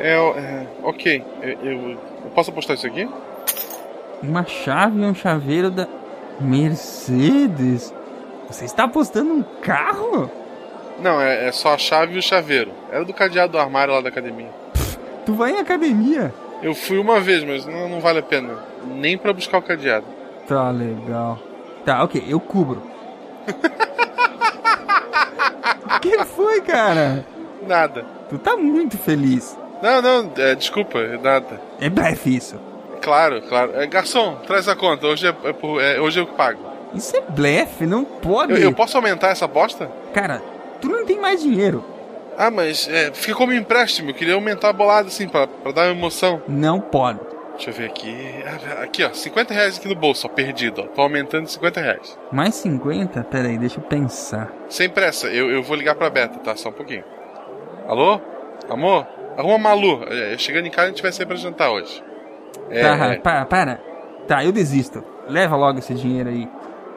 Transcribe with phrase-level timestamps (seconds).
[0.00, 1.24] É, é ok.
[1.42, 3.08] Eu, eu, eu posso apostar isso aqui?
[4.22, 5.86] Uma chave e um chaveiro da
[6.40, 7.94] Mercedes.
[8.48, 10.30] Você está apostando um carro?
[11.00, 12.72] Não, é, é só a chave e o chaveiro.
[12.90, 14.50] Era do cadeado do armário lá da academia.
[15.24, 16.34] Tu vai em academia?
[16.62, 18.58] Eu fui uma vez, mas não, não vale a pena.
[18.86, 20.06] Nem para buscar o cadeado.
[20.46, 21.38] Tá legal.
[21.84, 22.82] Tá, ok, eu cubro.
[25.96, 27.26] O que foi, cara?
[27.66, 28.06] Nada.
[28.30, 29.58] Tu tá muito feliz.
[29.82, 31.60] Não, não, é, desculpa, nada.
[31.80, 32.60] É blefe isso.
[33.00, 33.72] Claro, claro.
[33.80, 35.06] É, garçom, traz a conta.
[35.06, 36.60] Hoje é, é, é- hoje eu que pago.
[36.94, 38.52] Isso é blefe, não pode.
[38.52, 39.90] Eu, eu posso aumentar essa aposta?
[40.12, 40.42] Cara,
[40.80, 41.84] tu não tem mais dinheiro.
[42.36, 44.10] Ah, mas é, fica como empréstimo.
[44.10, 46.42] Eu queria aumentar a bolada assim, pra, pra dar uma emoção.
[46.48, 47.20] Não pode.
[47.54, 48.16] Deixa eu ver aqui.
[48.46, 50.86] Ah, Aqui, ó, 50 reais aqui no bolso, ó, perdido, ó.
[50.86, 52.18] Tô aumentando 50 reais.
[52.32, 53.22] Mais 50?
[53.24, 54.50] Pera aí, deixa eu pensar.
[54.68, 56.56] Sem pressa, eu, eu vou ligar pra Beta, tá?
[56.56, 57.04] Só um pouquinho.
[57.86, 58.20] Alô?
[58.70, 59.06] Amor?
[59.36, 60.04] Arruma a Malu.
[60.08, 62.02] É, chegando em casa a gente vai sair pra jantar hoje.
[62.70, 63.80] É, tá, para, para.
[64.26, 65.04] Tá, eu desisto.
[65.28, 66.48] Leva logo esse dinheiro aí.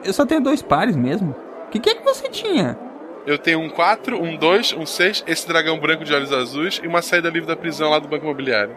[0.04, 1.34] Eu só tenho dois pares mesmo.
[1.66, 2.78] O que, que é que você tinha?
[3.26, 6.86] eu tenho um 4, um 2, um 6, esse dragão branco de olhos azuis e
[6.86, 8.76] uma saída livre da prisão lá do Banco Imobiliário.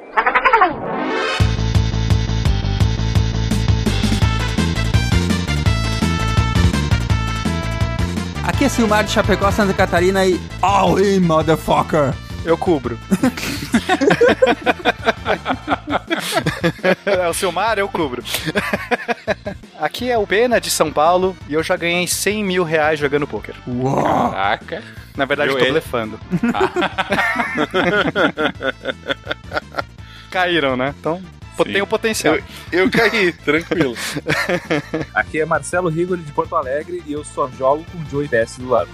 [8.48, 10.40] Aqui é Silmar de Chapecó, Santa Catarina e...
[10.62, 12.14] All in, motherfucker!
[12.48, 12.98] Eu cubro.
[17.06, 18.24] é o Silmar, eu cubro.
[19.78, 23.28] Aqui é o Pena de São Paulo e eu já ganhei 100 mil reais jogando
[23.28, 23.54] pôquer.
[23.68, 24.32] Uau!
[24.32, 24.82] Caraca.
[25.18, 25.72] Na verdade, eu tô ele?
[25.72, 26.18] blefando.
[30.32, 30.96] Caíram, né?
[30.98, 31.22] Então.
[31.66, 32.36] Tem o potencial.
[32.36, 33.96] Eu, eu caí, tranquilo.
[35.14, 38.58] Aqui é Marcelo Rigoli de Porto Alegre e eu só jogo com o Joey Bess
[38.58, 38.90] do lado.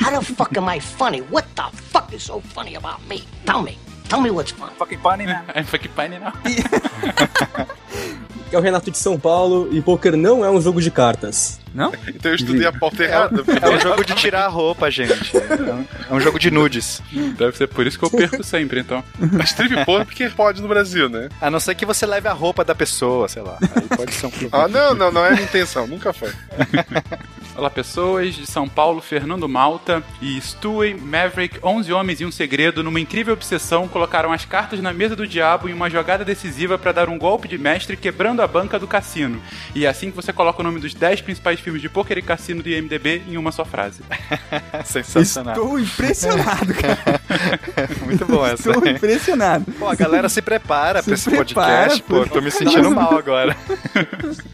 [0.00, 1.22] How the fuck am I funny?
[1.30, 3.24] What the fuck is so funny about me?
[3.44, 3.78] Tell me.
[4.08, 4.72] Tell me what's funny.
[4.76, 5.44] Fucking funny, né?
[5.54, 6.32] É fucking pane não.
[8.52, 11.58] É o Renato de São Paulo e poker não é um jogo de cartas.
[11.74, 11.90] Não?
[12.06, 13.42] Então eu estudei a pauta errada.
[13.62, 15.34] É um jogo de tirar a roupa, gente.
[15.36, 17.02] É um, é um jogo de nudes.
[17.38, 19.02] Deve ser por isso que eu perco sempre, então.
[19.40, 21.30] A strip porn porque pode no Brasil, né?
[21.40, 23.56] A não ser que você leve a roupa da pessoa, sei lá.
[23.74, 24.64] Aí pode ser um problema.
[24.64, 26.30] Ah, não, não, não é a intenção, nunca foi.
[27.54, 32.82] Olá, pessoas de São Paulo, Fernando Malta e Stewie, Maverick, 11 Homens e um Segredo,
[32.82, 36.92] numa incrível obsessão, colocaram as cartas na mesa do diabo em uma jogada decisiva para
[36.92, 39.38] dar um golpe de mestre quebrando a banca do cassino.
[39.74, 42.22] E é assim que você coloca o nome dos 10 principais filmes de pôquer e
[42.22, 44.00] cassino do IMDB em uma só frase.
[44.86, 45.54] Sensacional.
[45.54, 47.20] Estou impressionado, cara.
[48.02, 48.70] Muito bom essa.
[48.70, 48.94] Estou hein?
[48.94, 49.70] impressionado.
[49.72, 52.02] Pô, a galera se prepara pra esse prepara, podcast.
[52.04, 53.54] Pô, tô me sentindo mal agora.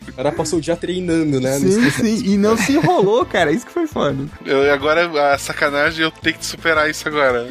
[0.09, 1.59] O cara passou o dia treinando, né?
[1.61, 2.33] Sim, sim.
[2.33, 3.53] E não se enrolou, cara.
[3.53, 4.27] Isso que foi foda.
[4.45, 7.47] Eu, agora, a sacanagem, eu tenho que superar isso agora.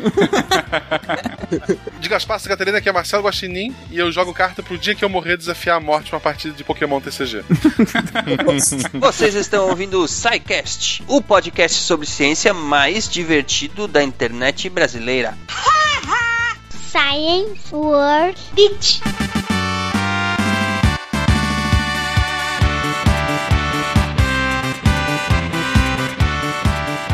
[1.99, 5.09] de Gaspar Catarina, aqui é Marcelo Guaxinim e eu jogo carta pro dia que eu
[5.09, 7.43] morrer desafiar a morte uma partida de Pokémon TCG.
[8.93, 15.37] Vocês estão ouvindo o SciCast, o podcast sobre ciência mais divertido da internet brasileira.
[16.91, 19.01] Science World Beach.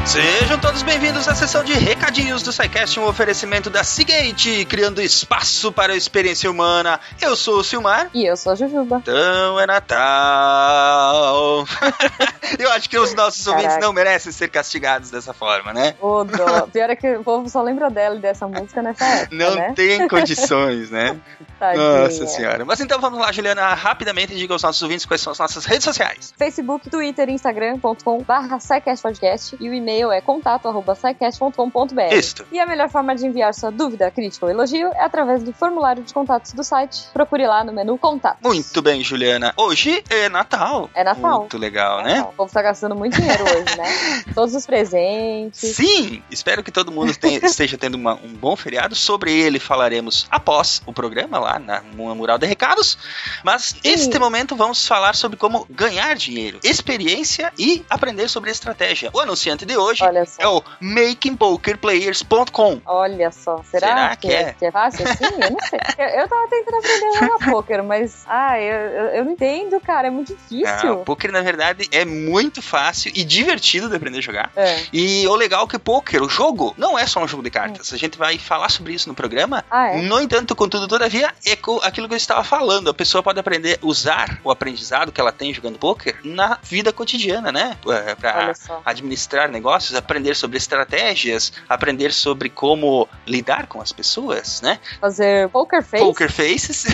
[0.05, 5.71] Sejam todos bem-vindos à sessão de recadinhos do SciCast, um oferecimento da Seagate, criando espaço
[5.71, 6.99] para a experiência humana.
[7.21, 8.09] Eu sou o Silmar.
[8.13, 8.97] E eu sou a Jujuba.
[9.01, 11.65] Então é Natal.
[12.59, 13.85] eu acho que os nossos ouvintes Caraca.
[13.87, 15.95] não merecem ser castigados dessa forma, né?
[15.99, 16.67] Dó.
[16.71, 19.73] Pior é que o povo só lembra dela e dessa música nessa época, Não né?
[19.73, 21.17] tem condições, né?
[21.57, 22.03] Tadinha.
[22.03, 22.65] Nossa senhora.
[22.65, 25.85] Mas então vamos lá, Juliana, rapidamente diga aos nossos ouvintes quais são as nossas redes
[25.85, 26.33] sociais.
[26.37, 28.59] Facebook, Twitter e Instagram.com barra
[29.01, 32.13] Podcast e o e-mail é contato arroba scicast.com.br.
[32.13, 32.45] Isto.
[32.51, 36.03] E a melhor forma de enviar sua dúvida, crítica ou elogio é através do formulário
[36.03, 37.07] de contatos do site.
[37.13, 38.39] Procure lá no menu Contatos.
[38.43, 39.53] Muito bem, Juliana.
[39.57, 40.89] Hoje é Natal.
[40.93, 41.39] É Natal.
[41.41, 42.21] Muito legal, É, né?
[42.21, 44.23] O povo tá gastando muito dinheiro hoje, né?
[44.33, 45.75] Todos os presentes.
[45.75, 48.95] Sim, espero que todo mundo tenha- esteja tendo uma- um bom feriado.
[48.95, 52.97] Sobre ele falaremos após o programa lá na Mu- Mural de Recados.
[53.43, 59.09] Mas neste momento vamos falar sobre como ganhar dinheiro, experiência e aprender sobre estratégia.
[59.13, 59.82] O anunciante de hoje
[60.25, 60.41] Só.
[60.41, 62.81] é o makingpokerplayers.com.
[62.85, 64.53] Olha só, será, Será que, que é?
[64.53, 65.25] que é fácil assim?
[65.25, 65.79] Eu não sei.
[65.97, 69.79] Eu, eu tava tentando aprender a jogar poker, mas ah, eu, eu, eu não entendo,
[69.79, 70.93] cara, é muito Ah, difícil.
[70.93, 74.51] o poker, na verdade, é muito fácil e divertido de aprender a jogar.
[74.55, 74.83] É.
[74.91, 77.51] E o legal é que o poker, o jogo, não é só um jogo de
[77.51, 77.93] cartas.
[77.93, 79.63] A gente vai falar sobre isso no programa.
[79.69, 80.01] Ah, é?
[80.01, 82.89] No entanto, contudo, todavia, é aquilo que eu estava falando.
[82.89, 87.51] A pessoa pode aprender, usar o aprendizado que ela tem jogando poker na vida cotidiana,
[87.51, 87.77] né?
[87.87, 88.81] É, só.
[88.85, 89.72] administrar negócios.
[89.73, 94.79] Negócios, aprender sobre estratégias, aprender sobre como lidar com as pessoas, né?
[94.99, 96.03] Fazer poker face.
[96.03, 96.85] Poker faces.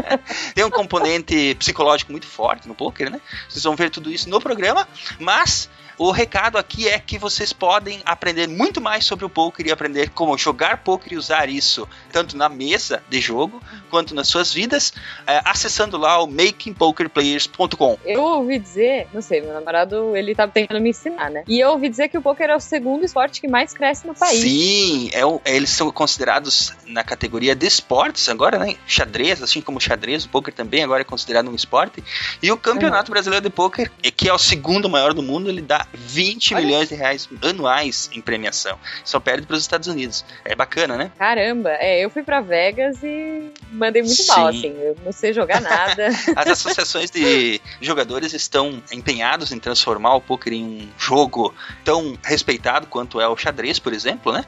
[0.54, 3.20] Tem um componente psicológico muito forte no poker, né?
[3.48, 4.88] Vocês vão ver tudo isso no programa,
[5.18, 9.72] mas o recado aqui é que vocês podem aprender muito mais sobre o poker e
[9.72, 13.60] aprender como jogar poker e usar isso tanto na mesa de jogo
[13.90, 14.92] quanto nas suas vidas,
[15.26, 17.98] é, acessando lá o makingpokerplayers.com.
[18.04, 21.44] Eu ouvi dizer, não sei, meu namorado, ele tá tentando me ensinar, né?
[21.46, 24.14] E eu ouvi dizer que o poker é o segundo esporte que mais cresce no
[24.14, 24.40] país.
[24.40, 28.76] Sim, é o- eles são considerados na categoria de esportes agora, né?
[28.86, 32.02] Xadrez, assim como xadrez, o poker também agora é considerado um esporte.
[32.42, 35.81] E o Campeonato Brasileiro de Poker, que é o segundo maior do mundo, ele dá
[35.92, 38.78] 20 Olha milhões de reais anuais em premiação.
[39.04, 40.24] Só perde para os Estados Unidos.
[40.44, 41.10] É bacana, né?
[41.18, 44.58] Caramba, é, eu fui pra Vegas e mandei muito mal, Sim.
[44.58, 44.74] assim.
[44.80, 46.08] Eu não sei jogar nada.
[46.36, 51.54] As associações de jogadores estão empenhados em transformar o poker em um jogo
[51.84, 54.44] tão respeitado quanto é o xadrez, por exemplo, né?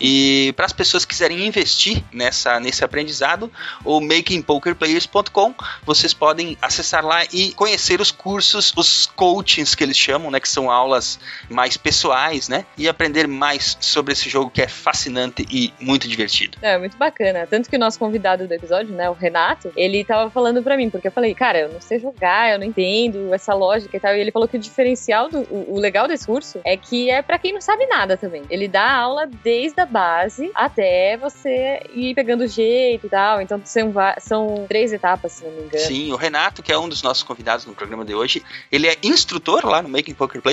[0.00, 3.50] E para as pessoas que quiserem investir nessa, nesse aprendizado,
[3.84, 5.54] o makingpokerplayers.com,
[5.84, 10.38] vocês podem acessar lá e conhecer os cursos, os coachings que eles chamam, né?
[10.38, 11.18] Que são aulas
[11.48, 12.64] mais pessoais, né?
[12.76, 16.58] E aprender mais sobre esse jogo que é fascinante e muito divertido.
[16.62, 17.46] É, muito bacana.
[17.46, 20.90] Tanto que o nosso convidado do episódio, né, o Renato, ele tava falando pra mim,
[20.90, 24.14] porque eu falei, cara, eu não sei jogar, eu não entendo essa lógica e tal.
[24.14, 27.22] E ele falou que o diferencial, do, o, o legal desse curso é que é
[27.22, 28.42] pra quem não sabe nada também.
[28.50, 33.40] Ele dá aula desde a base até você ir pegando o jeito e tal.
[33.40, 35.84] Então são, são três etapas, se não me engano.
[35.84, 38.96] Sim, o Renato, que é um dos nossos convidados no programa de hoje, ele é
[39.02, 39.88] instrutor lá no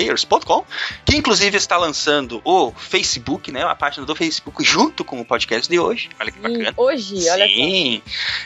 [0.05, 0.65] makingpokerplayers.com,
[1.05, 5.69] que inclusive está lançando o Facebook, né, a página do Facebook junto com o podcast
[5.69, 6.09] de hoje.
[6.19, 6.73] Olha que E bacana.
[6.77, 7.53] hoje, olha só.
[7.53, 8.01] Sim.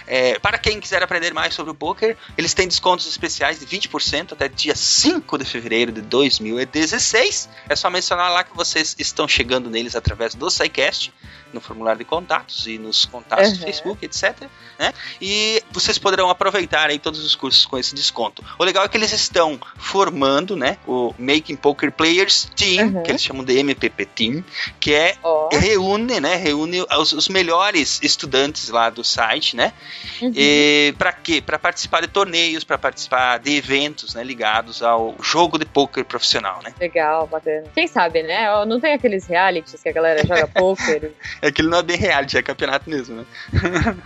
[0.08, 4.34] É, para quem quiser aprender mais sobre o poker, eles têm descontos especiais de 20%
[4.34, 7.50] até dia 5 de fevereiro de 2016.
[7.68, 11.14] É só mencionar lá que vocês estão chegando neles através do SciCast,
[11.52, 13.66] no formulário de contatos e nos contatos do Uhum.
[13.66, 14.44] Facebook, etc.
[14.78, 14.94] né?
[15.20, 18.44] E vocês poderão aproveitar aí todos os cursos com esse desconto.
[18.60, 21.12] O legal é que eles estão formando, né, o
[21.50, 23.04] Making Poker Players Team, Uhum.
[23.04, 24.44] que eles chamam de MPP Team,
[24.80, 25.50] que é Ó.
[25.51, 29.74] reúne, né, reúne os, os melhores estudantes lá do site, né?
[30.22, 30.31] Uhum.
[30.36, 31.42] E para quê?
[31.42, 36.60] Para participar de torneios, para participar de eventos, né, ligados ao jogo de poker profissional,
[36.63, 36.74] né?
[36.80, 37.63] Legal, bacana.
[37.74, 38.48] Quem sabe, né?
[38.66, 41.12] Não tem aqueles realities que a galera joga poker.
[41.42, 43.25] Aquilo não é bem reality, é campeonato mesmo, né?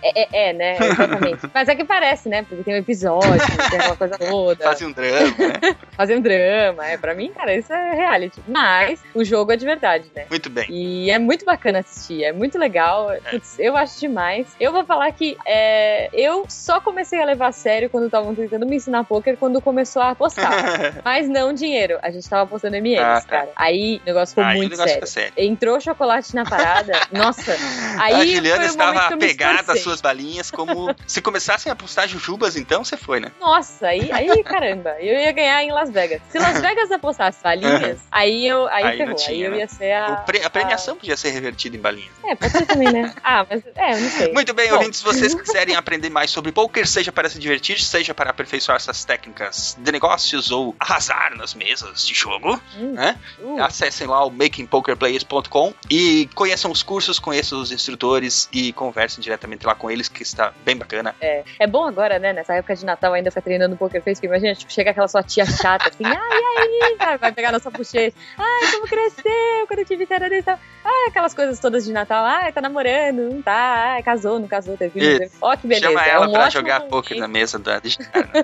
[0.01, 0.77] É, é, é, né?
[0.79, 1.39] Exatamente.
[1.53, 2.43] Mas é que parece, né?
[2.43, 3.31] Porque tem um episódio,
[3.67, 4.63] tem aquela coisa toda.
[4.63, 5.75] Fazem um drama, né?
[5.97, 6.85] Fazer um drama.
[6.85, 8.41] É, pra mim, cara, isso é reality.
[8.47, 10.25] Mas o jogo é de verdade, né?
[10.29, 10.65] Muito bem.
[10.69, 13.09] E é muito bacana assistir, é muito legal.
[13.29, 14.47] Putz, eu acho demais.
[14.59, 18.65] Eu vou falar que é, eu só comecei a levar a sério quando estavam tentando
[18.65, 20.53] me ensinar poker quando começou a apostar.
[21.03, 21.97] Mas não dinheiro.
[22.01, 23.27] A gente tava apostando MLs, Ah, tá.
[23.27, 23.49] cara.
[23.55, 25.07] Aí o negócio ficou Aí muito negócio sério.
[25.07, 25.33] sério.
[25.37, 26.93] Entrou chocolate na parada.
[27.11, 27.55] Nossa,
[27.99, 32.83] aí a Juliana estava apegada às suas balinhas, como se começassem a apostar jujubas, então
[32.83, 33.31] você foi, né?
[33.39, 36.21] Nossa, aí, aí, caramba, eu ia ganhar em Las Vegas.
[36.29, 36.91] Se Las Vegas
[37.27, 39.15] apostasse balinhas, aí eu aí, Aí ferrou.
[39.15, 39.57] tinha, aí eu né?
[39.59, 40.15] ia ser a.
[40.17, 42.11] Pre- a premiação podia ser revertida em balinhas.
[42.25, 43.13] É, pode ser também, né?
[43.23, 44.33] Ah, mas é, eu não sei.
[44.33, 44.75] Muito bem, Bom.
[44.75, 48.75] ouvintes, se vocês quiserem aprender mais sobre poker, seja para se divertir, seja para aperfeiçoar
[48.77, 53.17] essas técnicas de negócios ou arrasar nas mesas de jogo, Hum, né?
[53.39, 59.65] uh, Acessem lá o makingpokerplayers.com e conheçam os cursos, conheçam os instrutores e conversem diretamente
[59.65, 61.15] lá com eles, que está bem bacana.
[61.21, 61.43] é.
[61.59, 62.33] é bom agora, né?
[62.33, 65.23] Nessa época de Natal ainda ficar treinando poker face, porque imagina, tipo, chega aquela sua
[65.23, 69.79] tia chata assim, ai, ai, vai, vai pegar na sua bochecha, ai, como cresceu, quando
[69.79, 70.59] eu tive cara desse tal.
[70.83, 74.75] Ai, aquelas coisas todas de Natal, ai, tá namorando, não tá, ai, casou, não casou,
[74.77, 75.31] teve filho.
[75.41, 75.87] Ó, que beleza.
[75.87, 76.89] Chama é ela um para ótimo jogar momento.
[76.91, 77.81] poker na mesa da,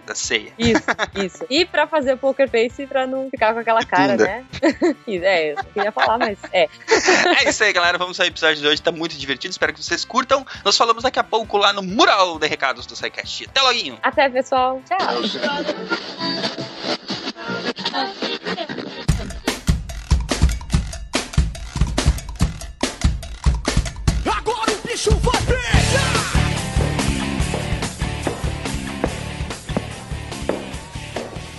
[0.05, 0.53] da ceia.
[0.57, 0.83] Isso,
[1.15, 1.45] isso.
[1.49, 4.45] E pra fazer poker face pra não ficar com aquela cara, né?
[5.07, 6.67] Isso, é, eu queria falar, mas é.
[7.43, 7.97] É isso aí, galera.
[7.97, 8.81] Vamos ao episódio de hoje.
[8.81, 9.51] Tá muito divertido.
[9.51, 10.45] Espero que vocês curtam.
[10.63, 13.45] Nós falamos daqui a pouco lá no mural de recados do SciCast.
[13.49, 13.97] Até loguinho.
[14.01, 14.81] Até, pessoal.
[14.87, 14.97] Tchau.
[17.91, 18.09] Agora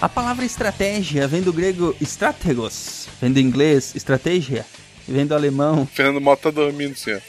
[0.00, 4.64] A palavra estratégia vem do grego strategos, vem do inglês estratégia,
[5.06, 5.84] e vem do alemão.
[5.84, 7.20] Fernando Mota tá dormindo, senhor.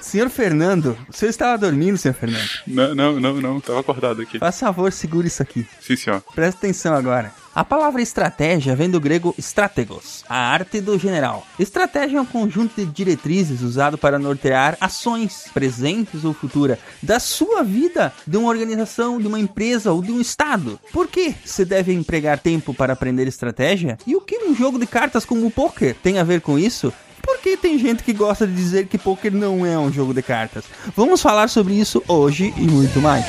[0.00, 2.48] Senhor Fernando, o senhor estava dormindo, senhor Fernando?
[2.66, 3.60] Não, não, não, não.
[3.60, 4.38] Tava acordado aqui.
[4.38, 5.66] Faz favor, segure isso aqui.
[5.78, 6.22] Sim, senhor.
[6.34, 7.30] Presta atenção agora.
[7.54, 11.46] A palavra estratégia vem do grego strategos, a arte do general.
[11.58, 17.62] Estratégia é um conjunto de diretrizes usado para nortear ações, presentes ou futuras, da sua
[17.62, 20.80] vida, de uma organização, de uma empresa ou de um estado.
[20.94, 23.98] Por que se deve empregar tempo para aprender estratégia?
[24.06, 26.90] E o que um jogo de cartas como o poker tem a ver com isso?
[27.20, 30.64] Porque tem gente que gosta de dizer que poker não é um jogo de cartas.
[30.96, 33.26] Vamos falar sobre isso hoje e muito mais.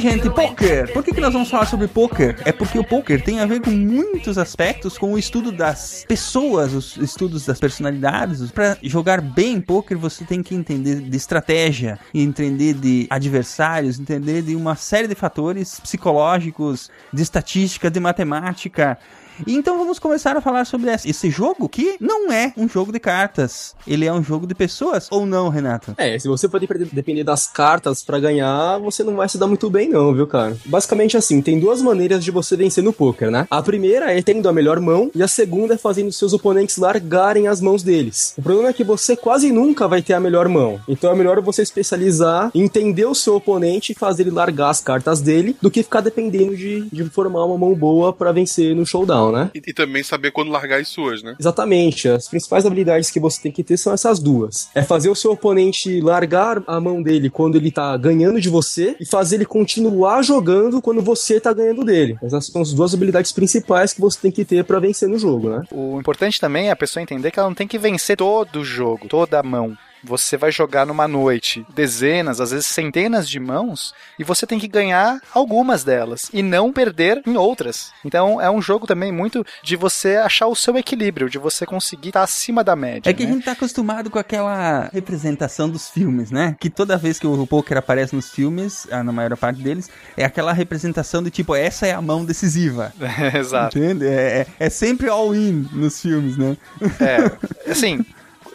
[0.00, 0.92] Bem, gente, poker.
[0.92, 2.36] Por que, que nós vamos falar sobre poker?
[2.44, 6.72] É porque o poker tem a ver com muitos aspectos, com o estudo das pessoas,
[6.72, 8.50] os estudos das personalidades.
[8.50, 14.54] Para jogar bem poker, você tem que entender de estratégia, entender de adversários, entender de
[14.54, 18.98] uma série de fatores psicológicos, de estatística, de matemática.
[19.46, 23.74] Então vamos começar a falar sobre esse jogo que não é um jogo de cartas.
[23.86, 25.94] Ele é um jogo de pessoas ou não, Renato?
[25.96, 29.68] É, se você for depender- das cartas pra ganhar, você não vai se dar muito
[29.70, 30.56] bem não, viu, cara?
[30.66, 33.46] Basicamente assim, tem duas maneiras de você vencer no poker, né?
[33.50, 37.48] A primeira é tendo a melhor mão e a segunda é fazendo seus oponentes largarem
[37.48, 38.34] as mãos deles.
[38.36, 40.80] O problema é que você quase nunca vai ter a melhor mão.
[40.88, 45.20] Então é melhor você especializar, entender o seu oponente e fazer ele largar as cartas
[45.20, 49.27] dele do que ficar dependendo de, de formar uma mão boa pra vencer no showdown,
[49.32, 49.50] né?
[49.54, 51.36] E, e também saber quando largar as suas, né?
[51.38, 52.08] Exatamente.
[52.08, 54.68] As principais habilidades que você tem que ter são essas duas.
[54.74, 58.96] É fazer o seu oponente largar a mão dele quando ele tá ganhando de você
[59.00, 62.18] e fazer ele continuar jogando quando você tá ganhando dele.
[62.22, 65.48] Essas são as duas habilidades principais que você tem que ter pra vencer no jogo,
[65.48, 65.62] né?
[65.70, 68.64] O importante também é a pessoa entender que ela não tem que vencer todo o
[68.64, 69.76] jogo, toda a mão.
[70.02, 74.68] Você vai jogar numa noite dezenas, às vezes centenas de mãos, e você tem que
[74.68, 77.90] ganhar algumas delas e não perder em outras.
[78.04, 82.08] Então é um jogo também muito de você achar o seu equilíbrio, de você conseguir
[82.08, 83.10] estar acima da média.
[83.10, 83.32] É que a né?
[83.32, 86.56] gente tá acostumado com aquela representação dos filmes, né?
[86.60, 90.24] Que toda vez que o poker aparece nos filmes, ah, na maior parte deles, é
[90.24, 92.92] aquela representação de tipo, essa é a mão decisiva.
[93.34, 93.78] Exato.
[93.78, 94.06] Entende?
[94.06, 96.56] É, é, é sempre all-in nos filmes, né?
[97.00, 98.04] É, assim,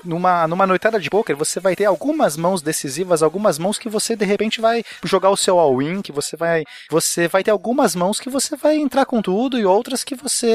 [0.04, 4.16] numa, numa noitada de poker, você vai ter algumas mãos decisivas, algumas mãos que você
[4.16, 6.64] de repente vai jogar o seu all-in, que você vai.
[6.90, 10.48] Você vai ter algumas mãos que você vai entrar com tudo e outras que você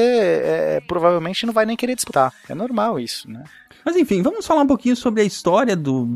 [0.43, 2.33] é, provavelmente não vai nem querer disputar.
[2.47, 3.43] É normal isso, né?
[3.83, 6.07] Mas enfim, vamos falar um pouquinho sobre a história do.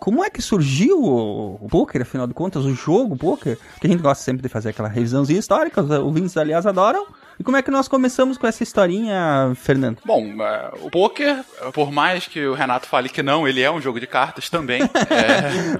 [0.00, 3.56] Como é que surgiu o, o poker, afinal de contas, o jogo poker?
[3.80, 7.06] Que a gente gosta sempre de fazer aquela revisãozinha histórica, os ouvintes, aliás, adoram.
[7.38, 9.98] E como é que nós começamos com essa historinha, Fernando?
[10.04, 13.80] Bom, é, o poker, por mais que o Renato fale que não, ele é um
[13.80, 14.82] jogo de cartas também.
[14.82, 15.78] É,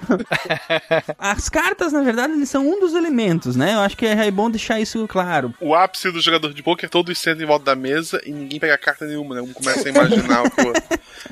[1.18, 3.74] As cartas, na verdade, eles são um dos elementos, né?
[3.74, 5.52] Eu acho que é bom deixar isso claro.
[5.60, 8.78] O ápice do jogador de poker, todos sentam em volta da mesa e ninguém pega
[8.78, 9.40] carta nenhuma, né?
[9.40, 10.82] Um começa a imaginar o que o outro.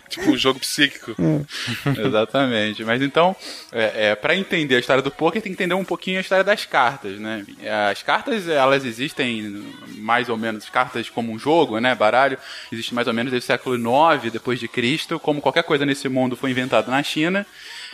[0.09, 1.15] Tipo um jogo psíquico.
[1.99, 2.85] Exatamente.
[2.85, 3.37] Mas então,
[3.73, 6.45] é, é, para entender a história do poker, tem que entender um pouquinho a história
[6.45, 7.45] das cartas, né?
[7.91, 9.65] As cartas, elas existem
[9.97, 11.95] mais ou menos, cartas como um jogo, né?
[11.95, 12.39] Baralho,
[12.73, 15.21] existe mais ou menos desde o século IX depois de Cristo.
[15.21, 17.47] Como qualquer coisa nesse mundo foi inventado na China.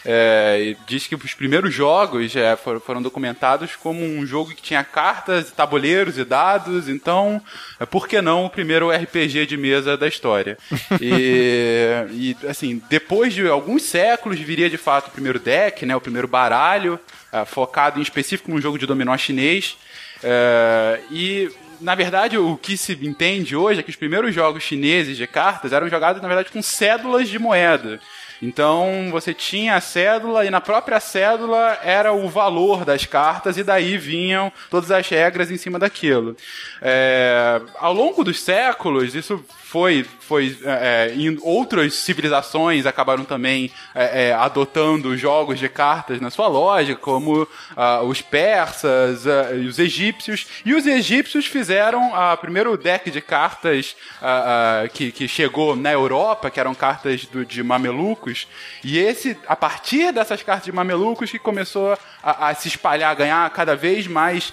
[0.04, 4.82] É, diz que os primeiros jogos é, foram, foram documentados como um jogo que tinha
[4.82, 7.40] cartas, tabuleiros e dados, então,
[7.78, 10.58] é, por que não o primeiro RPG de mesa da história?
[11.00, 16.00] E, e, assim, depois de alguns séculos viria de fato o primeiro deck, né, o
[16.00, 16.98] primeiro baralho,
[17.46, 19.76] focado em específico num jogo de dominó chinês.
[21.10, 21.50] E
[21.82, 25.72] na verdade, o que se entende hoje é que os primeiros jogos chineses de cartas
[25.72, 28.00] eram jogados, na verdade, com cédulas de moeda.
[28.40, 33.62] Então você tinha a cédula e na própria cédula era o valor das cartas e
[33.62, 36.36] daí vinham todas as regras em cima daquilo.
[36.80, 44.28] É, ao longo dos séculos, isso foi, foi é, em outras civilizações acabaram também é,
[44.28, 49.78] é, adotando jogos de cartas na sua lógica, como ah, os persas ah, e os
[49.78, 50.46] egípcios.
[50.66, 56.50] E os egípcios fizeram o primeiro deck de cartas ah, que, que chegou na Europa,
[56.50, 58.46] que eram cartas do, de mamelucos.
[58.84, 63.14] E esse, a partir dessas cartas de mamelucos, que começou a, a se espalhar, a
[63.14, 64.52] ganhar cada vez mais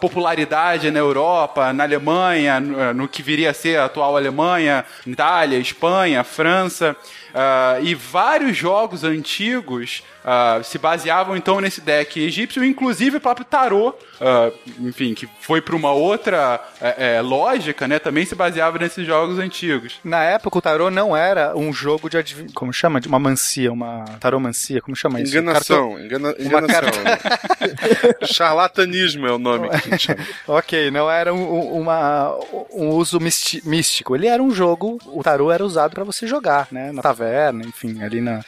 [0.00, 4.59] popularidade na Europa, na Alemanha, no, no que viria a ser a atual Alemanha.
[5.06, 6.96] Itália, Espanha, França.
[7.34, 13.44] ah, e vários jogos antigos ah, se baseavam então nesse deck egípcio, inclusive o próprio
[13.46, 14.50] tarô, ah,
[14.80, 17.98] enfim, que foi para uma outra eh, eh, lógica, né?
[17.98, 19.94] Também se baseava nesses jogos antigos.
[20.04, 22.54] Na época, o tarô não era um jogo de adivinhação.
[22.54, 23.00] Como chama?
[23.00, 25.32] De uma mancia, uma taromancia, como chama isso?
[25.32, 26.80] Enganação, Carto- engana- enganação.
[27.04, 27.40] carta...
[28.26, 30.18] Charlatanismo é o nome que a gente chama.
[30.48, 32.36] ok, não era um, um- uma,
[32.72, 33.18] um uso
[33.64, 34.14] místico.
[34.14, 36.92] Ele era um jogo, o tarô era usado pra você jogar, né?
[36.92, 38.40] Na taverna, enfim, ali na.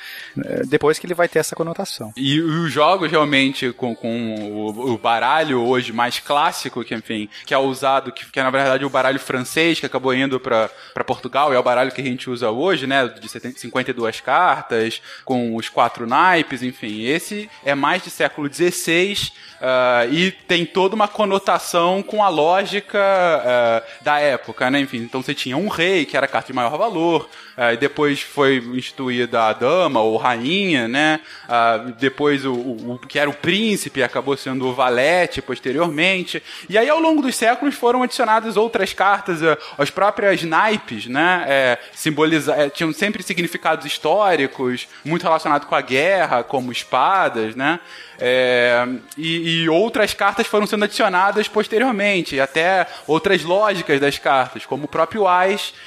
[0.45, 2.13] eh, Depois que ele vai ter essa conotação.
[2.17, 4.35] E os jogos realmente com, com
[4.67, 8.85] o, baralho hoje mais clássico, que enfim, que é usado, que, que é na verdade
[8.85, 10.69] o baralho francês, que acabou indo pra
[11.07, 13.07] Portugal, é o baralho que a gente usa hoje, né?
[13.09, 17.03] De 70 52 cartas, com os quatro naipes, enfim.
[17.05, 19.31] Esse é mais de século XVI
[19.61, 24.81] ah, e tem toda uma conotação com a lógica ah, da época, né?
[24.81, 27.29] Enfim, então você tinha um rei, que era a carta de maior valor,
[27.73, 31.21] e depois foi instituída a dama ou rainha, né?
[31.49, 36.43] Ah, depois o, o- o que era o príncipe acabou sendo o valete posteriormente.
[36.69, 41.45] E aí ao longo dos séculos foram adicionadas outras cartas, ah, as próprias naipes, né?
[41.47, 47.79] É, simboliza, é, tinham sempre significados históricos, muito relacionado com a guerra, como espadas, né?
[48.19, 48.87] É,
[49.19, 54.89] e, e outras cartas foram sendo adicionadas posteriormente, até outras lógicas das cartas, como o
[54.89, 55.27] próprio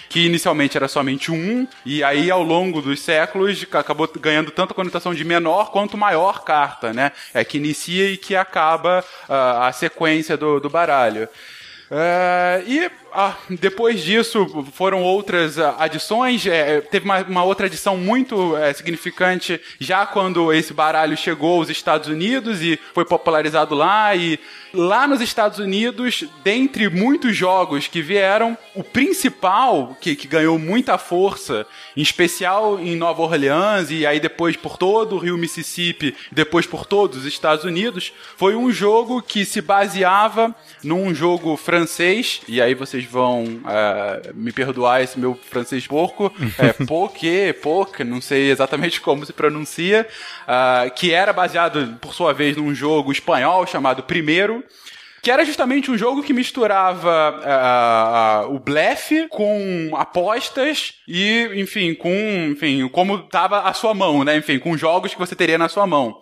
[0.09, 4.75] Que inicialmente era somente um, e aí ao longo dos séculos acabou ganhando tanto a
[4.75, 7.11] conotação de menor quanto maior carta, né?
[7.33, 11.27] É que inicia e que acaba ah, a sequência do, do baralho.
[11.89, 16.45] É, e ah, depois disso foram outras ah, adições.
[16.45, 21.69] É, teve uma, uma outra adição muito é, significante já quando esse baralho chegou aos
[21.69, 24.15] Estados Unidos e foi popularizado lá.
[24.15, 24.39] E
[24.75, 30.97] lá nos Estados Unidos, dentre muitos jogos que vieram, o principal que, que ganhou muita
[30.97, 31.65] força,
[31.95, 36.85] em especial em Nova Orleans e aí depois por todo o Rio Mississippi, depois por
[36.85, 40.53] todos os Estados Unidos, foi um jogo que se baseava
[40.83, 46.73] num jogo francês, e aí vocês vão eh, me perdoar esse meu francês porco, é
[46.73, 50.07] Poké, Poc, não sei exatamente como se pronuncia,
[50.47, 54.63] ah, que era baseado, por sua vez, num jogo espanhol chamado Primeiro,
[55.25, 61.95] que era justamente um jogo que misturava ah, ah, o blefe com apostas e, enfim,
[61.95, 62.11] com,
[62.51, 64.37] enfim, como tava a sua mão, né?
[64.37, 66.21] Enfim, com jogos que você teria na sua mão.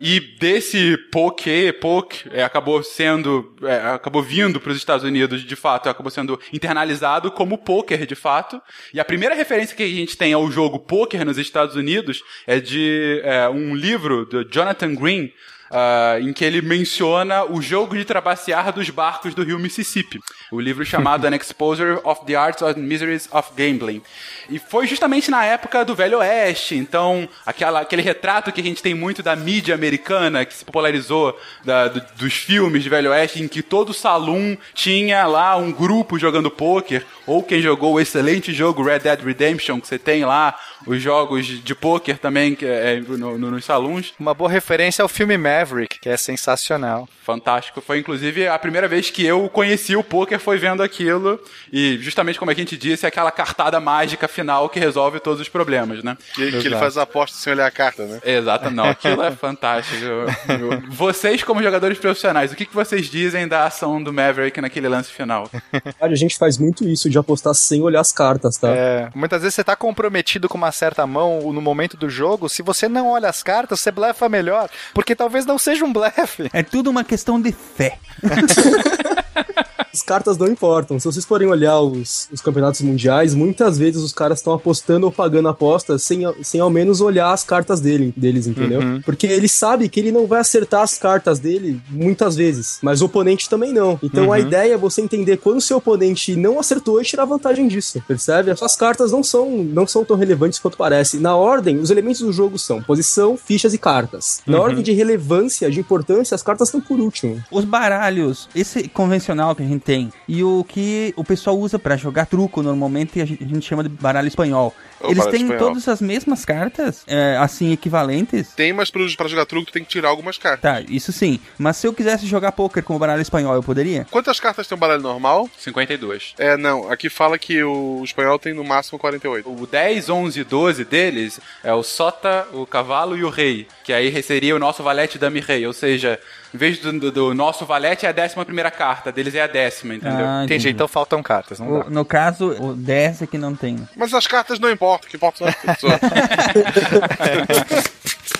[0.00, 5.56] E desse poké, poke, é, acabou sendo, é, acabou vindo para os Estados Unidos, de
[5.56, 8.60] fato, acabou sendo internalizado como poker, de fato.
[8.92, 12.60] E a primeira referência que a gente tem ao jogo poker nos Estados Unidos é
[12.60, 15.32] de é, um livro do Jonathan Green,
[15.76, 20.20] ah, em que ele menciona o jogo de trapacear dos barcos do rio Mississippi.
[20.52, 24.00] O livro chamado An Exposure of the Arts and Miseries of Gambling.
[24.48, 28.80] E foi justamente na época do Velho Oeste, então aquela, aquele retrato que a gente
[28.82, 33.42] tem muito da mídia americana, que se popularizou da- do- dos filmes de Velho Oeste,
[33.42, 38.52] em que todo salão tinha lá um grupo jogando pôquer, ou quem jogou o excelente
[38.52, 43.00] jogo Red Dead Redemption, que você tem lá, os jogos de pôquer também que é,
[43.00, 44.12] no- no- nos salões.
[44.18, 47.08] Uma boa referência ao filme Maverick, que é sensacional.
[47.22, 47.80] Fantástico.
[47.80, 51.40] Foi inclusive a primeira vez que eu conheci o poker foi vendo aquilo.
[51.72, 55.48] E justamente como a gente disse, é aquela cartada mágica final que resolve todos os
[55.48, 56.18] problemas, né?
[56.34, 58.20] Que, que ele faz a aposta sem olhar a carta, né?
[58.24, 58.84] Exato, não.
[58.84, 60.04] Aquilo é fantástico.
[60.90, 65.10] Vocês, como jogadores profissionais, o que, que vocês dizem da ação do Maverick naquele lance
[65.10, 65.50] final?
[65.98, 68.68] Cara, a gente faz muito isso de apostar sem olhar as cartas, tá?
[68.68, 72.62] É, muitas vezes você tá comprometido com uma certa mão no momento do jogo, se
[72.62, 76.50] você não olha as cartas, você blefa melhor, porque talvez não seja um blefe.
[76.52, 77.98] É tudo uma questão de fé.
[79.94, 80.98] As cartas não importam.
[80.98, 85.12] Se vocês forem olhar os, os campeonatos mundiais, muitas vezes os caras estão apostando ou
[85.12, 88.80] pagando apostas sem, sem ao menos olhar as cartas dele, deles, entendeu?
[88.80, 89.00] Uhum.
[89.02, 93.04] Porque ele sabe que ele não vai acertar as cartas dele muitas vezes, mas o
[93.06, 93.98] oponente também não.
[94.02, 94.42] Então a Uhum.
[94.42, 98.50] ideia é você entender quando o seu oponente não acertou e tirar vantagem disso, percebe?
[98.50, 101.18] As suas cartas não são, não são tão relevantes quanto parece.
[101.18, 104.40] Na ordem, os elementos do jogo são posição, fichas e cartas.
[104.44, 104.62] Na Uhum.
[104.64, 107.40] ordem de relevância, de importância, as cartas estão por último.
[107.50, 111.96] Os baralhos, esse convencional que a gente tem e o que o pessoal usa pra
[111.96, 114.74] jogar truco normalmente a gente, a gente chama de baralho espanhol.
[115.02, 115.58] Eles têm espanhol.
[115.58, 118.52] todas as mesmas cartas, é, assim, equivalentes.
[118.54, 120.60] Tem, mas pro- pra jogar truco tu tem que tirar algumas cartas.
[120.62, 121.38] Tá, isso sim.
[121.58, 124.06] Mas se eu quisesse jogar poker com o baralho espanhol, eu poderia?
[124.10, 125.48] Quantas cartas tem um baralho normal?
[125.58, 126.34] 52.
[126.38, 126.90] É, não.
[126.90, 129.50] Aqui fala que o espanhol tem no máximo 48.
[129.50, 133.92] O 10, 11 e 12 deles é o sota, o cavalo e o rei, que
[133.92, 136.18] aí seria o nosso valete dame rei, ou seja,
[136.54, 139.46] em vez do, do- do nosso valete é a décima primeira carta, deles é a
[139.46, 140.24] décima, entendeu?
[140.26, 141.86] Ah, Entendi, então faltam cartas, não dá.
[141.86, 143.86] O- no caso, o 10 é que não tem.
[143.96, 146.00] Mas as cartas não importam, o que importa são as pessoas.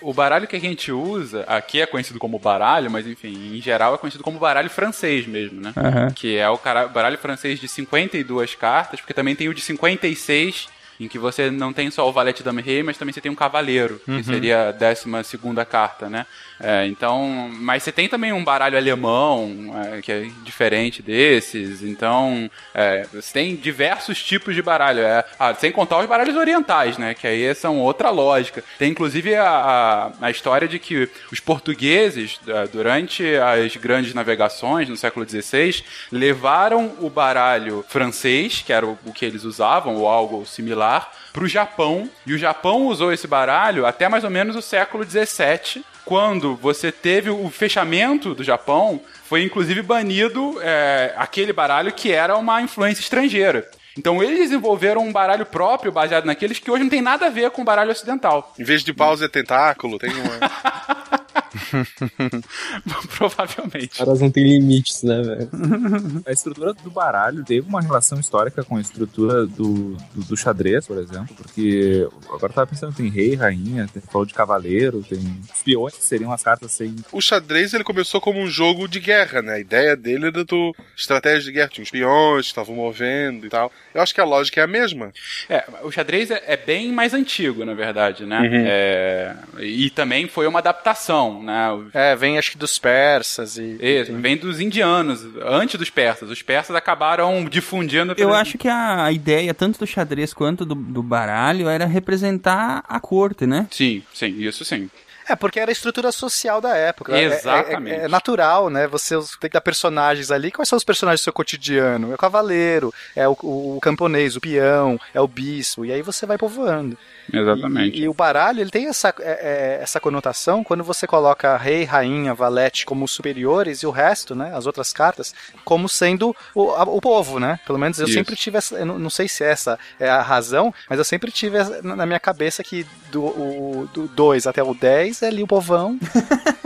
[0.00, 3.94] O baralho que a gente usa, aqui é conhecido como baralho, mas enfim, em geral
[3.94, 5.72] é conhecido como baralho francês mesmo, né?
[5.76, 6.10] Aham.
[6.10, 6.58] Que é o
[6.92, 10.66] baralho francês de 52 cartas, porque também tem o de 56,
[10.98, 13.30] em que você não tem só o valete dama e rei, mas também você tem
[13.30, 14.18] um cavaleiro, Uhum.
[14.18, 16.26] que seria a décima segunda carta, né?
[16.62, 22.48] É, então, mas você tem também um baralho alemão, é, que é diferente desses, então
[22.72, 27.14] é, você tem diversos tipos de baralho, é, ah, sem contar os baralhos orientais, né?
[27.14, 28.62] Que aí são outra lógica.
[28.78, 34.88] Tem inclusive a, a, a história de que os portugueses, eh, durante as grandes navegações
[34.88, 40.06] no século XVI, levaram o baralho francês, que era o, o que eles usavam, ou
[40.06, 42.08] algo similar, para o Japão.
[42.26, 46.90] E o Japão usou esse baralho até mais ou menos o século XVII, quando você
[46.90, 53.00] teve o fechamento do Japão, foi inclusive banido eh, aquele baralho que era uma influência
[53.00, 53.68] estrangeira.
[53.96, 57.50] Então eles desenvolveram um baralho próprio baseado naqueles que hoje não tem nada a ver
[57.50, 58.52] com o baralho ocidental.
[58.58, 61.21] Em vez de é tentáculo, tem uma.
[63.16, 63.92] Provavelmente.
[63.92, 65.50] Os caras não têm limites, né, velho?
[66.26, 70.86] A estrutura do baralho teve uma relação histórica com a estrutura do, do, do xadrez,
[70.86, 75.18] por exemplo, porque agora eu tava pensando, tem rei, rainha, tem falou de cavaleiro, tem
[75.52, 76.94] espiões que seriam as cartas sem.
[77.10, 79.54] O xadrez ele começou como um jogo de guerra, né?
[79.54, 83.48] A ideia dele era do estratégia de guerra, tinha os peões que estavam movendo e
[83.48, 83.72] tal.
[83.94, 85.12] Eu acho que a lógica é a mesma.
[85.48, 88.40] É, o xadrez é, é bem mais antigo, na verdade, né?
[88.40, 88.64] Uhum.
[88.66, 91.68] É, e também foi uma adaptação, né?
[91.92, 93.78] É, vem acho que dos persas e.
[93.80, 96.30] Isso, vem dos indianos, antes dos persas.
[96.30, 98.14] Os persas acabaram difundindo.
[98.16, 102.98] Eu acho que a ideia, tanto do xadrez quanto do, do baralho, era representar a
[102.98, 103.66] corte, né?
[103.70, 104.88] Sim, sim, isso sim.
[105.28, 107.14] É, porque era a estrutura social da época.
[107.16, 107.94] É- é- Exatamente.
[108.00, 108.86] É, é natural, né?
[108.88, 110.50] Você tem que dar personagens ali.
[110.50, 112.10] Quais são os personagens do seu cotidiano?
[112.12, 115.84] É o cavaleiro, é o, o camponês, o peão, é o bispo.
[115.84, 116.96] E aí você vai povoando.
[117.32, 117.98] Exatamente.
[117.98, 121.84] E, e o baralho, ele tem essa, é- é- essa conotação quando você coloca rei,
[121.84, 124.52] rainha, valete como superiores e o resto, né?
[124.54, 127.60] As outras cartas, como sendo o, a- o povo, né?
[127.66, 128.14] Pelo menos eu Isso.
[128.14, 128.84] sempre tive essa.
[128.84, 132.06] Não, não sei se essa é a razão, mas eu sempre tive essa- na na
[132.06, 135.98] minha cabeça que do 2 até o 10 é ali o povão.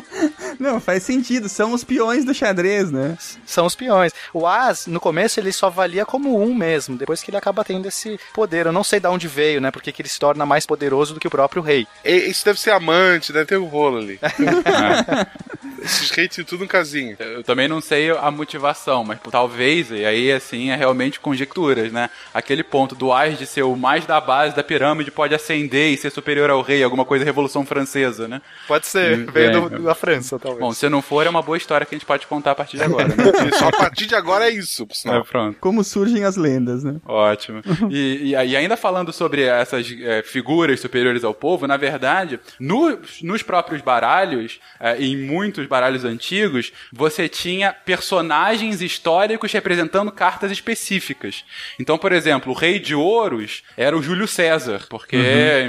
[0.59, 1.49] Não, faz sentido.
[1.49, 3.17] São os peões do xadrez, né?
[3.45, 4.13] São os peões.
[4.33, 7.87] O As, no começo, ele só valia como um mesmo, depois que ele acaba tendo
[7.89, 8.67] esse poder.
[8.67, 9.71] Eu não sei de onde veio, né?
[9.71, 11.87] Porque que ele se torna mais poderoso do que o próprio rei.
[12.05, 14.19] E- Isso deve ser amante, deve ter um rolo ali.
[15.83, 17.17] Esses reis tinham tudo um casinho.
[17.21, 22.11] Eu também não sei a motivação, mas talvez, e aí assim é realmente conjecturas, né?
[22.35, 25.97] Aquele ponto do Ais de ser o mais da base da pirâmide pode ascender e
[25.97, 28.41] ser superior ao rei, alguma coisa Revolução Francesa, né?
[28.67, 29.79] Pode ser, Hum, veio é.
[29.81, 30.61] da França, talvez.
[30.61, 32.77] Bom, se não for, é uma boa história que a gente pode contar a partir
[32.77, 33.15] de agora, né?
[33.59, 35.25] Só a partir de agora é isso, por É, sinal.
[35.25, 35.59] pronto.
[35.61, 36.97] Como surgem as lendas, né?
[37.05, 37.63] Ótimo.
[37.91, 42.99] E, e, e ainda falando sobre essas é, figuras superiores ao povo, na verdade, no-
[43.23, 51.45] nos próprios baralhos, é, em muitos baralhos antigos, você tinha personagens históricos representando cartas específicas.
[51.79, 55.17] Então, por exemplo, o rei de ouros era o Júlio César, porque,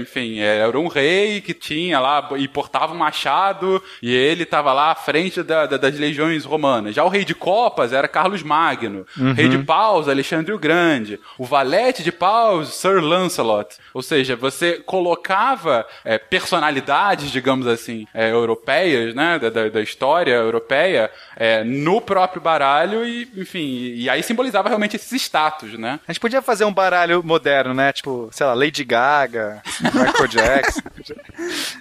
[0.02, 4.92] enfim, era um rei que tinha lá e portava um machado e ele estava lá
[4.92, 6.96] à frente da- da- das legiões romanas.
[6.96, 9.06] Já o rei de copas era Carlos Magno.
[9.18, 9.34] Uhum.
[9.34, 11.20] Rei de paus, Alexandre o Grande.
[11.38, 13.76] O valete de paus, Sir Lancelot.
[13.94, 20.34] Ou seja, você colocava é, personalidades, digamos assim, é, europeias, né, da, da- da história
[20.34, 26.00] europeia, é, no próprio baralho e, enfim, e aí simbolizava realmente esses status, né?
[26.08, 27.92] A gente podia fazer um baralho moderno, né?
[27.92, 30.82] Tipo, sei lá, Lady Gaga, Michael Jackson.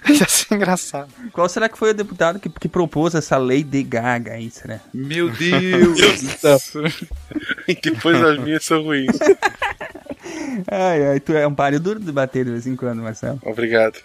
[0.07, 1.09] Ia ser engraçado.
[1.31, 4.79] Qual será que foi o deputado que, que propôs essa lei de Gaga aí, será?
[4.93, 5.97] Meu Deus!
[7.81, 9.17] Depois as minhas são ruins.
[10.69, 13.39] Ai, ai, tu é um páreo duro de bater de vez em quando, Marcelo.
[13.43, 13.97] Obrigado.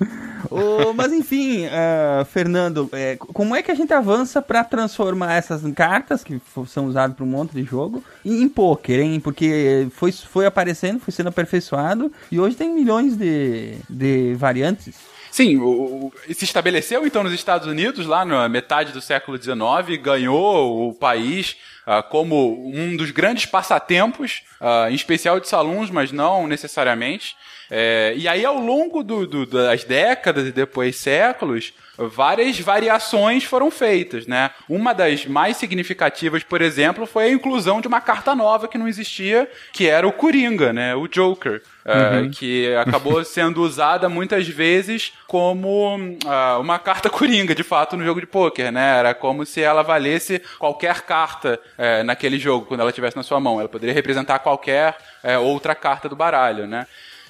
[0.50, 5.62] Ô, mas enfim, ah, Fernando, é, como é que a gente avança pra transformar essas
[5.74, 9.20] cartas que são usadas para um monte de jogo em, em poker, hein?
[9.20, 15.11] Porque foi, foi aparecendo, foi sendo aperfeiçoado e hoje tem milhões de, de variantes.
[15.32, 15.66] Sim, o,
[16.08, 20.94] o- se estabeleceu então nos Estados Unidos, lá na metade do século XIX, ganhou o
[20.94, 27.34] país ah, como um dos grandes passatempos, ah, em especial de salões, mas não necessariamente.
[27.70, 33.70] É, e aí, ao longo do- do- das décadas e depois séculos, várias variações foram
[33.70, 34.50] feitas, né?
[34.68, 38.88] Uma das mais significativas, por exemplo, foi a inclusão de uma carta nova que não
[38.88, 40.94] existia, que era o Coringa, né?
[40.94, 41.62] O Joker.
[41.84, 42.30] é, Uhum.
[42.30, 48.20] que acabou sendo usada muitas vezes como ah, uma carta coringa, de fato, no jogo
[48.20, 48.98] de pôquer, né?
[48.98, 53.40] Era como se ela valesse qualquer carta é, naquele jogo, quando ela estivesse na sua
[53.40, 53.58] mão.
[53.58, 56.86] Ela poderia representar qualquer é, outra carta do baralho, né?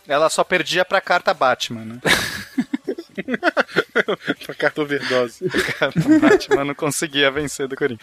[0.07, 1.99] Ela só perdia pra carta Batman, né?
[4.59, 5.49] carta overdose.
[5.79, 8.01] Carta Batman não conseguia vencer do Coringa.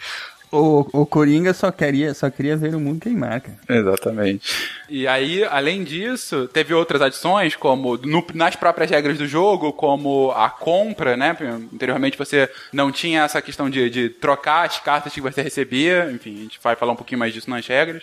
[0.52, 3.56] O, o Coringa só queria, só queria ver o mundo queimar, cara.
[3.68, 4.52] Exatamente.
[4.88, 10.32] E aí, além disso, teve outras adições, como no- nas próprias regras do jogo, como
[10.32, 11.36] a compra, né?
[11.72, 16.34] Anteriormente você não tinha essa questão de, de trocar as cartas que você recebia, enfim,
[16.34, 18.02] a gente vai falar um pouquinho mais disso nas regras.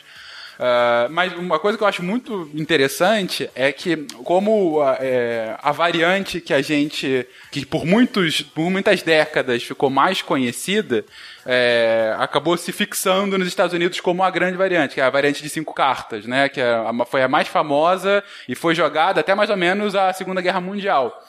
[0.59, 5.71] Ah, mas uma coisa que eu acho muito interessante é que como ah, é, a
[5.71, 11.05] variante que a gente que por muitos por muitas décadas ficou mais conhecida
[11.45, 15.41] é, acabou se fixando nos Estados Unidos como a grande variante, que é a variante
[15.43, 16.49] de cinco cartas, né?
[16.49, 20.11] Que é a- foi a mais famosa e foi jogada até mais ou menos a
[20.11, 21.23] Segunda Guerra Mundial.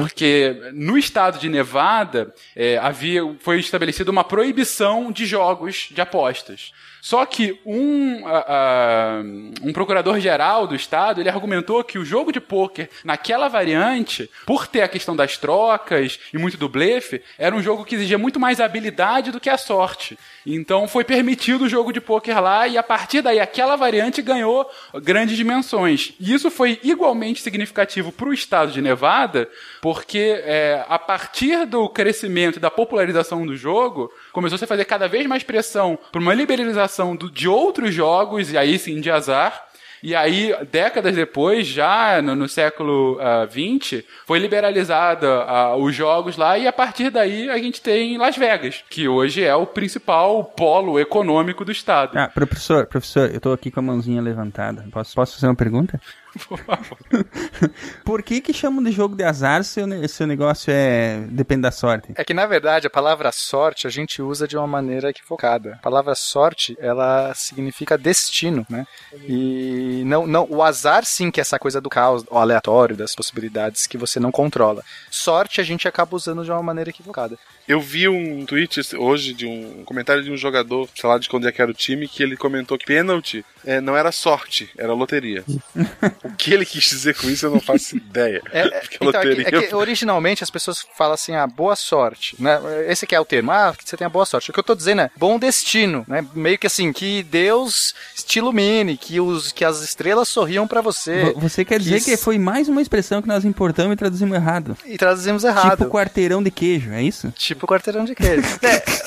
[0.00, 6.72] Porque no estado de Nevada é, havia, foi estabelecida uma proibição de jogos de apostas.
[7.04, 9.20] Só que um, ah,
[9.62, 14.80] um procurador-geral do estado ele argumentou que o jogo de pôquer naquela variante, por ter
[14.80, 18.58] a questão das trocas e muito do blefe, era um jogo que exigia muito mais
[18.58, 20.18] habilidade do que a sorte.
[20.46, 24.68] Então foi permitido o jogo de pôquer lá e a partir daí aquela variante ganhou
[25.02, 26.12] grandes dimensões.
[26.20, 29.48] E isso foi igualmente significativo para o estado de Nevada,
[29.80, 34.84] porque é, a partir do crescimento e da popularização do jogo, começou -se a fazer
[34.84, 39.10] cada vez mais pressão para uma liberalização do- de outros jogos, e aí sim de
[39.10, 39.64] azar.
[40.06, 43.18] E aí, décadas depois, já no, no século
[43.50, 48.36] XX, foi liberalizada ah, os jogos lá e a partir daí a gente tem Las
[48.36, 52.18] Vegas, que hoje é o principal polo econômico do estado.
[52.18, 54.84] Ah, professor, professor, eu tô aqui com a mãozinha levantada.
[54.92, 55.98] Posso, posso fazer uma pergunta?
[58.04, 61.24] Por que que chamam de jogo de azar se o, ne- se o negócio é
[61.28, 62.08] depende da sorte?
[62.14, 65.74] É que, na verdade, a palavra sorte a gente usa de uma maneira equivocada.
[65.74, 68.86] A palavra sorte, ela significa destino, né?
[69.26, 73.14] E não, não, o azar, sim, que é essa coisa do caos, o aleatório, das
[73.14, 74.82] possibilidades que você não controla.
[75.10, 77.38] Sorte a gente acaba usando de uma maneira equivocada.
[77.66, 81.46] Eu vi um tweet hoje de um comentário de um jogador, sei lá de onde
[81.48, 84.92] é que era o time, que ele comentou que pênalti é, não era sorte, era
[84.92, 85.42] loteria.
[86.24, 88.42] o que ele quis dizer com isso eu não faço ideia.
[88.50, 92.34] É, Porque então, é, que, é que originalmente as pessoas falam assim, ah, boa sorte,
[92.38, 92.58] né?
[92.88, 94.50] Esse que é o termo, ah, que você tenha boa sorte.
[94.50, 96.26] O que eu tô dizendo é bom destino, né?
[96.34, 97.94] Meio que assim, que Deus
[98.26, 101.32] te ilumine, que, os, que as estrelas sorriam pra você.
[101.32, 104.34] Vo- Você quer dizer isso- que foi mais uma expressão que nós importamos e traduzimos
[104.34, 104.76] errado?
[104.86, 105.78] E traduzimos errado.
[105.78, 107.30] Tipo quarteirão de queijo, é isso?
[107.36, 108.42] Tipo quarteirão de queijo.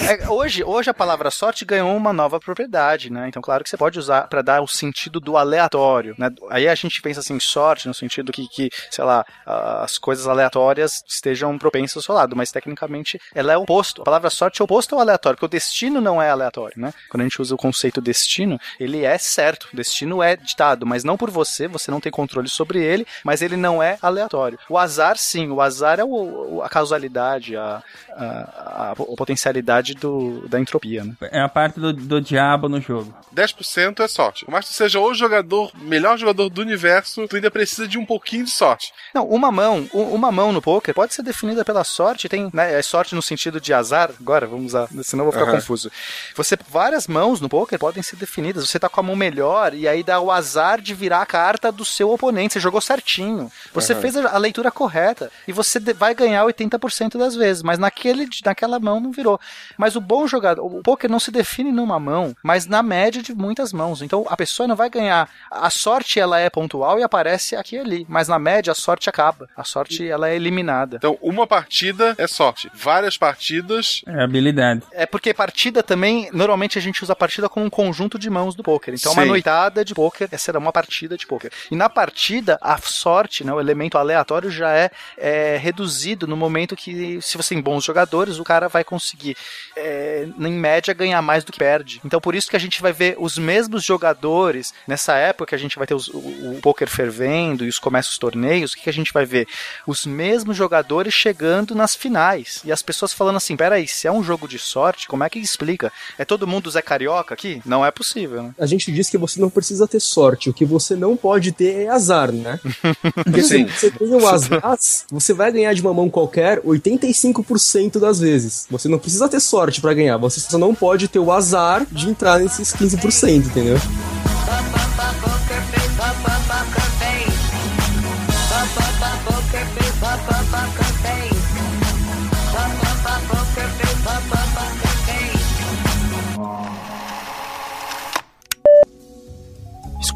[0.08, 3.28] É, é, hoje, hoje a palavra sorte ganhou uma nova propriedade, né?
[3.28, 6.30] Então, claro que você pode usar pra dar o sentido do aleatório, né?
[6.50, 11.04] Aí a gente pensa assim, sorte no sentido que, que sei lá, as coisas aleatórias
[11.08, 14.02] estejam propensas ao seu lado, mas tecnicamente ela é o oposto.
[14.02, 16.94] A palavra sorte é oposto ao aleatório, porque o destino não é aleatório, né?
[17.10, 19.70] Quando a gente usa o conceito destino, ele é certo.
[19.72, 23.42] O destino é ditado, mas não por você, você não tem controle sobre ele, mas
[23.42, 24.60] ele não é aleatório.
[24.70, 30.46] O azar, sim, o azar é o, a causalidade, a, a, a, a potencialidade do,
[30.50, 31.16] da entropia, né?
[31.22, 33.16] É a parte do, do diabo no jogo.
[33.34, 34.44] 10% é sorte.
[34.44, 38.06] Por mais que seja o jogador, melhor jogador do universo, tu ainda precisa de um
[38.06, 38.94] pouquinho de sorte.
[39.14, 42.82] Não, uma mão, uma mão no poker pode ser definida pela sorte, tem, né, é
[42.82, 44.12] sorte no sentido de azar.
[44.20, 45.60] Agora, vamos usar, senão eu vou ficar Aham.
[45.60, 45.92] confuso.
[46.36, 48.68] Você várias mãos no poker podem ser definidas.
[48.68, 51.72] Você tá com a mão melhor e aí dá o azar de virar a carta
[51.72, 52.54] do seu oponente.
[52.54, 53.52] Você jogou certinho.
[53.74, 54.02] Você Aham.
[54.02, 59.00] fez a, leitura correta e você vai ganhar 80% das vezes, mas naquele naquela mão
[59.00, 59.40] não virou.
[59.78, 63.34] Mas o bom jogador, o poker não se define numa mão, mas na média de
[63.34, 64.02] muitas mãos.
[64.02, 65.30] Então a pessoa não vai ganhar.
[65.50, 69.10] A sorte ela é pontual e aparece aqui e ali, mas na média a sorte
[69.10, 69.48] acaba.
[69.56, 70.98] A sorte ela é eliminada.
[70.98, 72.70] Então, uma partida é sorte.
[72.74, 74.02] Várias partidas.
[74.08, 74.82] É habilidade.
[74.92, 78.56] É porque partida também, normalmente a gente usa a partida como um conjunto de mãos
[78.56, 78.94] do poker.
[78.94, 79.28] Então uma Sim.
[79.30, 81.52] noitada de poker será uma partida de poker.
[81.72, 86.76] E na partida, a sorte, né, o elemento aleatório já é, é reduzido no momento
[86.76, 89.36] que, se você tem bons jogadores, o cara vai conseguir,
[89.76, 92.02] é, em média, ganhar mais do que perde.
[92.06, 95.58] Então por isso que a gente vai ver os mesmos jogadores, nessa época que a
[95.58, 98.84] gente vai ter os- o, o poker fervendo e os começam os torneios, o que,
[98.84, 99.48] que a gente vai ver?
[99.88, 102.62] Os mesmos jogadores chegando nas finais.
[102.66, 105.40] E as pessoas falando assim, peraí, se é um jogo de sorte, como é que
[105.40, 105.94] explica?
[106.18, 107.62] É todo mundo Zé Carioca aqui?
[107.66, 108.54] Não é possível, né?
[108.60, 111.84] A gente diz que você não precisa ter sorte, o que você não pode ter
[111.84, 112.60] é azar, né?
[113.24, 114.78] Porque se você tem o azar,
[115.10, 118.68] você vai ganhar de uma mão qualquer 85% das vezes.
[118.70, 122.10] Você não precisa ter sorte pra ganhar, você só não pode ter o azar de
[122.10, 123.78] entrar nesses 15%, entendeu?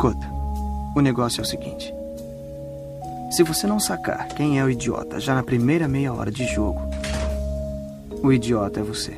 [0.01, 0.27] Escuta,
[0.95, 1.93] o negócio é o seguinte.
[3.29, 6.81] Se você não sacar quem é o idiota já na primeira meia hora de jogo,
[8.23, 9.15] o idiota é você.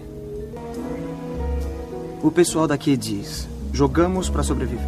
[2.21, 4.85] O pessoal daqui diz: jogamos para sobreviver.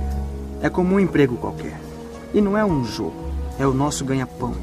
[0.62, 1.80] É como um emprego qualquer.
[2.34, 4.54] E não é um jogo, é o nosso ganha-pão.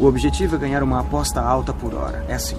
[0.00, 2.24] O objetivo é ganhar uma aposta alta por hora.
[2.26, 2.58] É assim.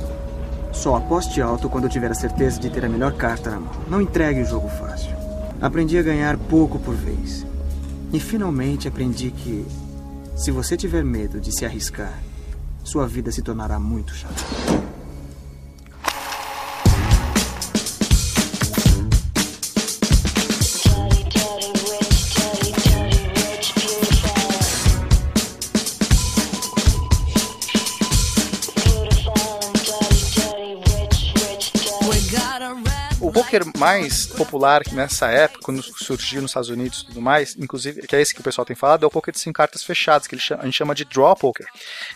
[0.71, 3.73] Só aposte alto quando tiver a certeza de ter a melhor carta na mão.
[3.89, 5.12] Não entregue o jogo fácil.
[5.63, 7.45] Aprendi a ganhar pouco por vez.
[8.11, 9.65] E finalmente aprendi que,
[10.35, 12.21] se você tiver medo de se arriscar,
[12.83, 14.43] sua vida se tornará muito chata.
[33.53, 38.01] O poker mais popular nessa época, quando surgiu nos Estados Unidos e tudo mais, inclusive,
[38.07, 40.25] que é esse que o pessoal tem falado, é o poker de cinco cartas fechadas,
[40.25, 41.67] que a gente chama de draw poker.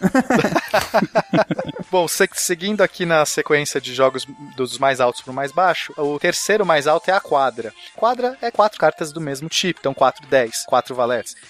[1.89, 6.19] Bom, se- seguindo aqui na sequência de jogos dos mais altos pro mais baixo, o
[6.19, 7.73] terceiro mais alto é a quadra.
[7.95, 10.95] Quadra é quatro cartas do mesmo tipo, então 4 10, 4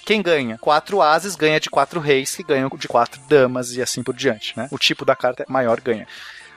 [0.06, 0.58] Quem ganha?
[0.58, 4.58] Quatro ases ganha de quatro reis, que ganham de quatro damas e assim por diante,
[4.58, 4.68] né?
[4.72, 6.08] O tipo da carta maior ganha.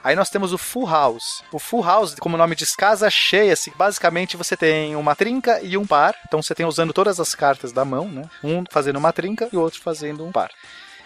[0.03, 1.43] Aí nós temos o Full House.
[1.53, 5.61] O Full House, como o nome diz, casa cheia, se basicamente você tem uma trinca
[5.63, 6.15] e um par.
[6.27, 8.23] Então você tem usando todas as cartas da mão, né?
[8.43, 10.51] Um fazendo uma trinca e o outro fazendo um par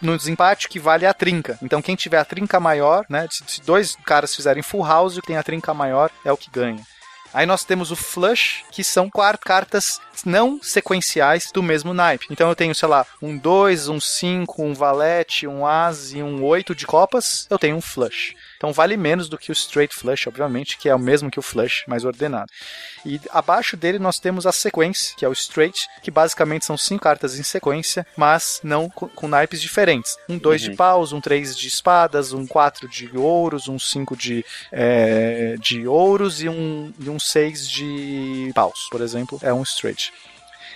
[0.02, 1.58] no desempate que vale a trinca.
[1.62, 3.26] Então quem tiver a trinca maior, né?
[3.30, 6.50] Se dois caras fizerem full house, o que tem a trinca maior é o que
[6.50, 6.84] ganha.
[7.34, 12.28] Aí nós temos o flush, que são quatro cartas não sequenciais do mesmo naipe.
[12.30, 16.44] Então eu tenho, sei lá, um 2, um 5, um valete, um as e um
[16.44, 18.36] 8 de copas, eu tenho um flush.
[18.56, 21.42] Então vale menos do que o straight flush, obviamente, que é o mesmo que o
[21.42, 22.50] flush, mais ordenado.
[23.04, 27.02] E abaixo dele nós temos a sequência, que é o straight, que basicamente são cinco
[27.02, 30.16] cartas em sequência, mas não com, com naipes diferentes.
[30.28, 34.44] Um 2 de paus, um 3 de espadas, um 4 de ouros, um 5 de,
[34.72, 40.12] é, de ouros e um, e um 6 de paus, por exemplo, é um straight.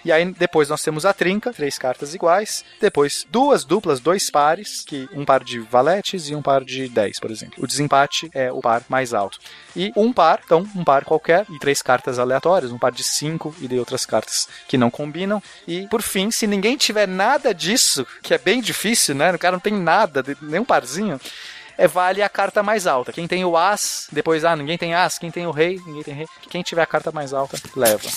[0.05, 2.65] E aí depois nós temos a trinca, três cartas iguais.
[2.81, 7.19] Depois duas duplas, dois pares, que um par de valetes e um par de 10,
[7.19, 7.55] por exemplo.
[7.59, 9.39] O desempate é o par mais alto.
[9.77, 13.55] E um par, então um par qualquer e três cartas aleatórias, um par de cinco
[13.61, 15.43] e de outras cartas que não combinam.
[15.67, 19.33] E por fim, se ninguém tiver nada disso, que é bem difícil, né?
[19.33, 21.21] O cara não tem nada, nem um parzinho.
[21.77, 23.13] É, vale a carta mais alta.
[23.13, 25.17] Quem tem o As, depois, ah, ninguém tem As.
[25.17, 26.27] Quem tem o Rei, ninguém tem Rei.
[26.51, 28.09] Quem tiver a carta mais alta, leva.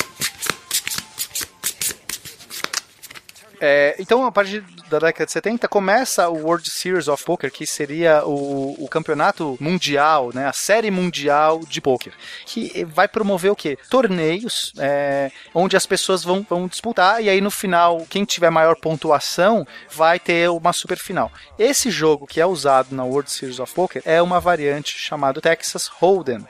[3.63, 7.67] É, então, a partir da década de 70, começa o World Series of Poker, que
[7.67, 12.11] seria o, o campeonato mundial, né, a série mundial de poker,
[12.47, 13.77] que vai promover o quê?
[13.87, 18.75] Torneios, é, onde as pessoas vão, vão disputar, e aí no final, quem tiver maior
[18.75, 21.31] pontuação vai ter uma super final.
[21.59, 25.85] Esse jogo que é usado na World Series of Poker é uma variante chamada Texas
[25.87, 26.43] Hold'em.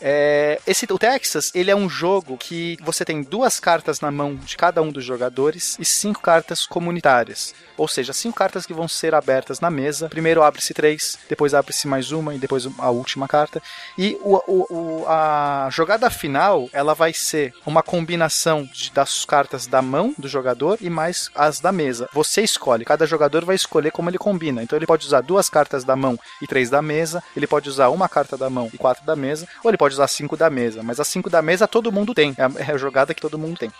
[0.00, 4.36] É, esse, o Texas, ele é um jogo que você tem duas cartas na mão
[4.36, 7.54] de cada um dos jogadores e cinco cartas comunitárias.
[7.76, 10.08] Ou seja, cinco cartas que vão ser abertas na mesa.
[10.08, 13.62] Primeiro abre-se três, depois abre-se mais uma e depois a última carta.
[13.96, 19.66] E o, o, o, a jogada final, ela vai ser uma combinação de, das cartas
[19.66, 22.08] da mão do jogador e mais as da mesa.
[22.12, 24.62] Você escolhe, cada jogador vai escolher como ele combina.
[24.62, 27.88] Então ele pode usar duas cartas da mão e três da mesa, ele pode usar
[27.88, 30.82] uma carta da mão e quatro da mesa, ou ele pode usar cinco da mesa.
[30.82, 33.38] Mas as cinco da mesa todo mundo tem, é a, é a jogada que todo
[33.38, 33.70] mundo tem.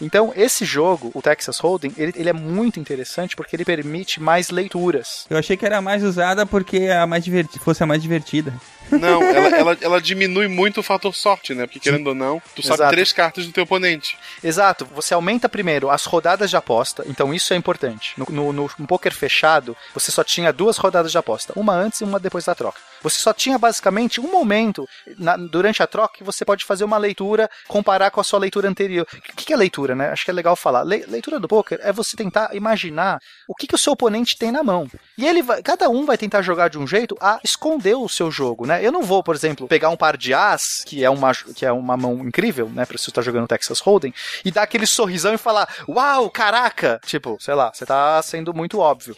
[0.00, 4.50] Então esse jogo, o Texas Hold'em, ele, ele é muito interessante porque ele permite mais
[4.50, 5.26] leituras.
[5.28, 7.24] Eu achei que era mais usada porque a mais
[7.62, 8.52] fosse a mais divertida.
[8.90, 11.66] Não, ela, ela, ela diminui muito o fator sorte, né?
[11.66, 12.90] Porque querendo ou não, tu sabe Exato.
[12.92, 14.18] três cartas do teu oponente.
[14.42, 18.14] Exato, você aumenta primeiro as rodadas de aposta, então isso é importante.
[18.16, 22.00] No, no, no, no poker fechado, você só tinha duas rodadas de aposta, uma antes
[22.00, 22.80] e uma depois da troca.
[23.02, 24.88] Você só tinha basicamente um momento
[25.18, 28.68] na- durante a troca que você pode fazer uma leitura, comparar com a sua leitura
[28.68, 29.06] anterior.
[29.12, 30.10] O que, que é leitura, né?
[30.10, 30.82] Acho que é legal falar.
[30.82, 34.50] Le- leitura do poker é você tentar imaginar o que, que o seu oponente tem
[34.52, 34.88] na mão.
[35.16, 38.30] E ele vai, cada um vai tentar jogar de um jeito a esconder o seu
[38.30, 38.84] jogo, né?
[38.84, 41.72] Eu não vou, por exemplo, pegar um par de as, que é uma, que é
[41.72, 42.84] uma mão incrível, né?
[42.86, 47.00] Pra você estar jogando Texas Hold'em, e dar aquele sorrisão e falar, uau, caraca!
[47.06, 49.16] Tipo, sei lá, você tá sendo muito óbvio.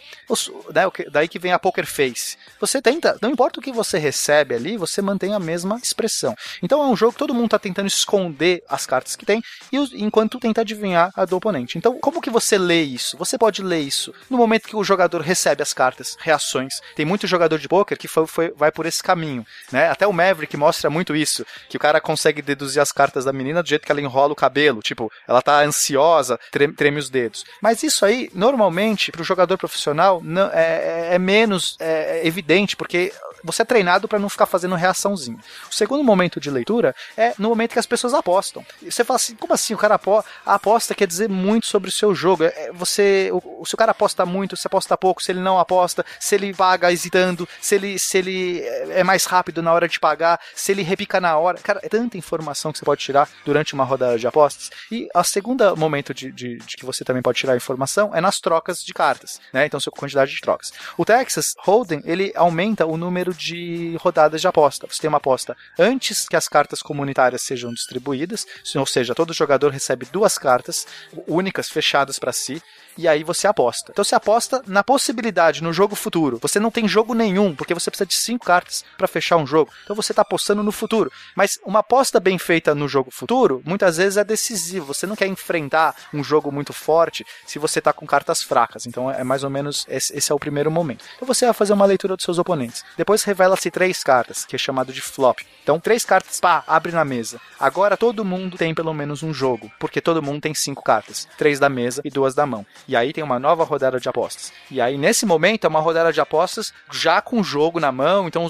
[0.73, 2.37] Né, o que- daí que vem a poker face.
[2.59, 6.35] Você tenta, não importa o que você recebe ali, você mantém a mesma expressão.
[6.61, 9.77] Então é um jogo que todo mundo tá tentando esconder as cartas que tem, e
[10.03, 11.77] enquanto tenta adivinhar a do oponente.
[11.77, 13.17] Então, como que você lê isso?
[13.17, 16.75] Você pode ler isso no momento que o jogador recebe as cartas, reações.
[16.95, 19.89] Tem muito jogador de poker que foi, foi- vai por esse caminho, né?
[19.89, 23.63] Até o Maverick mostra muito isso, que o cara consegue deduzir as cartas da menina
[23.63, 27.43] do jeito que ela enrola o cabelo, tipo, ela tá ansiosa, treme, treme os dedos.
[27.61, 32.75] Mas isso aí, normalmente, pro jogador profissional, não, é, é- é menos é, é evidente,
[32.75, 33.11] porque
[33.43, 35.37] você é treinado para não ficar fazendo reaçãozinha.
[35.69, 38.65] O segundo momento de leitura é no momento que as pessoas apostam.
[38.81, 39.73] E você fala assim, como assim?
[39.73, 42.43] O cara apo a aposta quer dizer muito sobre o seu jogo.
[42.43, 46.05] É, você, o, se o cara aposta muito, se aposta pouco, se ele não aposta,
[46.19, 49.99] se ele paga hesitando, se ele, se ele é é mais rápido na hora de
[49.99, 51.59] pagar, se ele repica na hora.
[51.59, 54.71] Cara, é tanta informação que você pode tirar durante uma rodada de apostas.
[54.89, 58.39] E a segunda momento de, de, de que você também pode tirar informação é nas
[58.39, 59.65] trocas de cartas, né?
[59.65, 60.71] Então, sua quantidade de trocas.
[60.97, 62.97] O Texas Hold'em, ele aumenta o
[63.33, 64.87] número de rodadas de aposta.
[64.87, 69.71] Você tem uma aposta antes que as cartas comunitárias sejam distribuídas, ou seja, todo jogador
[69.71, 70.87] recebe duas cartas
[71.27, 72.61] únicas fechadas para si
[72.97, 73.91] e aí você aposta.
[73.91, 76.37] Então você aposta na possibilidade no jogo futuro.
[76.41, 79.71] Você não tem jogo nenhum, porque você precisa de cinco cartas para fechar um jogo.
[79.83, 81.11] Então você está apostando no futuro.
[81.35, 84.93] Mas uma aposta bem feita no jogo futuro, muitas vezes é decisivo.
[84.93, 88.85] Você não quer enfrentar um jogo muito forte se você está com cartas fracas.
[88.85, 91.03] Então é mais ou menos esse, esse é o primeiro momento.
[91.15, 92.83] Então você vai fazer uma leitura dos seus oponentes.
[92.97, 95.39] Depois revela-se três cartas, que é chamado de flop.
[95.63, 97.39] Então três cartas, pá, abre na mesa.
[97.59, 101.57] Agora todo mundo tem pelo menos um jogo, porque todo mundo tem cinco cartas, três
[101.57, 102.65] da mesa e duas da mão.
[102.87, 104.51] E aí tem uma nova rodada de apostas.
[104.69, 108.27] E aí nesse momento é uma rodada de apostas já com o jogo na mão,
[108.27, 108.47] então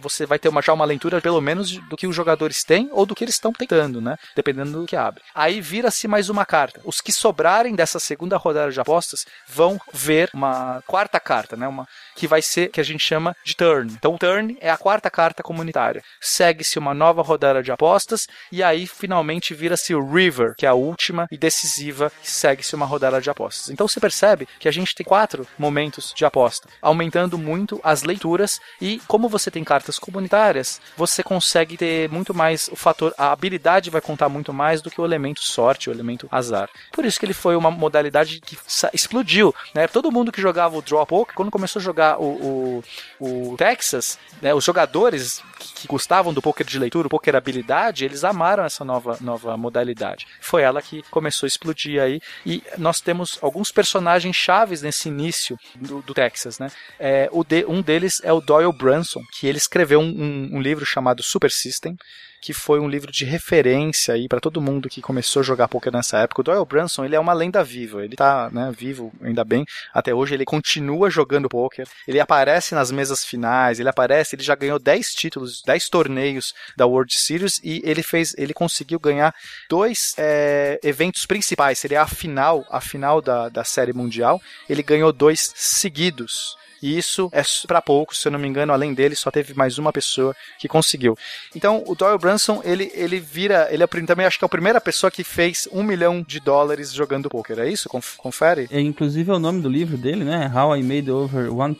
[0.00, 3.04] você vai ter uma, já uma leitura pelo menos do que os jogadores têm ou
[3.04, 4.16] do que eles estão tentando, né?
[4.36, 5.22] Dependendo do que abre.
[5.34, 6.80] Aí vira-se mais uma carta.
[6.84, 11.66] Os que sobrarem dessa segunda rodada de apostas vão ver uma quarta carta, né?
[11.66, 13.92] Uma que vai ser que a gente chama de turn.
[13.92, 16.02] Então turn é a quarta carta comunitária.
[16.20, 20.74] Segue-se uma nova rodada de apostas e aí finalmente vira-se o river, que é a
[20.74, 23.70] última e decisiva, segue-se uma rodada de apostas.
[23.70, 28.60] Então você percebe que a gente tem quatro momentos de aposta, aumentando muito as leituras
[28.80, 33.90] e como você tem cartas comunitárias, você consegue ter muito mais o fator, a habilidade
[33.90, 36.68] vai contar muito mais do que o elemento sorte, o elemento azar.
[36.92, 38.56] Por isso que ele foi uma modalidade que
[38.92, 39.86] explodiu, né?
[39.86, 42.82] Todo mundo que jogava o draw poker, quando começou a jogar o,
[43.20, 44.01] o, o Texas,
[44.40, 48.84] né, os jogadores que, gostavam do poker de leitura, o poker habilidade, eles amaram essa
[48.84, 50.26] nova, nova modalidade.
[50.40, 55.56] Foi ela que começou a explodir aí e nós temos alguns personagens chaves nesse início
[55.74, 56.70] do, do Texas, né?
[56.98, 60.84] É, de, um deles é o Doyle Brunson, que ele escreveu um, um- um livro
[60.86, 61.96] chamado Super System,
[62.42, 65.92] que foi um livro de referência aí para todo mundo que começou a jogar poker
[65.92, 66.40] nessa época.
[66.40, 69.64] O Doyle Brunson, ele é uma lenda viva, ele tá, né, vivo ainda bem.
[69.94, 71.86] Até hoje ele continua jogando poker.
[72.06, 76.84] Ele aparece nas mesas finais, ele aparece, ele já ganhou 10 títulos, 10 torneios da
[76.84, 79.32] World Series e ele fez, ele conseguiu ganhar
[79.70, 84.42] dois é, eventos principais, seria a final, a final da, da série mundial.
[84.68, 86.56] Ele ganhou dois seguidos.
[86.82, 89.78] E isso é para poucos, se eu não me engano, além dele, só teve mais
[89.78, 91.16] uma pessoa que conseguiu.
[91.54, 94.80] Então, o Doyle Brunson, ele, ele vira, ele é, também acho que é a primeira
[94.80, 97.88] pessoa que fez um milhão de dólares jogando poker, é isso?
[97.88, 98.68] Conf- confere?
[98.70, 100.50] É, inclusive é o nome do livro dele, né?
[100.54, 101.76] How I Made Over 1000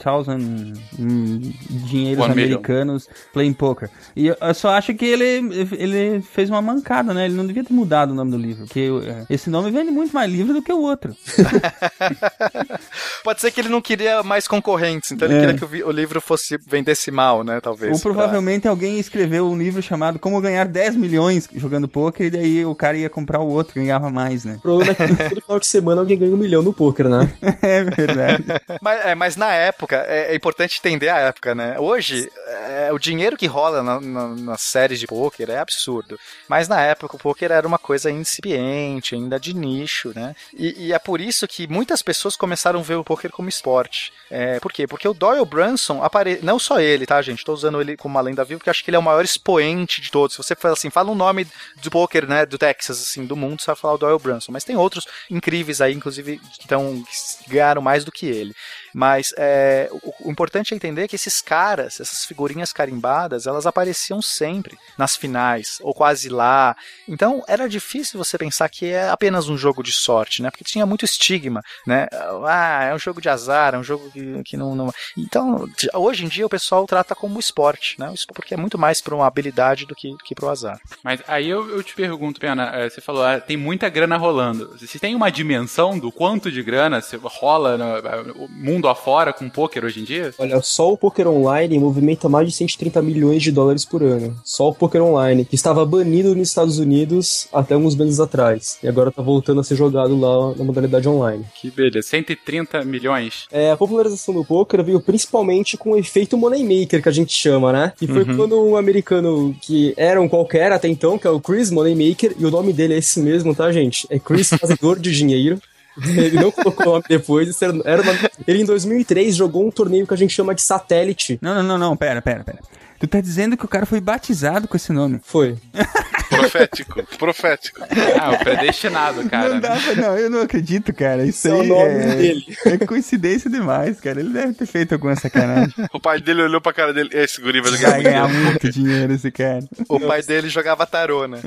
[0.98, 2.58] hum, Dinheiros One million.
[2.58, 3.90] Americanos Playing Poker.
[4.14, 7.24] E eu, só acho que ele, ele fez uma mancada, né?
[7.24, 10.14] Ele não devia ter mudado o nome do livro, porque é, esse nome vende muito
[10.14, 11.16] mais livro do que o outro.
[13.24, 14.46] Pode ser que ele não queria mais
[14.92, 15.40] concorrentes, então ele É.
[15.40, 17.60] queria que o, o livro fosse vendesse mal, né?
[17.60, 17.92] Talvez.
[17.92, 22.30] Ou pra- provavelmente alguém escreveu um livro chamado Como Ganhar 10 Milhões jogando poker e
[22.30, 24.54] daí o cara ia comprar o outro, ganhava mais, né?
[24.58, 27.32] O problema é que todo final de semana alguém ganha um milhão no poker, né?
[27.62, 28.44] é verdade.
[28.80, 31.78] Mas, é, mas na época, é, é importante entender a época, né?
[31.78, 32.28] Hoje,
[32.68, 36.18] é, o dinheiro que rola na- na- nas séries de pôquer é absurdo.
[36.48, 40.34] Mas na época, o pôquer era uma coisa incipiente, ainda de nicho, né?
[40.56, 44.12] E, e é por isso que muitas pessoas começaram a ver o pôquer como esporte.
[44.30, 44.86] É, por quê?
[44.86, 46.40] Porque o Doyle Brunson, apare...
[46.42, 47.44] não só ele, tá, gente?
[47.44, 50.00] Tô usando ele como uma lenda viva, porque acho que ele é o maior expoente
[50.00, 50.34] de todos.
[50.34, 51.46] Se você fala assim, fala um nome
[51.82, 54.52] do pôquer, né, do Texas, assim, do mundo, você vai falar o Doyle Brunson.
[54.52, 58.54] Mas tem outros incríveis aí, inclusive, que, tão, que ganharam mais do que ele.
[58.94, 64.20] Mas é, o, o importante é entender que esses caras, essas figurinhas carimbadas, elas apareciam
[64.20, 66.76] sempre nas finais, ou quase lá.
[67.08, 70.50] Então era difícil você pensar que é apenas um jogo de sorte, né?
[70.50, 72.06] Porque tinha muito estigma, né?
[72.44, 74.92] Ah, é um jogo de azar, é um jogo que, que não, não.
[75.16, 78.12] Então, hoje em dia o pessoal trata como esporte, né?
[78.34, 80.80] Porque é muito mais para uma habilidade do que, que para o azar.
[81.02, 84.76] Mas aí eu, eu te pergunto, Pena, eh, você falou, ah, tem muita grana rolando.
[84.78, 88.48] Você tem uma dimensão do quanto de grana rola no eh, o
[88.82, 90.34] mundo afora com poker hoje em dia?
[90.36, 94.36] Olha, só o poker online movimenta mais de 130 milhões de dólares por ano.
[94.44, 98.78] Só o poker online, que estava banido nos Estados Unidos até uns meses atrás.
[98.82, 101.44] E agora tá voltando a ser jogado lá na modalidade online.
[101.54, 103.46] Que beleza, 130 milhões.
[103.52, 107.72] É, a popularização do poker veio principalmente com o efeito moneymaker que a gente chama,
[107.72, 107.92] né?
[107.96, 108.36] Que foi Uhum.
[108.36, 112.44] quando um americano que era um qualquer até então, que é o Chris Moneymaker, e
[112.44, 114.06] o nome dele é esse mesmo, tá, gente?
[114.10, 115.60] É Chris Fazedor de Dinheiro.
[116.16, 119.66] Ele não colocou o nome depois, isso era, era o nome- Ele em 2003 jogou
[119.66, 121.38] um torneio que a gente chama de satélite.
[121.42, 122.58] Não, não, não, não, pera, pera, pera.
[122.98, 125.20] Tu tá dizendo que o cara foi batizado com esse nome?
[125.24, 125.56] Foi.
[126.32, 127.80] Profético, profético.
[128.18, 129.50] Ah, o predestinado, cara.
[129.50, 131.26] Não dá não, eu não acredito, cara.
[131.26, 132.56] Isso é o aí nome é, dele.
[132.64, 134.18] é coincidência demais, cara.
[134.20, 135.74] Ele deve ter feito alguma sacanagem.
[135.92, 137.10] O pai dele olhou pra cara dele.
[137.12, 139.62] Esse guri vai ganhar Vai muito ganhar dinheiro." muito dinheiro esse cara.
[139.90, 141.38] O pai dele jogava tarô, né?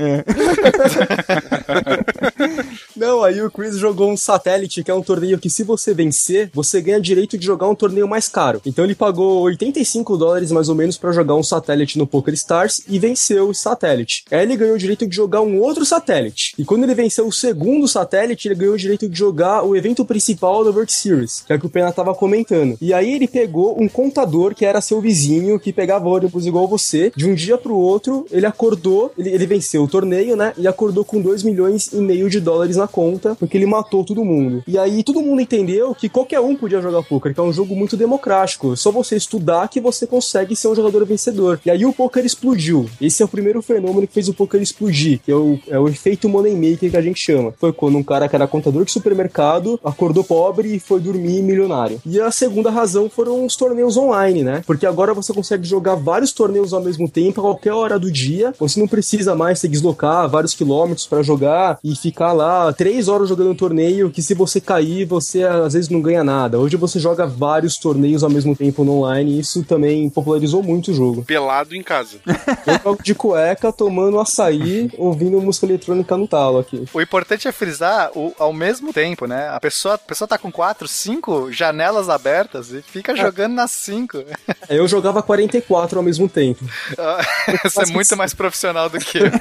[2.95, 6.49] Não, aí o Chris jogou um satélite, que é um torneio que se você vencer,
[6.53, 8.61] você ganha direito de jogar um torneio mais caro.
[8.65, 12.81] Então ele pagou 85 dólares mais ou menos pra jogar um satélite no Poker Stars
[12.87, 14.23] e venceu o satélite.
[14.31, 16.53] Aí ele ganhou o direito de jogar um outro satélite.
[16.57, 20.05] E quando ele venceu o segundo satélite, ele ganhou o direito de jogar o evento
[20.05, 22.77] principal da World Series, que é o que o Pena tava comentando.
[22.79, 27.11] E aí ele pegou um contador que era seu vizinho, que pegava ônibus igual você.
[27.15, 30.53] De um dia pro outro, ele acordou, ele, ele venceu o torneio, né?
[30.57, 31.54] E acordou com 2 milhões
[31.93, 34.63] e meio de dólares na conta, porque ele matou todo mundo.
[34.67, 37.75] E aí todo mundo entendeu que qualquer um podia jogar poker, que é um jogo
[37.75, 38.75] muito democrático.
[38.75, 41.59] Só você estudar que você consegue ser um jogador vencedor.
[41.65, 42.89] E aí o poker explodiu.
[42.99, 45.87] Esse é o primeiro fenômeno que fez o poker explodir, que é o, é o
[45.87, 47.53] efeito moneymaker que a gente chama.
[47.57, 51.99] Foi quando um cara que era contador de supermercado acordou pobre e foi dormir milionário.
[52.05, 54.61] E a segunda razão foram os torneios online, né?
[54.65, 58.53] Porque agora você consegue jogar vários torneios ao mesmo tempo, a qualquer hora do dia.
[58.59, 61.44] Você não precisa mais se deslocar vários quilômetros pra jogar
[61.83, 65.89] e ficar lá três horas jogando um torneio que se você cair, você às vezes
[65.89, 66.59] não ganha nada.
[66.59, 70.91] Hoje você joga vários torneios ao mesmo tempo no online e isso também popularizou muito
[70.91, 71.23] o jogo.
[71.23, 72.17] Pelado em casa.
[72.65, 76.85] Eu jogo de cueca, tomando açaí, ouvindo música eletrônica no talo aqui.
[76.93, 79.49] O importante é frisar o, ao mesmo tempo, né?
[79.49, 84.23] A pessoa, a pessoa tá com quatro, cinco janelas abertas e fica jogando nas cinco.
[84.69, 86.65] Eu jogava 44 ao mesmo tempo.
[87.63, 89.31] Você é muito mais profissional do que eu.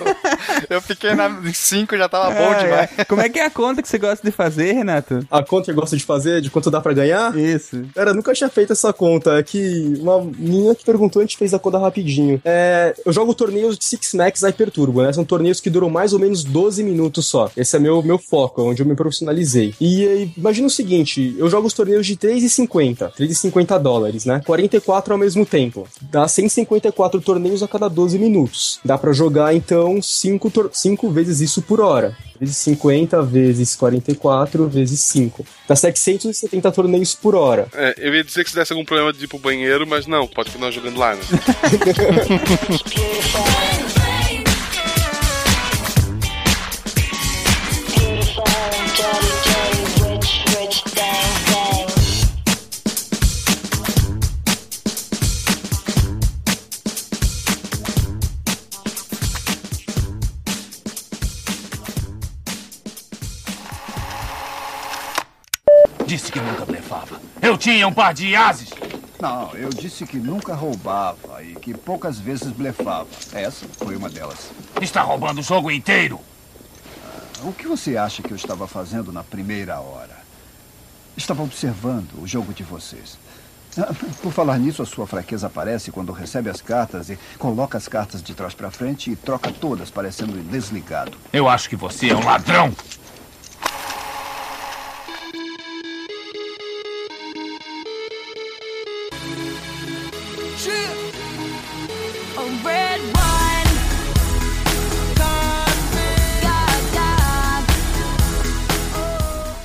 [0.69, 2.91] Eu fiquei na, em cinco já tava bom demais.
[2.99, 3.05] é.
[3.05, 5.27] Como é que é a conta que você gosta de fazer, Renato?
[5.31, 7.37] A conta que eu gosto de fazer, de quanto dá pra ganhar?
[7.37, 7.85] Isso.
[7.95, 9.39] Cara, eu nunca tinha feito essa conta.
[9.39, 12.41] É que uma menina que perguntou, a gente fez a conta rapidinho.
[12.45, 15.13] É, eu jogo torneios de Six Max Hyper Turbo, né?
[15.13, 17.51] São torneios que duram mais ou menos 12 minutos só.
[17.57, 19.75] Esse é meu, meu foco, onde eu me profissionalizei.
[19.81, 24.41] E, eh, imagina o seguinte: eu jogo os torneios de 3,50, 3,50 dólares, né?
[24.45, 25.87] 44 ao mesmo tempo.
[26.01, 28.81] Dá 154 torneios a cada 12 minutos.
[28.85, 32.17] Dá pra jogar, então, 5 cinco vezes isso por hora.
[32.39, 35.47] Vezes 50 vezes 44 vezes 5.
[35.69, 37.69] Dá 770 torneios por hora.
[37.73, 40.27] É, eu ia dizer que se desse algum problema de ir pro banheiro, mas não,
[40.27, 41.23] pode continuar jogando lá, né?
[66.23, 67.21] que nunca blefava.
[67.43, 68.71] Eu tinha um par de ases.
[69.21, 73.09] Não, eu disse que nunca roubava e que poucas vezes blefava.
[73.33, 74.51] Essa foi uma delas.
[74.81, 76.21] Está roubando o jogo inteiro.
[77.43, 80.17] O que você acha que eu estava fazendo na primeira hora?
[81.17, 83.19] Estava observando o jogo de vocês.
[83.77, 83.93] Ah,
[84.23, 88.23] Por falar nisso, a sua fraqueza aparece quando recebe as cartas e coloca as cartas
[88.23, 91.17] de trás para frente e troca todas, parecendo desligado.
[91.33, 92.73] Eu acho que você é um ladrão.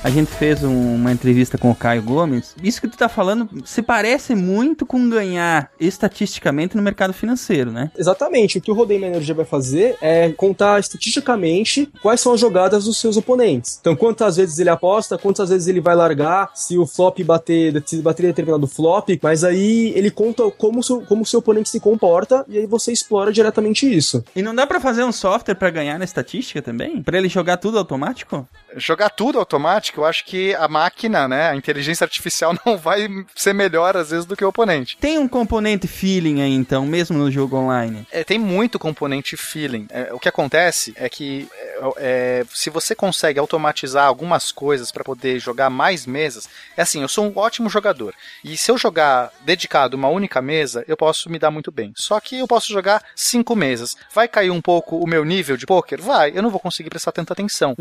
[0.02, 2.54] A gente fez um- uma entrevista com o Caio Gomes.
[2.62, 7.90] Isso que tu tá falando se parece muito com ganhar estatisticamente no mercado financeiro, né?
[7.98, 8.56] Exatamente.
[8.56, 12.98] O que o Rodeio Manager vai fazer é contar estatisticamente quais são as jogadas dos
[12.98, 13.76] seus oponentes.
[13.80, 18.00] Então, quantas vezes ele aposta, quantas vezes ele vai largar, se o flop bater, se
[18.00, 21.78] bater determinado flop, mas aí ele conta como o seu, como o seu oponente se
[21.80, 24.24] comporta e aí você explora diretamente isso.
[24.34, 27.02] E não dá pra fazer um software pra ganhar na estatística também?
[27.02, 28.48] Pra ele jogar tudo automático?
[28.76, 33.52] Jogar tudo automático, eu acho que a máquina, né, a inteligência artificial não vai ser
[33.52, 34.96] melhor às vezes do que o oponente.
[34.98, 38.06] Tem um componente feeling aí então, mesmo no jogo online?
[38.10, 39.86] É, tem muito componente feeling.
[39.90, 45.04] É, o que acontece é que é, é, se você consegue automatizar algumas coisas para
[45.04, 48.14] poder jogar mais mesas, é assim, eu sou um ótimo jogador.
[48.44, 51.92] E se eu jogar dedicado uma única mesa, eu posso me dar muito bem.
[51.96, 53.96] Só que eu posso jogar cinco mesas.
[54.12, 56.00] Vai cair um pouco o meu nível de poker?
[56.00, 56.32] Vai.
[56.34, 57.74] Eu não vou conseguir prestar tanta atenção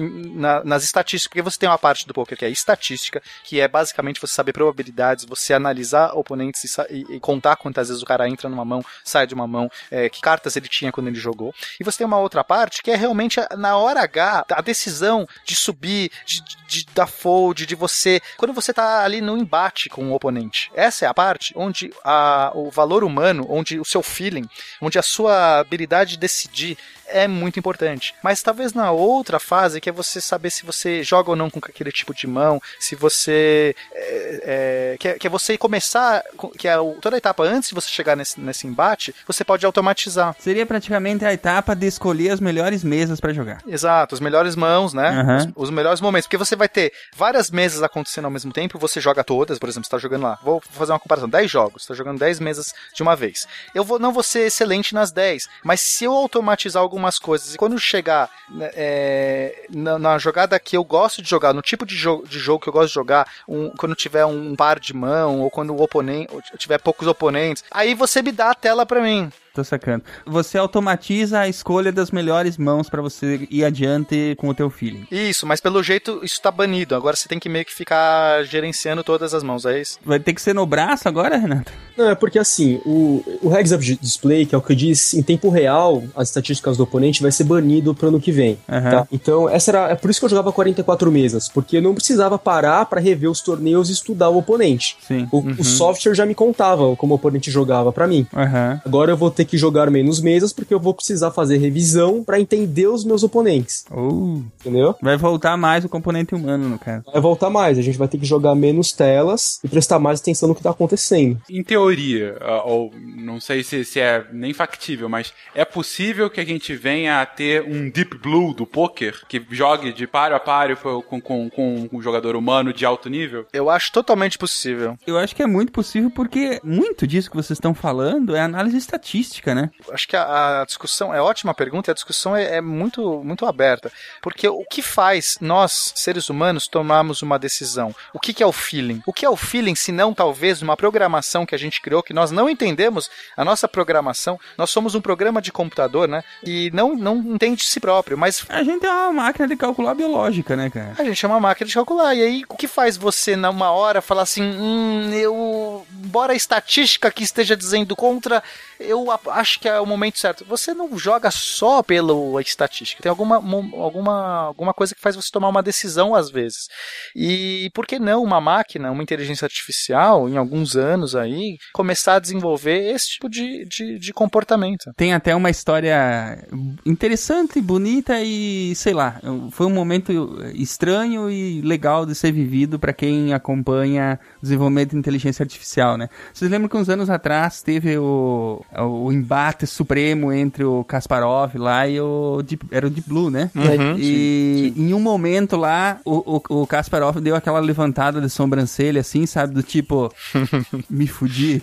[0.63, 4.19] nas estatísticas, porque você tem uma parte do poker que é estatística, que é basicamente
[4.19, 8.65] você saber probabilidades, você analisar oponentes e, e- contar quantas vezes o cara entra numa
[8.65, 11.53] mão, sai de uma mão, é, que cartas ele tinha quando ele jogou.
[11.79, 15.55] E você tem uma outra parte que é realmente na hora H, a decisão de
[15.55, 18.21] subir, de, de- dar fold, de você.
[18.37, 20.71] Quando você tá ali no embate com o oponente.
[20.73, 24.47] Essa é a parte onde a- o valor humano, onde o seu feeling,
[24.81, 26.77] onde a sua habilidade de decidir
[27.11, 28.13] é muito importante.
[28.23, 31.59] Mas talvez na outra fase, que é você saber se você joga ou não com
[31.59, 33.75] aquele tipo de mão, se você.
[33.91, 37.69] É, é, que, é, que é você começar, com- que é toda a etapa antes
[37.69, 40.35] de você chegar nesse, nesse embate, você pode automatizar.
[40.39, 43.61] Seria praticamente a etapa de escolher as melhores mesas pra jogar.
[43.67, 45.09] Exato, as melhores mãos, né?
[45.09, 45.37] Aham.
[45.55, 46.27] Os, os melhores momentos.
[46.27, 49.85] Porque você vai ter várias mesas acontecendo ao mesmo tempo, você joga todas, por exemplo,
[49.85, 50.39] você tá jogando lá.
[50.43, 53.47] Vou fazer uma comparação: 10 jogos, você tá jogando 10 mesas de uma vez.
[53.73, 57.57] Eu vou, não vou ser excelente nas 10, mas se eu automatizar algumas coisas e
[57.57, 61.95] quando chegar né, é, na, na jogada que eu gosto de jogar, no tipo de,
[61.95, 65.41] jo de jogo que eu gosto de jogar, um- quando tiver um par de mão,
[65.41, 69.31] ou quando o oponente tiver poucos oponentes, aí você me dá a tela pra mim.
[69.53, 70.03] Tô sacando.
[70.25, 75.05] Você automatiza a escolha das melhores mãos pra você ir adiante com o teu feeling.
[75.11, 76.95] Isso, mas pelo jeito isso tá banido.
[76.95, 79.97] Agora você tem que meio que ficar gerenciando todas as mãos, é isso?
[80.05, 81.71] Vai ter que ser no braço agora, Renato?
[81.97, 85.21] Não, é porque assim, o, o Heads Up Display, que é o que diz em
[85.21, 88.57] tempo real as estatísticas do oponente, vai ser banido pro ano que vem.
[88.69, 88.89] Aham.
[88.91, 89.07] Tá?
[89.11, 92.37] Então, essa era, é por isso que eu jogava 44 mesas, porque eu não precisava
[92.37, 94.95] parar pra rever os torneios e estudar o oponente.
[95.05, 95.27] Sim.
[95.31, 95.55] O, Uhum.
[95.57, 98.27] o software já me contava como o oponente jogava pra mim.
[98.35, 98.81] Aham.
[98.85, 102.39] Agora eu vou ter que jogar menos mesas porque eu vou precisar fazer revisão pra
[102.39, 103.85] entender os meus oponentes.
[103.89, 104.95] Uh, Entendeu?
[105.01, 107.05] vai voltar mais o componente humano, no caso.
[107.11, 110.49] Vai voltar mais, a gente vai ter que jogar menos telas e prestar mais atenção
[110.49, 111.39] no que tá acontecendo.
[111.49, 116.41] Em teoria, ah, ou não sei se, se é nem factível, mas é possível que
[116.41, 120.39] a gente venha a ter um Deep Blue do poker que jogue de páreo a
[120.39, 120.77] páreo
[121.07, 123.45] com, com, com um jogador humano de alto nível?
[123.53, 124.97] Eu acho totalmente possível.
[125.07, 128.77] Eu acho que é muito possível porque muito disso que vocês estão falando é análise
[128.77, 129.69] estatística, né?
[129.91, 133.45] Acho que a, a discussão é ótima pergunta e a discussão é, é muito, muito
[133.45, 133.91] aberta.
[134.21, 137.95] Porque o que faz nós, seres humanos, tomarmos uma decisão?
[138.13, 139.01] O que, que é o feeling?
[139.05, 142.13] O que é o feeling, se não talvez uma programação que a gente criou, que
[142.13, 144.39] nós não entendemos a nossa programação?
[144.57, 146.23] Nós somos um programa de computador, né?
[146.43, 150.55] E não, não entende si próprio, mas A gente é uma máquina de calcular biológica,
[150.55, 150.93] né, cara?
[150.97, 152.15] A gente é uma máquina de calcular.
[152.15, 155.85] E aí, o que faz você, numa hora, falar assim: hum, eu.
[156.03, 158.43] Embora a estatística que esteja dizendo contra,
[158.79, 160.45] eu acho que é o momento certo.
[160.45, 163.01] Você não joga só pela estatística.
[163.01, 166.67] Tem alguma, alguma, alguma coisa que faz você tomar uma decisão às vezes.
[167.15, 172.19] E por que não uma máquina, uma inteligência artificial, em alguns anos aí, começar a
[172.19, 174.91] desenvolver esse tipo de, de, de comportamento?
[174.95, 176.47] Tem até uma história
[176.85, 179.19] interessante, bonita e, sei lá,
[179.51, 180.11] foi um momento
[180.53, 186.09] estranho e legal de ser vivido pra quem acompanha o desenvolvimento de inteligência artificial, né?
[186.33, 191.87] Vocês lembram que uns anos atrás teve o, o embate supremo entre o Kasparov lá
[191.87, 193.51] e o Deep, era o Deep Blue né?
[193.55, 199.01] Uhum, e em um momento lá, o, o, o Kasparov deu aquela levantada de sobrancelha,
[199.01, 199.53] assim, sabe?
[199.53, 200.13] Do tipo,
[200.89, 201.61] me fudi.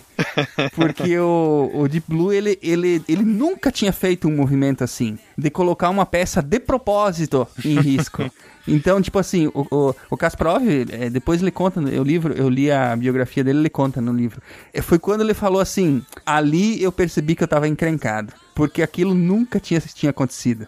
[0.75, 5.51] Porque o, o Deep Blue, ele, ele, ele nunca tinha feito um movimento assim, de
[5.51, 8.31] colocar uma peça de propósito em risco.
[8.67, 12.71] Então, tipo assim, o, o, o Kasparov, é, depois ele conta, eu, livro, eu li
[12.71, 14.43] a biografia dele, ele conta no livro.
[14.73, 18.33] É, foi quando ele falou assim, ali eu percebi que eu tava encrencado.
[18.55, 20.67] Porque aquilo nunca tinha, tinha acontecido.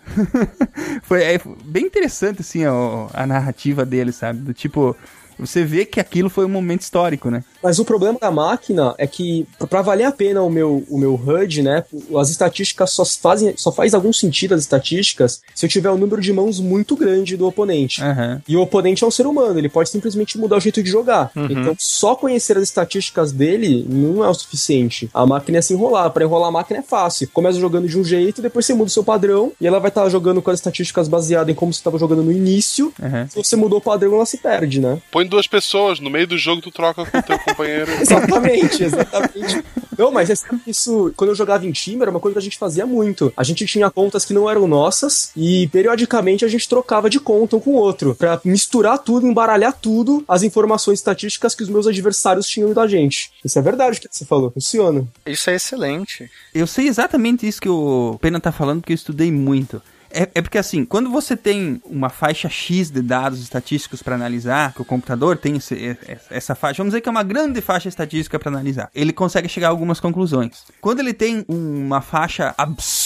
[1.02, 2.70] foi é, bem interessante, assim, a,
[3.14, 4.40] a narrativa dele, sabe?
[4.40, 4.94] Do tipo,
[5.38, 7.44] você vê que aquilo foi um momento histórico, né?
[7.62, 11.14] Mas o problema da máquina é que, para valer a pena o meu, o meu
[11.14, 11.84] HUD, né,
[12.18, 16.20] as estatísticas só fazem, só faz algum sentido as estatísticas se eu tiver um número
[16.20, 18.02] de mãos muito grande do oponente.
[18.02, 18.40] Uhum.
[18.46, 21.30] E o oponente é um ser humano, ele pode simplesmente mudar o jeito de jogar.
[21.34, 21.46] Uhum.
[21.50, 25.10] Então, só conhecer as estatísticas dele não é o suficiente.
[25.12, 26.10] A máquina é se enrolar.
[26.10, 27.28] Para enrolar a máquina é fácil.
[27.32, 30.08] Começa jogando de um jeito, depois você muda o seu padrão e ela vai estar
[30.08, 32.92] jogando com as estatísticas baseadas em como você estava jogando no início.
[33.00, 33.28] Uhum.
[33.28, 34.98] Se você mudou o padrão, ela se perde, né?
[35.10, 37.90] Põe duas pessoas, no meio do jogo tu troca com o teu companheiro.
[38.00, 39.64] Exatamente, exatamente.
[39.96, 40.34] Não, mas é
[40.66, 43.32] isso, quando eu jogava em time, era uma coisa que a gente fazia muito.
[43.36, 47.56] A gente tinha contas que não eram nossas e periodicamente a gente trocava de conta
[47.56, 51.86] um com o outro pra misturar tudo, embaralhar tudo, as informações estatísticas que os meus
[51.86, 53.32] adversários tinham da gente.
[53.44, 55.06] Isso é verdade o que você falou, funciona.
[55.26, 56.30] Isso é excelente.
[56.54, 59.82] Eu sei exatamente isso que o Pena tá falando, porque eu estudei muito.
[60.10, 64.72] É, é porque assim, quando você tem uma faixa X de dados estatísticos para analisar,
[64.72, 65.96] que o computador tem esse-
[66.30, 69.68] essa faixa, vamos dizer que é uma grande faixa estatística para analisar, ele consegue chegar
[69.68, 70.64] a algumas conclusões.
[70.80, 72.54] Quando ele tem uma faixa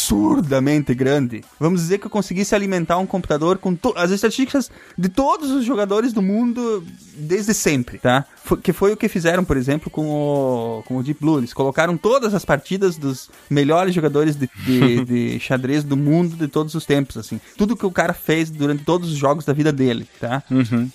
[0.02, 5.50] absurdamente grande, vamos dizer que eu conseguisse alimentar um computador com as estatísticas de todos
[5.50, 6.84] os jogadores do mundo
[7.16, 8.24] desde sempre, tá?
[8.62, 11.38] Que foi o que fizeram, por exemplo, com o, com o Deep Blue.
[11.38, 16.48] Eles colocaram todas as partidas dos melhores jogadores de, de, de xadrez do mundo de
[16.48, 17.40] todos os tempos, assim.
[17.56, 20.42] Tudo que o cara fez durante todos os jogos da vida dele, tá?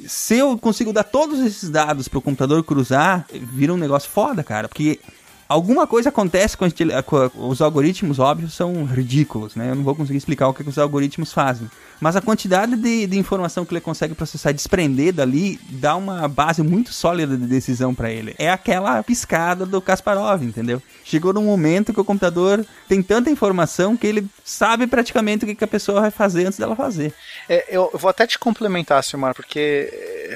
[0.08, 4.68] Se eu consigo dar todos esses dados pro computador cruzar, vira um negócio foda, cara,
[4.68, 5.00] porque
[5.48, 9.72] alguma coisa acontece com, a com os algoritmos, óbvio, são ridículos, né?
[9.72, 11.70] Eu não vou conseguir explicar o que, que os algoritmos fazem.
[12.00, 16.28] Mas a quantidade de, de informação que ele consegue processar e desprender dali dá uma
[16.28, 18.36] base muito sólida de decisão pra ele.
[18.38, 20.82] É aquela piscada do Kasparov, entendeu?
[21.04, 25.56] Chegou num momento que o computador tem tanta informação que ele sabe praticamente o que,
[25.56, 27.14] que a pessoa vai fazer antes dela fazer.
[27.50, 29.90] É, eu eu vou até te complementar, Silmar, porque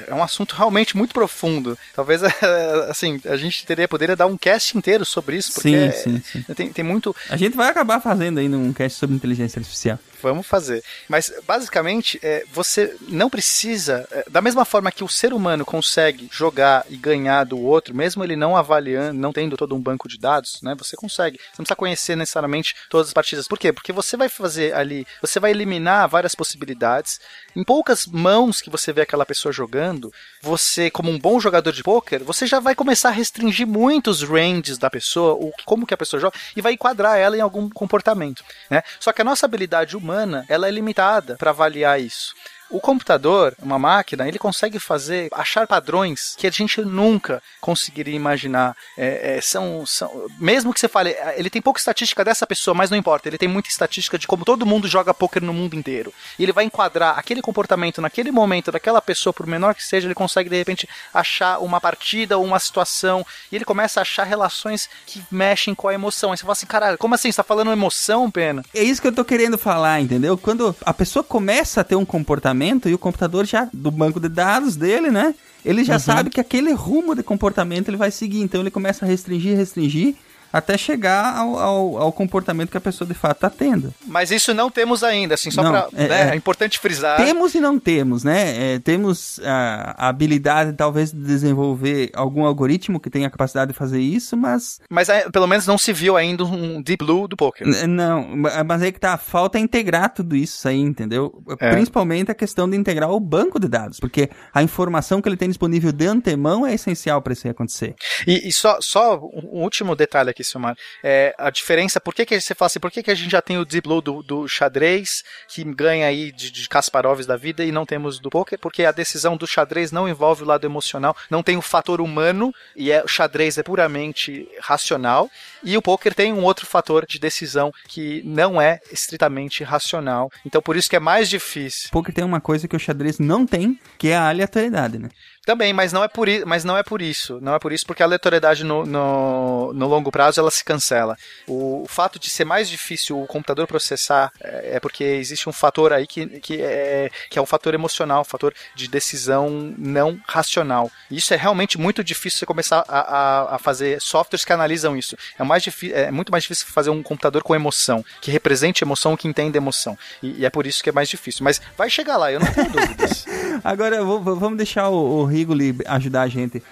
[0.06, 1.78] é um assunto realmente muito profundo.
[1.94, 2.22] Talvez,
[2.88, 6.54] assim, a gente teria, poderia dar um cast inteiro sobre isso, porque Sim, sim, sim.
[6.54, 7.14] Tem, tem muito...
[7.28, 9.98] A gente vai acabar fazendo ainda um cast sobre inteligência artificial.
[10.22, 10.82] Vamos fazer.
[11.08, 14.06] Mas, basicamente, é, você não precisa.
[14.10, 18.22] é, da mesma forma que o ser humano consegue jogar e ganhar do outro, mesmo
[18.22, 20.74] ele não avaliando, não tendo todo um banco de dados, né?
[20.78, 21.38] Você consegue.
[21.38, 23.48] Você não precisa conhecer necessariamente todas as partidas.
[23.48, 23.72] Por quê?
[23.72, 25.06] Porque você vai fazer ali.
[25.20, 27.20] Você vai eliminar várias possibilidades.
[27.56, 31.82] Em poucas mãos que você vê aquela pessoa jogando, você, como um bom jogador de
[31.82, 35.94] pôquer, você já vai começar a restringir muito os ranges da pessoa, o, como que
[35.94, 38.44] a pessoa joga, e vai enquadrar ela em algum comportamento.
[38.70, 38.82] Né?
[39.00, 40.11] Só que a nossa habilidade humana
[40.48, 42.34] ela é limitada para avaliar isso.
[42.72, 48.74] O computador, uma máquina, ele consegue fazer, achar padrões que a gente nunca conseguiria imaginar.
[48.96, 52.74] É, é, são, são, mesmo que você fale, "Ah, ele tem pouca estatística dessa pessoa,
[52.74, 55.76] mas não importa, ele tem muita estatística de como todo mundo joga poker no mundo
[55.76, 56.14] inteiro.
[56.38, 60.14] E ele vai enquadrar aquele comportamento naquele momento daquela pessoa, por menor que seja, ele
[60.14, 64.88] consegue de repente achar uma partida ou uma situação e ele começa a achar relações
[65.06, 66.32] que mexem com a emoção.
[66.32, 67.30] Aí você fala assim, caralho, como assim?
[67.30, 68.64] Você tá falando emoção, pena?
[68.72, 70.38] É isso que eu tô querendo falar, entendeu?
[70.38, 74.28] Quando a pessoa começa a ter um comportamento e o computador já, do banco de
[74.28, 75.34] dados dele, né?
[75.64, 75.98] Ele já Uhum.
[76.00, 78.40] sabe que aquele rumo de comportamento ele vai seguir.
[78.40, 80.14] Então ele começa a restringir, restringir,
[80.52, 83.92] até chegar ao, ao, ao comportamento que a pessoa de fato tá tendo.
[84.06, 85.88] Mas isso não temos ainda, assim, só pra.
[85.94, 86.32] é- né, é.
[86.32, 87.16] é importante frisar.
[87.16, 88.74] Temos e não temos, né?
[88.74, 93.78] É, temos a, a habilidade, talvez, de desenvolver algum algoritmo que tenha a capacidade de
[93.78, 97.36] fazer isso, mas Mas é, pelo menos não se viu ainda um Deep Blue do
[97.36, 97.66] poker.
[97.66, 101.32] N- Não, ma- mas aí que tá, falta integrar tudo isso aí, entendeu?
[101.60, 101.70] É.
[101.70, 105.48] Principalmente a questão de integrar o banco de dados, porque a informação que ele tem
[105.48, 107.94] disponível de antemão é essencial para isso aí acontecer.
[108.26, 110.76] E, e só, só um último detalhe aqui, Silmar.
[111.02, 113.42] É, a diferença, por que, que você fala assim, por que, que a gente já
[113.42, 117.72] tem o Deep do, do xadrez, que ganha aí de, de Kasparovs da vida, e
[117.72, 118.58] não temos do poker?
[118.58, 122.52] Porque a decisão do xadrez não envolve o lado emocional, não tem o fator humano,
[122.76, 125.30] e é, o xadrez é puramente racional,
[125.62, 130.30] e o poker tem um outro fator de decisão que não é estritamente racional.
[130.44, 131.88] Então por isso que é mais difícil.
[131.90, 135.08] Poker tem uma coisa que o xadrez não tem, que é a aleatoriedade, né?
[135.44, 137.38] Também, mas não é por, mas não é por isso.
[137.40, 141.16] Não é por isso, porque a aleatoriedade no, no, no longo prazo ela se cancela.
[141.48, 145.92] O, fato de ser mais difícil o computador processar é, é porque existe um fator
[145.92, 150.90] aí que, que, é, que é um fator emocional, um fator de decisão não racional.
[151.10, 154.96] E isso é realmente muito difícil você começar a, a, a fazer softwares que analisam
[154.96, 155.16] isso.
[155.38, 159.26] É, mais é muito mais difícil fazer um computador com emoção, que represente emoção, que
[159.26, 159.98] entenda emoção.
[160.22, 161.42] E, e é por isso que é mais difícil.
[161.42, 163.26] Mas vai chegar lá, eu não tenho dúvidas.
[163.64, 166.62] Agora v- v- vamos deixar o, o Rigoli ajudar a gente.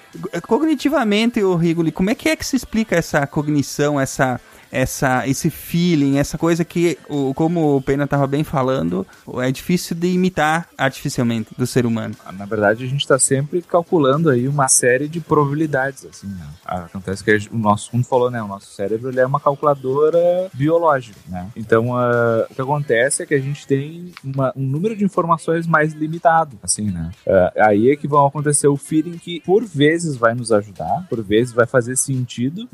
[0.46, 4.40] Cognitivamente, o Rigoli, como é que é que se explica essa cognição, essa
[4.72, 9.06] essa esse feeling, essa coisa que o, como o Pena estava bem falando,
[9.38, 12.14] é difícil de imitar artificialmente do ser humano.
[12.36, 16.46] Na verdade, a gente está sempre calculando aí uma série de probabilidades, assim, né?
[16.64, 20.18] Acontece que o nosso, como falou, né, o nosso cérebro ele é uma calculadora
[20.54, 21.48] biológica, né?
[21.56, 25.66] Então, ah, o que acontece é que a gente tem uma- um número de informações
[25.66, 27.10] mais limitado, assim, né?
[27.28, 31.22] Ah, aí é que vão acontecer o feeling que, por vezes, vai nos ajudar, por
[31.22, 32.68] vezes vai fazer sentido,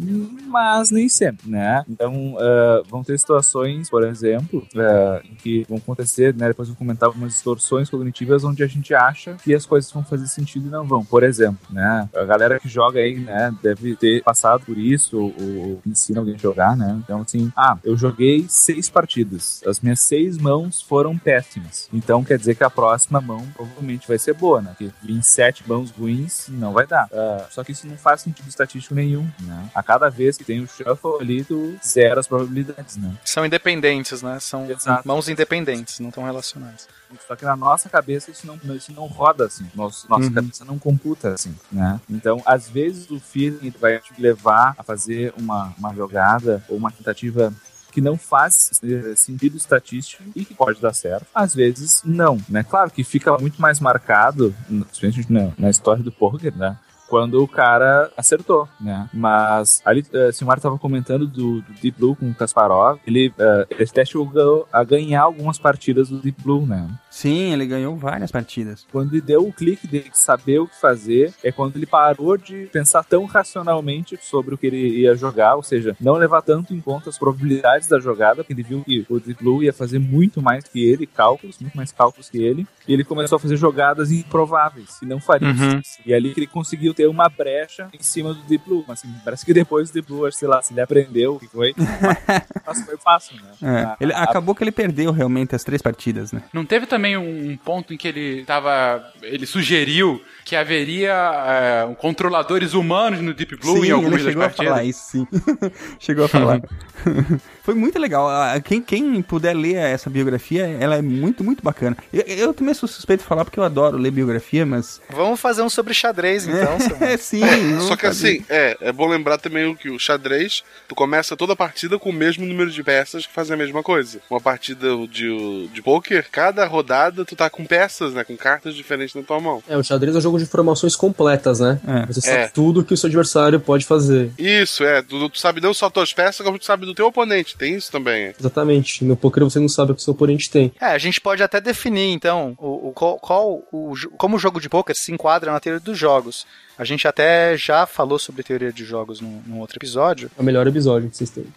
[0.46, 1.84] mas nem sempre, né?
[1.88, 6.48] Então, ah, vão ter situações, por exemplo, ah, em que vão acontecer, né?
[6.48, 10.04] Depois eu vou comentar algumas distorções cognitivas onde a gente acha que as coisas vão
[10.04, 11.04] fazer sentido e não vão.
[11.04, 12.08] Por exemplo, né?
[12.14, 16.34] A galera que joga aí, né, deve ter passado por isso ou, ou ensina alguém
[16.34, 17.00] a jogar, né?
[17.04, 19.62] Então, assim, ah, eu joguei seis partidas.
[19.66, 21.88] As minhas seis mãos foram péssimas.
[21.92, 24.70] Então, quer dizer que a próxima mão provavelmente vai ser boa, né?
[24.70, 27.08] Porque vir sete mãos ruins não vai dar.
[27.12, 29.68] Ah, só que isso não faz sentido estatístico nenhum, né?
[29.74, 33.14] A cada vez que tem o shuffle ali, tu zera as probabilidades, né?
[33.24, 34.38] São independentes, né?
[34.40, 35.06] São Exato.
[35.06, 36.88] mãos independentes, não estão relacionadas.
[37.26, 39.66] Só que na nossa cabeça isso não, isso não roda assim.
[39.74, 40.32] Nosso, nossa Uhum.
[40.34, 42.00] cabeça não computa assim, né?
[42.10, 46.90] Então, às vezes o feeling vai te levar a fazer uma, uma jogada ou uma
[46.90, 47.52] tentativa
[47.92, 48.70] que não faz
[49.16, 51.24] sentido estatístico e que pode dar certo.
[51.34, 52.62] Às vezes, não, né?
[52.62, 56.76] Claro que fica muito mais marcado, principalmente na, na história do poker, né?
[57.08, 59.08] Quando o cara acertou, né?
[59.12, 62.98] Mas ali, eh, se o Mar tava comentando do, do Deep Blue com o Kasparov,
[63.06, 66.88] ele, eh, ele até chegou a ganhar algumas partidas do Deep Blue, né?
[67.16, 68.86] Sim, ele ganhou várias partidas.
[68.92, 72.36] Quando ele deu o clique dele de saber o que fazer, é quando ele parou
[72.36, 76.74] de pensar tão racionalmente sobre o que ele ia jogar, ou seja, não levar tanto
[76.74, 79.98] em conta as probabilidades da jogada, porque ele viu que o Deep Blue ia fazer
[79.98, 83.56] muito mais que ele, cálculos, muito mais cálculos que ele, e ele começou a fazer
[83.56, 85.48] jogadas improváveis, que não faria.
[85.48, 85.80] Uhum.
[86.04, 88.84] E ali que ele conseguiu ter uma brecha em cima do Deep Blue.
[88.86, 91.48] Mas assim, parece que depois do Deep Blue, sei lá, se ele aprendeu o que
[91.48, 91.72] foi,
[92.66, 93.50] mas foi fácil, né?
[93.62, 96.42] É, A- ele, a- acabou que ele perdeu realmente as três partidas, né?
[96.52, 99.04] Não teve também um ponto em que ele tava.
[99.22, 104.32] ele sugeriu que haveria é, controladores humanos no Deep Blue sim, em algumas ele das
[104.32, 104.68] chegou a partidas?
[104.72, 105.26] falar isso, sim.
[106.00, 106.60] chegou a falar.
[107.66, 108.28] Foi muito legal.
[108.28, 111.96] Ah, Quem, quem puder ler essa biografia, ela é muito, muito bacana.
[112.12, 115.00] Eu, eu também sou suspeito de falar porque eu adoro ler biografia, mas.
[115.10, 116.78] Vamos fazer um sobre xadrez, então.
[116.78, 117.40] seu- É, sim.
[117.88, 121.54] Só que assim, é, é bom lembrar também o que o xadrez, tu começa toda
[121.54, 124.20] a partida com o mesmo número de peças que fazem a mesma coisa.
[124.30, 128.22] Uma partida de, de poker, cada rodada tu tá com peças, né?
[128.22, 129.60] Com cartas diferentes na tua mão.
[129.68, 131.80] É, o xadrez é um jogo de informações completas, né?
[131.84, 132.06] É.
[132.06, 132.48] Você sabe É.
[132.48, 134.30] tudo que o seu adversário pode fazer.
[134.38, 135.02] Isso, é.
[135.02, 137.55] Tu, tu sabe não só tuas peças, como tu sabe do teu oponente.
[137.58, 138.34] Tem isso também.
[138.38, 139.04] Exatamente.
[139.04, 140.72] No poker você não sabe o que o seu oponente tem.
[140.80, 144.60] É, a gente pode até definir, então, o, o- qual, qual o, como o jogo
[144.60, 146.46] de poker se enquadra na teoria dos jogos.
[146.78, 150.30] A gente até já falou sobre teoria de jogos num, num outro episódio.
[150.38, 151.46] É o melhor episódio que vocês têm.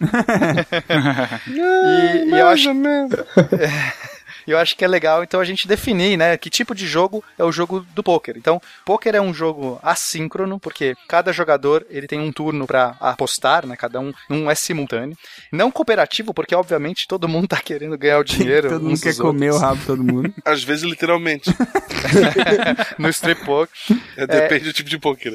[1.48, 2.70] E, e eu acho.
[4.46, 7.22] E eu acho que é legal, então, a gente definir, né, que tipo de jogo
[7.38, 8.36] é o jogo do poker.
[8.36, 13.66] Então, poker é um jogo assíncrono, porque cada jogador ele tem um turno pra apostar,
[13.66, 15.16] né, cada um não é simultâneo.
[15.52, 18.68] Não cooperativo, porque obviamente todo mundo tá querendo ganhar o dinheiro.
[18.68, 20.34] Todo mundo quer comer o rabo de todo mundo.
[20.44, 21.50] Às vezes, literalmente.
[22.98, 23.68] no strip poker.
[24.16, 25.34] É, depende do tipo de poker.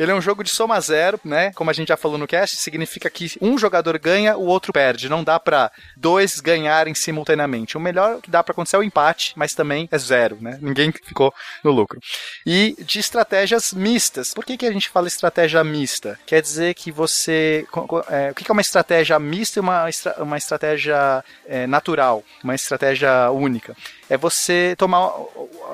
[0.00, 1.52] Ele é um jogo de soma zero, né?
[1.52, 5.10] Como a gente já falou no cast, significa que um jogador ganha, o outro perde.
[5.10, 7.76] Não dá pra dois ganharem simultaneamente.
[7.76, 10.58] O melhor que dá pra acontecer é o empate, mas também é zero, né?
[10.62, 12.00] Ninguém ficou no lucro.
[12.46, 14.32] E de estratégias mistas.
[14.32, 16.18] Por que, que a gente fala estratégia mista?
[16.24, 17.66] Quer dizer que você.
[18.08, 19.84] é, o que, é uma estratégia mista e uma,
[20.16, 22.24] uma estratégia é, natural?
[22.42, 23.76] Uma estratégia única?
[24.10, 25.10] É você tomar.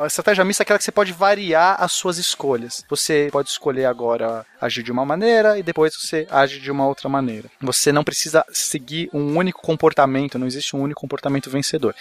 [0.01, 2.84] A estratégia mista é aquela que você pode variar as suas escolhas.
[2.89, 7.09] Você pode escolher agora agir de uma maneira e depois você age de uma outra
[7.09, 7.49] maneira.
[7.61, 11.95] Você não precisa seguir um único comportamento, não existe um único comportamento vencedor.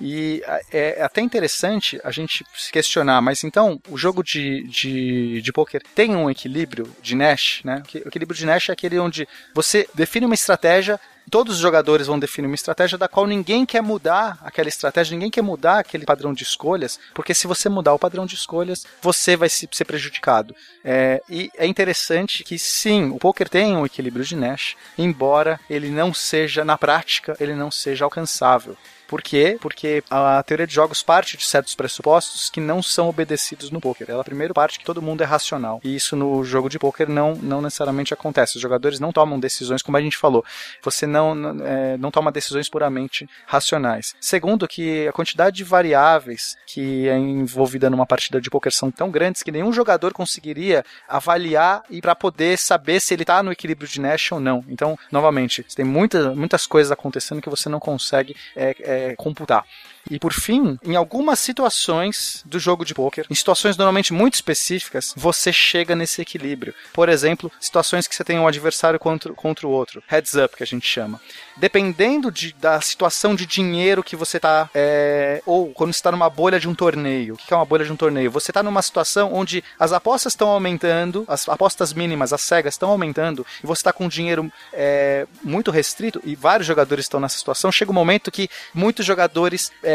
[0.00, 5.40] E é é até interessante a gente se questionar, mas então o jogo de, de,
[5.40, 7.82] de poker tem um equilíbrio de Nash, né?
[8.04, 10.98] O equilíbrio de Nash é aquele onde você define uma estratégia
[11.30, 15.30] todos os jogadores vão definir uma estratégia da qual ninguém quer mudar aquela estratégia, ninguém
[15.30, 19.36] quer mudar aquele padrão de escolhas, porque se você mudar o padrão de escolhas, você
[19.36, 20.54] vai se- ser prejudicado.
[20.84, 25.90] É, e é interessante que sim, o poker tem um equilíbrio de Nash, embora ele
[25.90, 28.76] não seja, na prática, ele não seja alcançável.
[29.12, 29.58] Por quê?
[29.60, 34.08] Porque a teoria de jogos parte de certos pressupostos que não são obedecidos no poker.
[34.08, 35.82] Ela primeiro parte que todo mundo é racional.
[35.84, 38.56] E isso no jogo de poker não, não necessariamente acontece.
[38.56, 40.42] Os jogadores não tomam decisões, como a gente falou.
[40.82, 44.14] Você não, não, é, não toma decisões puramente racionais.
[44.18, 49.10] Segundo, que a quantidade de variáveis que é envolvida numa partida de poker são tão
[49.10, 53.86] grandes que nenhum jogador conseguiria avaliar e para poder saber se ele está no equilíbrio
[53.86, 54.64] de Nash ou não.
[54.70, 59.64] Então, novamente, tem muita, muitas coisas acontecendo que você não consegue é, é, computar.
[60.10, 65.12] E por fim, em algumas situações do jogo de poker, em situações normalmente muito específicas,
[65.16, 66.74] você chega nesse equilíbrio.
[66.92, 70.62] Por exemplo, situações que você tem um adversário contra, contra o outro, heads up que
[70.62, 71.20] a gente chama.
[71.56, 76.58] Dependendo de, da situação de dinheiro que você tá, é, ou quando está numa bolha
[76.58, 77.34] de um torneio.
[77.34, 78.30] O que é uma bolha de um torneio?
[78.30, 82.90] Você está numa situação onde as apostas estão aumentando, as apostas mínimas, as cegas estão
[82.90, 87.70] aumentando, e você está com dinheiro é, muito restrito, e vários jogadores estão nessa situação.
[87.70, 89.91] Chega um momento que muitos jogadores é,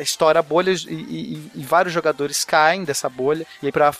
[0.00, 3.92] estoura a bolha e, e- e vários jogadores caem dessa bolha, e aí para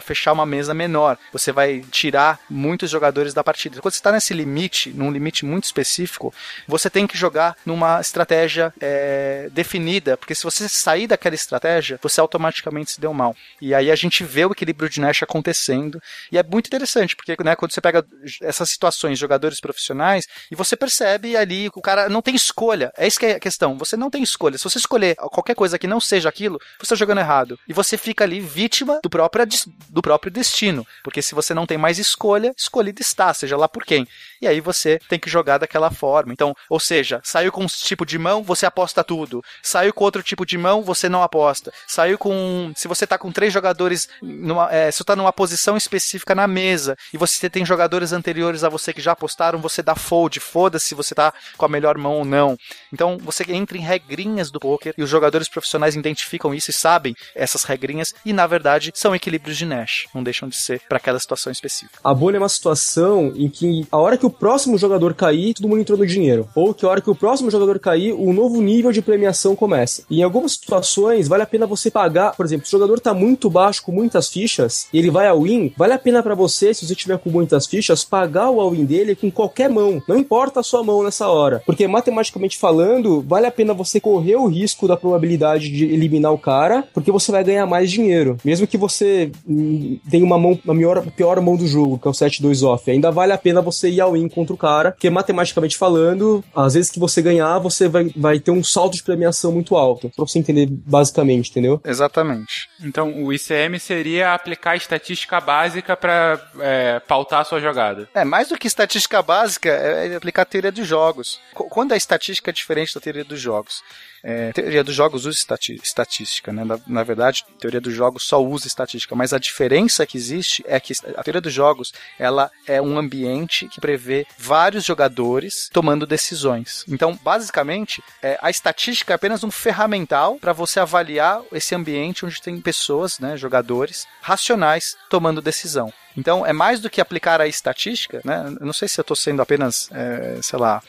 [0.00, 3.80] fechar uma mesa menor, você vai tirar muitos jogadores da partida.
[3.80, 6.32] Quando você está nesse limite, num limite muito específico,
[6.66, 12.20] você tem que jogar numa estratégia é, definida, porque se você sair daquela estratégia, você
[12.20, 13.34] automaticamente se deu mal.
[13.60, 17.36] E aí a gente vê o equilíbrio de Nash acontecendo, e é muito interessante, porque
[17.44, 18.04] né, quando você pega
[18.42, 22.92] essas situações, jogadores profissionais, e você percebe ali que o cara não tem escolha.
[22.96, 23.76] É isso que é a questão.
[23.78, 24.58] Você não tem escolha.
[24.58, 27.58] Se você escolher qualquer coisa que não seja aquilo, você está jogando errado.
[27.68, 29.46] E você fica ali vítima do próprio,
[29.88, 30.86] do próprio destino.
[31.02, 34.06] Porque se você não tem mais escolha, escolhido está, seja lá por quem.
[34.40, 36.32] E aí você tem que jogar daquela forma.
[36.32, 39.42] Então, ou seja, saiu com um tipo de mão, você aposta tudo.
[39.62, 41.72] Saiu com outro tipo de mão, você não aposta.
[41.86, 42.72] Saiu com.
[42.76, 46.96] Se você tá com três jogadores, numa, é, se tá numa posição específica na mesa
[47.12, 50.94] e você tem jogadores anteriores a você que já apostaram, você dá fold, foda-se se
[50.94, 52.56] você tá com a melhor mão ou não.
[52.92, 57.14] Então você entra em regrinhas do poker e os jogadores profissionais identificam isso e sabem
[57.34, 61.18] essas regrinhas e na verdade são equilíbrios de Nash, não deixam de ser para aquela
[61.18, 61.98] situação específica.
[62.02, 65.68] A bolha é uma situação em que a hora que o próximo jogador cair, todo
[65.68, 66.48] mundo entrou no dinheiro.
[66.54, 70.02] Ou que a hora que o próximo jogador cair, um novo nível de premiação começa.
[70.10, 72.36] E em algumas situações, vale a pena você pagar.
[72.36, 75.42] Por exemplo, se o jogador tá muito baixo com muitas fichas e ele vai ao
[75.42, 78.84] win, vale a pena para você, se você tiver com muitas fichas, pagar o all-in
[78.84, 80.02] dele com qualquer mão.
[80.06, 81.62] Não importa a sua mão nessa hora.
[81.64, 86.38] Porque matematicamente falando, vale a pena você correr o risco da probabilidade de eliminar o
[86.38, 88.36] cara, porque você vai ganhar mais dinheiro.
[88.44, 92.10] Mesmo que você hum, tenha uma mão, a pior, pior mão do jogo, que é
[92.10, 95.08] o 7-2 off, ainda vale a pena você ir ao win contra o cara, porque
[95.10, 99.52] matematicamente falando, às vezes que você ganhar, você vai, vai ter um salto de premiação
[99.52, 100.10] muito alto.
[100.14, 101.80] Pra você entender basicamente, entendeu?
[101.84, 102.68] Exatamente.
[102.82, 108.08] Então, o ICM seria aplicar estatística básica para é, pautar a sua jogada.
[108.14, 111.40] É, mais do que estatística básica, é aplicar a teoria dos jogos.
[111.54, 113.82] Qu- Quando a estatística é diferente da teoria dos jogos?
[114.22, 115.38] É, teoria dos jogos usa
[115.82, 116.64] estatística, né?
[116.64, 120.78] Na, na verdade, teoria dos jogos só usa estatística, mas a diferença que existe é
[120.78, 126.84] que a teoria dos jogos, ela é um ambiente que prevê vários jogadores tomando decisões.
[126.88, 132.40] Então, basicamente, é, a estatística é apenas um ferramental para você avaliar esse ambiente onde
[132.42, 135.92] tem pessoas, né, jogadores racionais tomando decisão.
[136.16, 138.54] Então, é mais do que aplicar a estatística, né?
[138.60, 140.82] Não sei se eu estou sendo apenas, é, sei lá,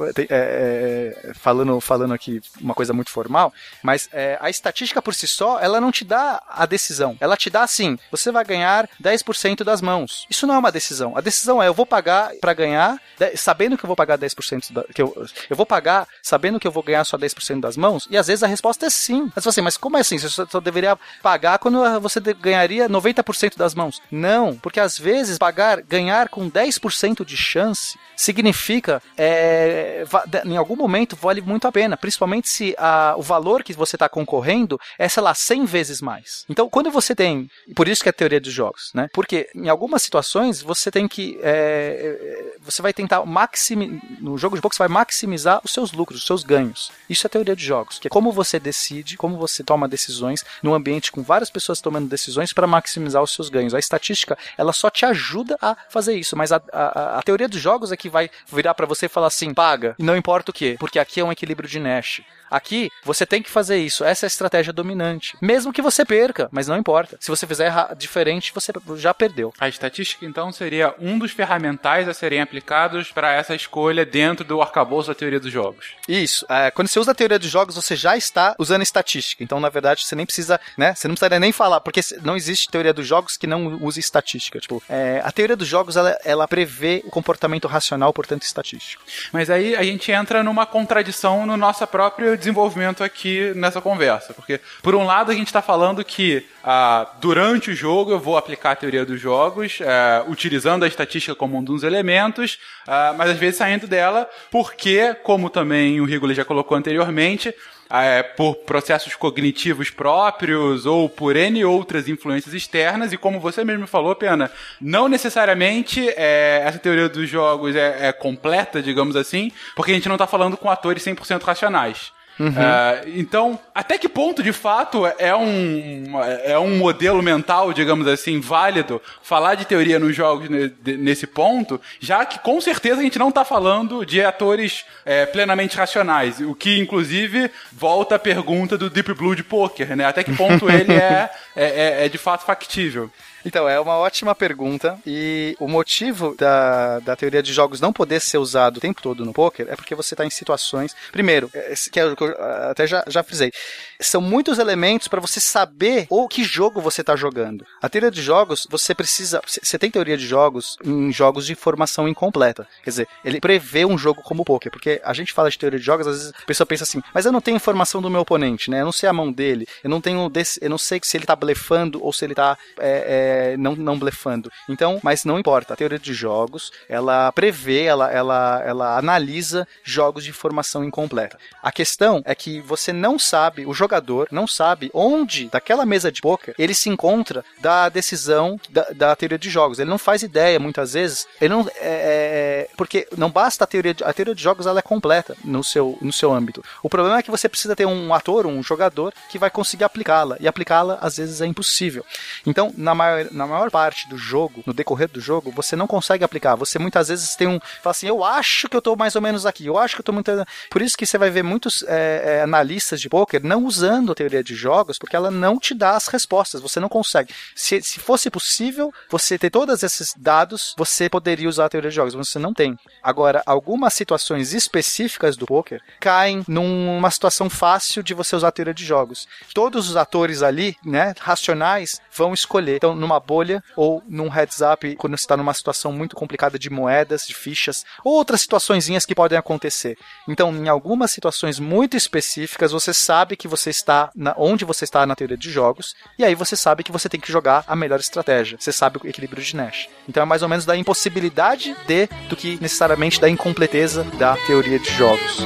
[0.00, 5.14] é, é, é, falando, falando aqui uma coisa muito formal, mas é, a estatística por
[5.14, 7.16] si só, ela não te dá a decisão.
[7.20, 10.26] Ela te dá assim: você vai ganhar 10% das mãos.
[10.28, 11.16] Isso não é uma decisão.
[11.16, 13.00] A decisão é: eu vou pagar para ganhar,
[13.36, 16.72] sabendo que eu vou pagar 10%, da, que eu, eu vou pagar sabendo que eu
[16.72, 19.30] vou ganhar só 10% das mãos, e às vezes a resposta é sim.
[19.34, 20.18] Mas você, mas como é assim?
[20.18, 24.00] Você só, deveria pagar quando você ganharia 90% das mãos.
[24.10, 29.83] Não, porque às vezes pagar, ganhar com 10% de chance significa é,
[30.26, 33.96] de- em algum momento vale muito a pena, principalmente se a- o valor que você
[33.96, 36.44] está concorrendo é, sei lá, 100 vezes mais.
[36.48, 39.08] Então, quando você tem, por isso que é a teoria dos jogos, né?
[39.12, 44.56] Porque em algumas situações você tem que, é, é, você vai tentar maximizar, no jogo
[44.56, 46.90] de poker você vai maximizar os seus lucros, os seus ganhos.
[47.08, 50.44] Isso é a teoria de jogos, que é como você decide, como você toma decisões
[50.62, 53.74] num ambiente com várias pessoas tomando decisões para maximizar os seus ganhos.
[53.74, 57.60] A estatística, ela só te ajuda a fazer isso, mas a, a- a teoria dos
[57.60, 59.94] jogos é que vai virar para você e falar assim, pá, paga.
[59.98, 62.22] E não importa o quê, porque aqui é um equilíbrio de Nash.
[62.50, 64.04] Aqui, você tem que fazer isso.
[64.04, 65.36] Essa é a estratégia dominante.
[65.40, 67.16] Mesmo que você perca, mas não importa.
[67.18, 69.52] Se você fizer diferente, você já perdeu.
[69.58, 74.62] A estatística, então, seria um dos ferramentais a serem aplicados para essa escolha dentro do
[74.62, 75.94] arcabouço da teoria dos jogos.
[76.08, 76.46] Isso.
[76.48, 79.42] É, quando você usa a teoria dos jogos, você já está usando estatística.
[79.42, 80.94] Então, na verdade, você nem precisa, né?
[80.94, 84.60] Você não precisaria nem falar, porque não existe teoria dos jogos que não use estatística.
[84.60, 89.02] Tipo, é, a teoria dos jogos, ela, ela prevê o comportamento racional, portanto, estatístico.
[89.32, 94.34] Mas aí a gente entra numa contradição no nosso próprio desenvolvimento aqui nessa conversa.
[94.34, 98.36] Porque, por um lado, a gente está falando que ah, durante o jogo eu vou
[98.36, 103.30] aplicar a teoria dos jogos, ah, utilizando a estatística como um dos elementos, ah, mas
[103.30, 107.54] às vezes saindo dela, porque, como também o Rigoli já colocou anteriormente,
[108.02, 113.86] é, por processos cognitivos próprios ou por N outras influências externas, e como você mesmo
[113.86, 114.50] falou, Pena,
[114.80, 120.08] não necessariamente é, essa teoria dos jogos é, é completa, digamos assim, porque a gente
[120.08, 122.12] não está falando com atores 100% racionais.
[122.38, 122.52] Uhum.
[122.56, 126.04] Ah, então, até que ponto de fato é um,
[126.44, 130.48] é um modelo mental, digamos assim, válido falar de teoria nos jogos
[130.84, 135.76] nesse ponto, já que com certeza a gente não está falando de atores é, plenamente
[135.76, 140.04] racionais, o que inclusive volta à pergunta do Deep Blue de Poker, né?
[140.04, 143.10] Até que ponto ele é, é, é- é de fato factível.
[143.44, 144.98] Então, é uma ótima pergunta.
[145.06, 149.24] E o motivo da, da teoria de jogos não poder ser usado o tempo todo
[149.24, 150.96] no poker é porque você está em situações.
[151.12, 153.52] Primeiro, é, que é o que eu ah, até já, já frisei.
[154.00, 157.64] São muitos elementos para você saber o que jogo você está jogando.
[157.80, 159.40] A teoria de jogos, você precisa.
[159.46, 162.66] Você tem teoria de jogos em jogos de informação incompleta.
[162.82, 164.70] Quer dizer, ele prevê um jogo como o poker.
[164.70, 167.26] Porque a gente fala de teoria de jogos, às vezes a pessoa pensa assim, mas
[167.26, 168.80] eu não tenho informação do meu oponente, né?
[168.80, 171.26] Eu não sei a mão dele, eu não tenho desse, eu não sei se ele
[171.26, 174.50] tá blefando ou se ele tá é, é, não, não blefando.
[174.68, 175.74] Então, mas não importa.
[175.74, 181.38] A teoria de jogos, ela prevê, ela, ela, ela analisa jogos de informação incompleta.
[181.62, 186.20] A questão é que você não sabe, o jogador não sabe onde, daquela mesa de
[186.20, 189.78] poker, ele se encontra da decisão da, da teoria de jogos.
[189.78, 191.26] Ele não faz ideia, muitas vezes.
[191.40, 191.68] Ele não.
[191.76, 195.36] É, é, porque não basta a teoria de, a teoria de jogos, ela é completa
[195.44, 196.64] no seu, no seu âmbito.
[196.82, 200.36] O problema é que você precisa ter um ator, um jogador, que vai conseguir aplicá-la.
[200.40, 202.04] E aplicá-la, às vezes, é impossível.
[202.46, 206.24] Então, na maior, na maior parte do jogo, no decorrer do jogo, você não consegue
[206.24, 206.54] aplicar.
[206.56, 207.60] Você muitas vezes tem um.
[207.82, 210.04] Fala assim, eu acho que eu tô mais ou menos aqui, eu acho que eu
[210.04, 210.30] tô muito.
[210.70, 214.14] Por isso que você vai ver muitos é, é, analistas de poker não usando a
[214.14, 216.60] teoria de jogos, porque ela não te dá as respostas.
[216.60, 217.34] Você não consegue.
[217.54, 221.96] Se, se fosse possível você ter todos esses dados, você poderia usar a teoria de
[221.96, 222.78] jogos, mas você não tem.
[223.02, 228.74] Agora, algumas situações específicas do poker caem numa situação fácil de você usar a teoria
[228.74, 229.26] de jogos.
[229.52, 232.76] Todos os atores ali, né, racionais, vão escolher.
[232.76, 236.70] Então, numa bolha ou num heads up, quando você está numa situação muito complicada de
[236.70, 239.96] moedas, de fichas, ou outras situaçõezinhas que podem acontecer.
[240.28, 245.06] Então, em algumas situações muito específicas, você sabe que você está na, onde você está
[245.06, 248.00] na teoria de jogos, e aí você sabe que você tem que jogar a melhor
[248.00, 248.56] estratégia.
[248.58, 249.88] Você sabe o equilíbrio de Nash.
[250.08, 254.78] Então é mais ou menos da impossibilidade de do que necessariamente da incompleteza da teoria
[254.78, 255.44] de jogos.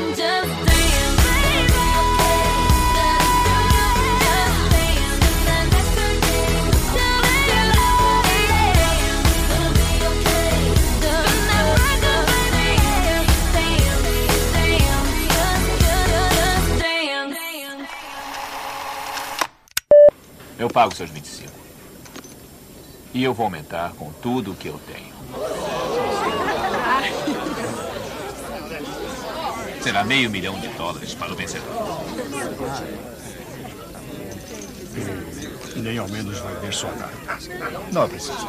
[20.69, 21.51] Eu pago seus 25.
[23.15, 25.15] E eu vou aumentar com tudo o que eu tenho.
[29.81, 31.73] Será meio milhão de dólares para o vencedor.
[35.77, 37.39] Nem ao menos vai ver sua carta.
[37.91, 38.47] Não é preciso.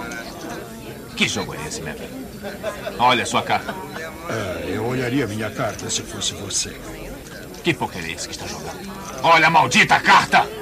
[1.16, 2.14] Que jogo é esse, Maverick?
[3.00, 3.74] Olha sua carta.
[4.30, 6.78] É, eu olharia minha carta se fosse você.
[7.64, 8.91] Que poker é esse que está jogando?
[9.24, 10.60] Olha a maldita carta!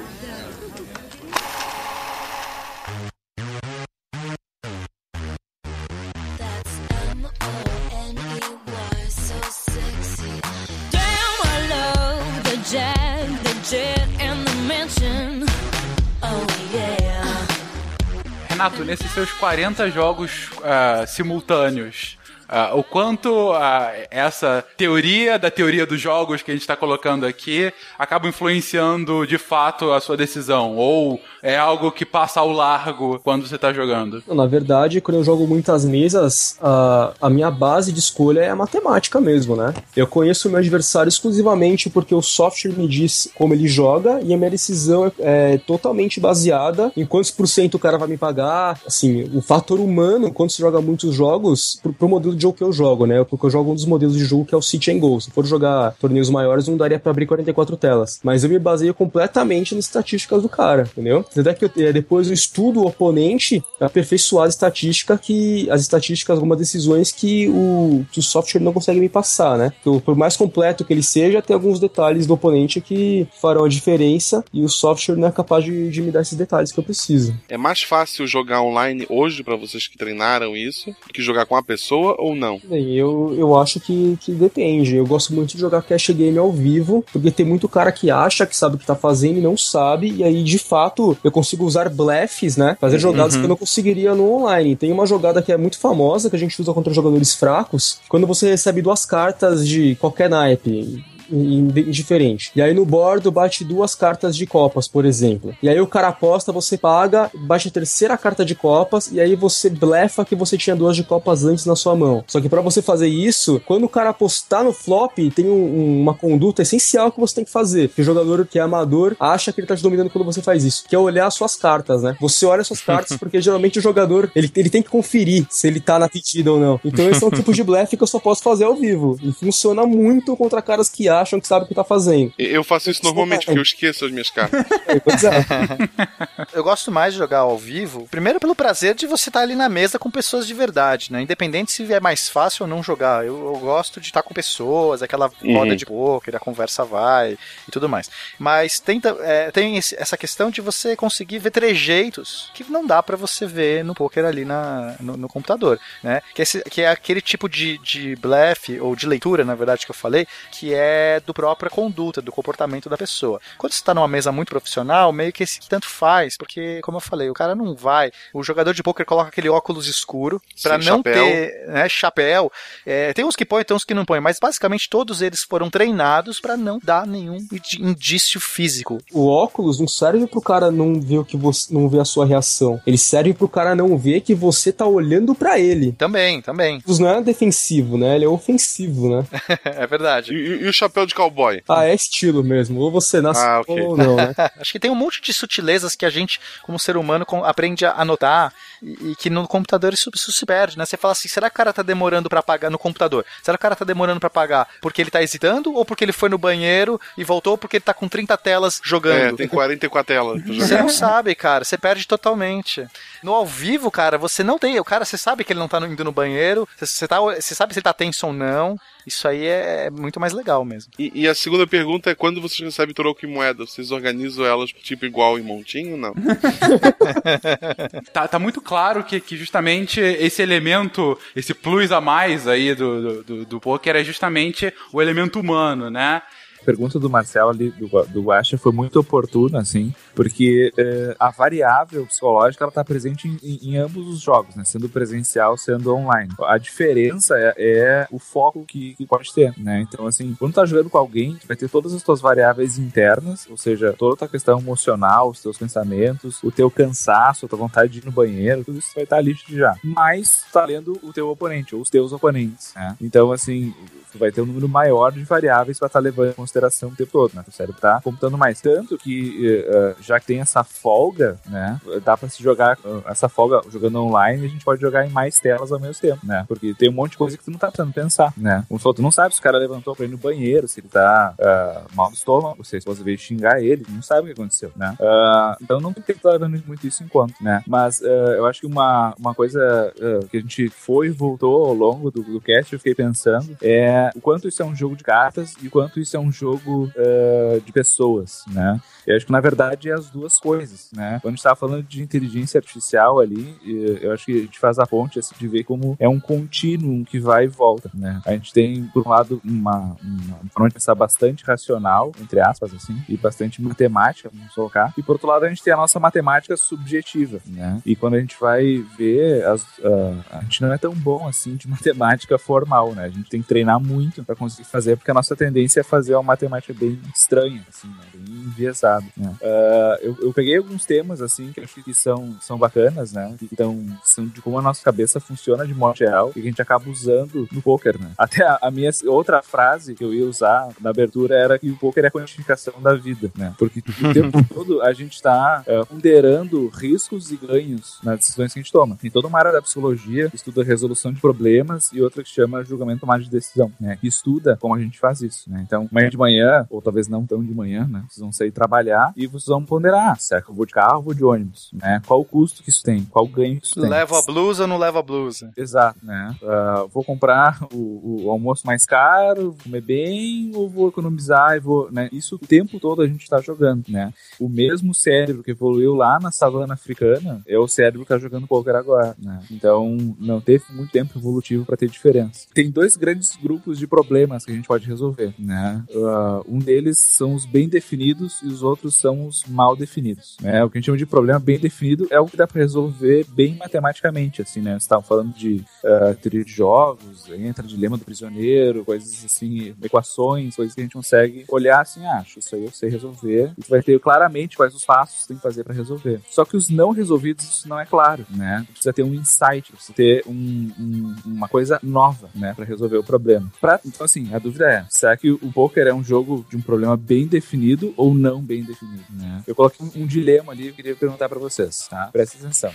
[18.58, 22.18] Renato, nesses seus 40 jogos ah, simultâneos,
[22.50, 27.24] ah, o quanto ah, essa teoria da teoria dos jogos que a gente está colocando
[27.28, 30.76] aqui acaba influenciando de fato a sua decisão?
[30.76, 34.22] Ou é algo que passa ao largo quando você está jogando?
[34.28, 38.56] Na verdade, quando eu jogo muitas mesas, a, a minha base de escolha é a
[38.56, 39.74] matemática mesmo, né?
[39.95, 44.34] Eu conheço o meu adversário exclusivamente porque o software me diz como ele joga e
[44.34, 48.18] a minha decisão é, é totalmente baseada em quantos por cento o cara vai me
[48.18, 48.82] pagar.
[48.86, 52.64] Assim, o fator humano, quando se joga muitos jogos, pro, pro modelo de jogo que
[52.64, 53.24] eu jogo, né?
[53.24, 55.22] Porque eu jogo um dos modelos de jogo que é o City and Go.
[55.22, 58.19] Se for jogar torneios maiores, não daria pra abrir 44 telas.
[58.22, 61.24] Mas eu me baseio completamente nas estatísticas do cara, entendeu?
[61.38, 65.69] Tanto é que eu, é, depois eu estudo o oponente aperfeiçoar a estatística que.
[65.69, 69.72] as estatísticas, algumas decisões que o, que o software não consegue me passar, né?
[69.81, 73.69] Então, por mais completo que ele seja, tem alguns detalhes do oponente que farão a
[73.69, 76.84] diferença e o software não é capaz de, de me dar esses detalhes que eu
[76.84, 77.35] preciso.
[77.49, 81.55] É mais fácil jogar online hoje pra vocês que treinaram isso do que jogar com
[81.55, 82.59] a pessoa ou não?
[82.64, 84.95] Bem, eu, eu acho que, que depende.
[84.95, 88.45] Eu gosto muito de jogar cash game ao vivo, porque tem muito cara que acha
[88.45, 91.65] que sabe o que tá fazendo e não sabe, e aí de fato eu consigo
[91.65, 92.77] usar blefs, né?
[92.80, 93.39] Fazer jogadas Uhum.
[93.41, 94.76] que eu não conseguiria no online.
[94.76, 98.26] Tem uma jogada que é muito famosa que a gente usa contra jogadores fracos, quando
[98.27, 101.03] você recebe duas cartas de qualquer naipe.
[101.32, 102.52] Indi- Indiferente.
[102.56, 105.56] E aí no bordo bate duas cartas de copas, por exemplo.
[105.62, 109.36] E aí o cara aposta, você paga, bate a terceira carta de copas, e aí
[109.36, 112.24] você blefa que você tinha duas de copas antes na sua mão.
[112.28, 116.14] Só que pra você fazer isso, quando o cara apostar no flop, tem um- uma
[116.14, 117.90] conduta essencial que você tem que fazer.
[117.90, 120.64] Que o jogador que é amador acha que ele tá te dominando quando você faz
[120.64, 120.84] isso.
[120.88, 122.16] Que é olhar as suas cartas, né?
[122.22, 125.68] Você olha as suas cartas porque geralmente o jogador ele, ele tem que conferir se
[125.68, 126.80] ele tá na pedida ou não.
[126.84, 129.18] Então esse é um tipo de blefe que eu só posso fazer ao vivo.
[129.22, 132.34] E funciona muito contra caras que acham que sabem o que tá fazendo.
[132.38, 134.65] Eu faço isso normalmente porque eu esqueço as minhas cartas.
[136.53, 139.69] Eu gosto mais de jogar ao vivo, primeiro pelo prazer de você estar ali na
[139.69, 141.22] mesa com pessoas de verdade, né?
[141.22, 143.26] Independente se é mais fácil ou não jogar.
[143.26, 145.57] Eu, eu gosto de estar com pessoas, aquela Uhum.
[145.57, 147.38] roda de poker, a conversa vai
[147.68, 148.10] e tudo mais.
[148.39, 153.02] Mas tenta, é, tem esse- essa questão de você conseguir ver trejeitos que não dá
[153.03, 156.22] pra você ver no poker ali na, no, no computador, né?
[156.34, 159.91] Que, esse- que é aquele tipo de, de blefe, ou de leitura, na verdade, que
[159.91, 163.40] eu falei, que é do própria conduta, do comportamento da pessoa.
[163.58, 167.02] Quando você tá numa mesa muito profissional, meio que esse tanto faz, porque, como eu
[167.02, 168.12] falei, o cara não vai.
[168.34, 171.14] O jogador de poker coloca aquele óculos escuro pra Sem não chapéu.
[171.14, 172.52] ter né, chapéu.
[172.86, 175.70] É, tem uns que põem, tem uns que não põem, mas basicamente todos eles foram
[175.70, 177.38] treinados pra não dar nenhum
[177.80, 179.00] indício físico.
[179.12, 182.26] O óculos não serve pro cara não ver o que você não ver a sua
[182.26, 182.82] reação.
[182.86, 185.92] Ele serve pro cara não ver que você tá olhando pra ele.
[185.94, 186.78] Também, também.
[186.86, 188.16] O óculos não é defensivo, né?
[188.16, 189.26] Ele é ofensivo, né?
[189.64, 190.34] é verdade.
[190.34, 191.61] E, e o chapéu de cowboy?
[191.68, 192.80] Ah, é estilo mesmo.
[192.80, 193.80] Ou você nasce Ah, ok.
[193.82, 194.34] ou não, né?
[194.57, 197.94] Acho que tem um monte de sutilezas que a gente, como ser humano, aprende a
[197.94, 200.86] anotar e, e que no computador isso, isso se perde, né?
[200.86, 203.26] Você fala assim, será que o cara tá demorando pra pagar no computador?
[203.44, 206.12] Será que o cara tá demorando pra pagar porque ele tá hesitando ou porque ele
[206.12, 209.38] foi no banheiro e voltou porque ele tá com 30 telas É, jogando?
[209.38, 211.64] tem 44 telas Você não sabe, cara.
[211.64, 212.86] Você perde totalmente.
[213.24, 214.80] No ao vivo, cara, você não tem.
[214.80, 216.68] O cara, você sabe que ele não tá indo no banheiro.
[216.78, 218.78] Você, você, tá, você sabe se ele tá tenso ou não.
[219.06, 220.91] Isso aí é muito mais legal mesmo.
[220.99, 224.70] E, e a segunda pergunta é quando vocês recebem troco em moeda, vocês organizam elas
[224.70, 226.14] tipo igual em montinho ou não?
[228.12, 233.02] Tá, tá muito claro que, que justamente esse elemento, esse plus a mais aí do,
[233.02, 236.22] do, do, do poker é justamente o elemento humano, né?
[236.68, 242.06] Pergunta do Marcelo ali, do, do Guaxa, foi muito oportuna, assim, porque eh, a variável
[242.06, 244.65] psicológica ela está presente em, em- ambos os jogos, né?
[244.65, 246.30] Sendo presencial, sendo online.
[246.44, 249.80] A diferença é, é o foco que, que pode ter, né?
[249.88, 253.48] Então, assim, quando tá jogando com alguém, tu vai ter todas as tuas variáveis internas,
[253.49, 257.60] ou seja, toda a tua questão emocional, os teus pensamentos, o teu cansaço, a tua
[257.60, 259.73] vontade de ir no banheiro, tudo isso vai estar ali já.
[259.81, 262.98] Mas tá lendo o teu oponente, ou os teus oponentes, né?
[262.99, 263.73] Então, assim,
[264.11, 267.12] tu vai ter um número maior de variáveis para estar levando em consideração o tempo
[267.12, 267.44] todo, né?
[267.48, 268.62] O cérebro tá computando mais.
[268.62, 271.80] Tanto que, eh, já que tem essa folga, né?
[272.04, 275.40] Dá para se jogar eh, essa folga jogando online, a gente pode jogar em mais
[275.40, 276.46] telas ao mesmo tempo, né?
[276.48, 278.64] Porque tem um monte de coisa que tu não tá precisando pensar, né?
[278.68, 280.88] Como falou, tu não sabe se o cara levantou pra ir no banheiro, se ele
[280.88, 284.40] tá ah, mal do estômago, se a esposa veio xingar ele, não sabe o que
[284.40, 284.96] aconteceu, né?
[285.00, 287.64] Ah, então não tem que estar levando muito isso conta, né?
[287.68, 289.94] Mas eu acho que uma, uma coisa
[290.30, 294.12] que a gente foi e voltou ao longo do, do cast, eu fiquei pensando, é
[294.16, 296.47] o quanto isso é um jogo de cartas e o quanto isso é um jogo
[296.56, 298.80] ah, de pessoas, né?
[299.06, 301.19] Eu acho que na verdade é as duas coisas, né?
[301.22, 303.56] Quando a gente tava falando de inteligência artificial ali,
[304.02, 307.06] eu acho que a gente faz a ponte assim, de ver como é um contínuo
[307.06, 308.22] que vai e volta, né?
[308.26, 312.74] A gente tem, por um lado, uma, uma forma de pensar bastante racional, entre aspas,
[312.74, 314.94] assim, e bastante matemática, vamos colocar.
[314.98, 317.82] E por outro lado, a gente tem a nossa matemática subjetiva, né?
[317.86, 321.56] E quando a gente vai ver, as, ah, a gente não é tão bom assim
[321.56, 323.06] de matemática formal, né?
[323.06, 326.15] A gente tem que treinar muito para conseguir fazer, porque a nossa tendência é fazer
[326.15, 328.04] uma matemática bem estranha, assim, né?
[328.14, 329.06] Bem enviesado.
[329.16, 329.34] Né?
[329.41, 333.36] Ah, eu, eu peguei alguns temas assim que acho que são, são bacanas, né?
[333.38, 336.44] Que tão, são de como a nossa cabeça funciona de modo geral e que a
[336.44, 338.12] gente acaba usando no poker, né?
[338.18, 341.78] Até a, a minha outra frase que eu ia usar na abertura era que o
[341.78, 343.54] poker é a quantificação da vida, né?
[343.58, 343.84] Porque o
[344.14, 348.98] tempo todo a gente está ponderando riscos e ganhos nas decisões que a gente toma.
[348.99, 352.64] Tem toda uma área da psicologia que estuda resolução de problemas e outra que chama
[352.64, 353.98] julgamento tomada de decisão, né?
[353.99, 355.64] Que estuda como a gente faz isso, né?
[355.66, 358.03] Então, amanhã de manhã, ou talvez não tão de manhã, né?
[358.10, 361.03] Vocês vão sair trabalhar e vocês vão ponderar, será que eu vou de carro ou
[361.03, 362.02] vou de ônibus, né?
[362.06, 363.03] Qual o custo que isso tem?
[363.06, 363.89] Qual o ganho que isso tem?
[363.89, 365.52] Leva a blusa ou não leva a blusa?
[365.56, 366.35] Exato, né?
[366.44, 371.60] Ah, vou comprar o, o almoço mais caro, vou comer bem ou vou economizar e
[371.60, 372.10] vou, né?
[372.11, 374.11] Isso o tempo todo a gente está jogando, né?
[374.39, 378.48] O mesmo cérebro que evoluiu lá na savana africana é o cérebro que está jogando
[378.48, 379.39] poker agora, né?
[379.52, 382.48] Então não teve muito tempo evolutivo para ter diferença.
[382.53, 385.84] Tem dois grandes grupos de problemas que a gente pode resolver, né?
[386.08, 390.64] Ah, um deles são os bem definidos e os outros são os mal definidos, né?
[390.64, 393.26] O que a gente chama de problema bem definido é o que dá para resolver
[393.30, 394.78] bem matematicamente, assim, né?
[394.78, 400.74] Estava falando de uh, teoria de jogos, entra dilema do prisioneiro, coisas assim, equações, coisas
[400.74, 403.52] que a gente consegue olhar assim, ah, acho isso aí eu sei resolver.
[403.58, 406.22] E tu vai ter claramente quais os passos que tem que fazer para resolver.
[406.30, 408.66] Só que os não resolvidos isso não é claro, né?
[408.72, 413.04] Precisa ter um insight, precisa ter um, um, uma coisa nova, né, para resolver o
[413.04, 413.52] problema.
[413.60, 416.61] Pra, então assim, a dúvida é, será que o poker é um jogo de um
[416.61, 419.44] problema bem definido ou não bem definido, né?
[419.45, 422.10] Eu coloquei um, um dilema ali, eu queria perguntar para vocês, tá?
[422.11, 422.72] Presta atenção.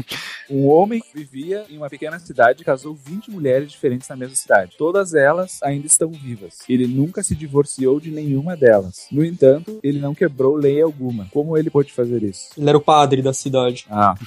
[0.50, 4.74] um homem vivia em uma pequena cidade e casou 20 mulheres diferentes na mesma cidade.
[4.76, 6.58] Todas elas ainda estão vivas.
[6.68, 9.06] Ele nunca se divorciou de nenhuma delas.
[9.10, 11.26] No entanto, ele não quebrou lei alguma.
[11.32, 12.50] Como ele pôde fazer isso?
[12.56, 13.86] Ele era o padre da cidade.
[13.90, 14.14] Ah.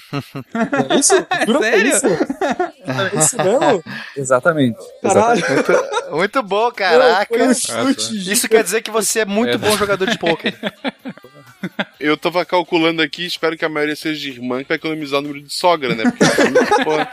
[0.88, 1.14] É isso?
[1.14, 1.90] É Sério?
[1.90, 2.08] isso?
[2.88, 3.84] É isso mesmo?
[4.16, 4.78] Exatamente.
[5.02, 5.44] Caralho.
[5.50, 7.28] Muito, muito bom, caraca.
[7.28, 8.30] Foi um chute.
[8.38, 9.58] Isso quer dizer que você é muito É.
[9.58, 10.54] bom jogador de poker.
[12.00, 15.42] Eu tava calculando aqui, espero que a maioria seja irmã, que vai economizar o número
[15.42, 16.04] de sogra, né?
[16.12, 17.12] Porque, porra,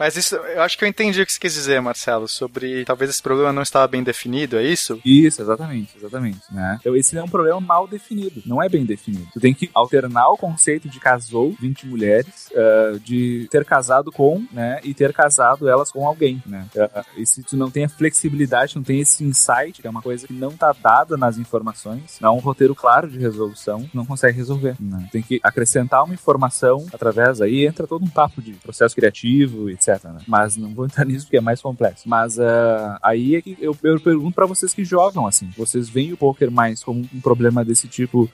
[0.00, 3.10] Mas isso, eu acho que eu entendi o que você quis dizer, Marcelo, sobre talvez
[3.10, 4.98] esse problema não estava bem definido, é isso?
[5.04, 6.78] Isso, exatamente, exatamente, né?
[6.80, 9.28] Então esse é um problema mal definido, não é bem definido.
[9.30, 14.42] Tu tem que alternar o conceito de casou 20 mulheres, ah, de ter casado com,
[14.50, 16.66] né, e ter casado elas com alguém, né?
[16.78, 20.00] Ah, e se tu não tem a flexibilidade, não tem esse insight, que é uma
[20.00, 24.06] coisa que não tá dada nas informações, não há um roteiro claro de resolução, não
[24.06, 25.06] consegue resolver, né?
[25.12, 29.89] Tem que acrescentar uma informação através, aí entra todo um papo de processo criativo, etc,
[30.04, 30.20] né?
[30.26, 32.08] Mas não vou entrar nisso porque é mais complexo.
[32.08, 36.12] Mas ah, aí é que eu, eu pergunto pra vocês que jogam, assim, vocês veem
[36.12, 38.30] o poker mais como um problema desse tipo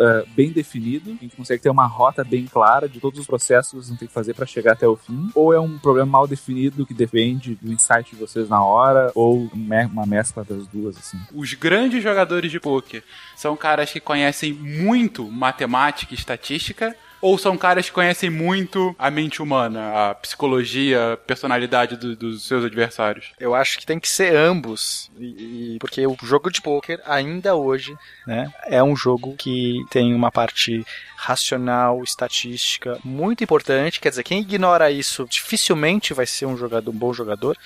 [0.00, 3.70] ah, bem definido, em que consegue ter uma rota bem clara de todos os processos
[3.70, 6.26] que vocês ter que fazer pra chegar até o fim, ou é um problema mal
[6.26, 11.18] definido que depende do insight de vocês na hora, ou uma mescla das duas, assim.
[11.34, 13.02] Os grandes jogadores de poker
[13.36, 19.10] são caras que conhecem muito matemática e estatística ou são caras que conhecem muito a
[19.10, 23.32] mente humana, a psicologia, a personalidade do- dos seus adversários?
[23.38, 27.54] Eu acho que tem que ser ambos, e, e- porque o jogo de poker ainda
[27.56, 27.96] hoje,
[28.26, 30.84] né, é um jogo que tem uma parte
[31.20, 34.00] racional, estatística muito importante.
[34.00, 37.58] Quer dizer, quem ignora isso dificilmente vai ser um jogador, um bom jogador.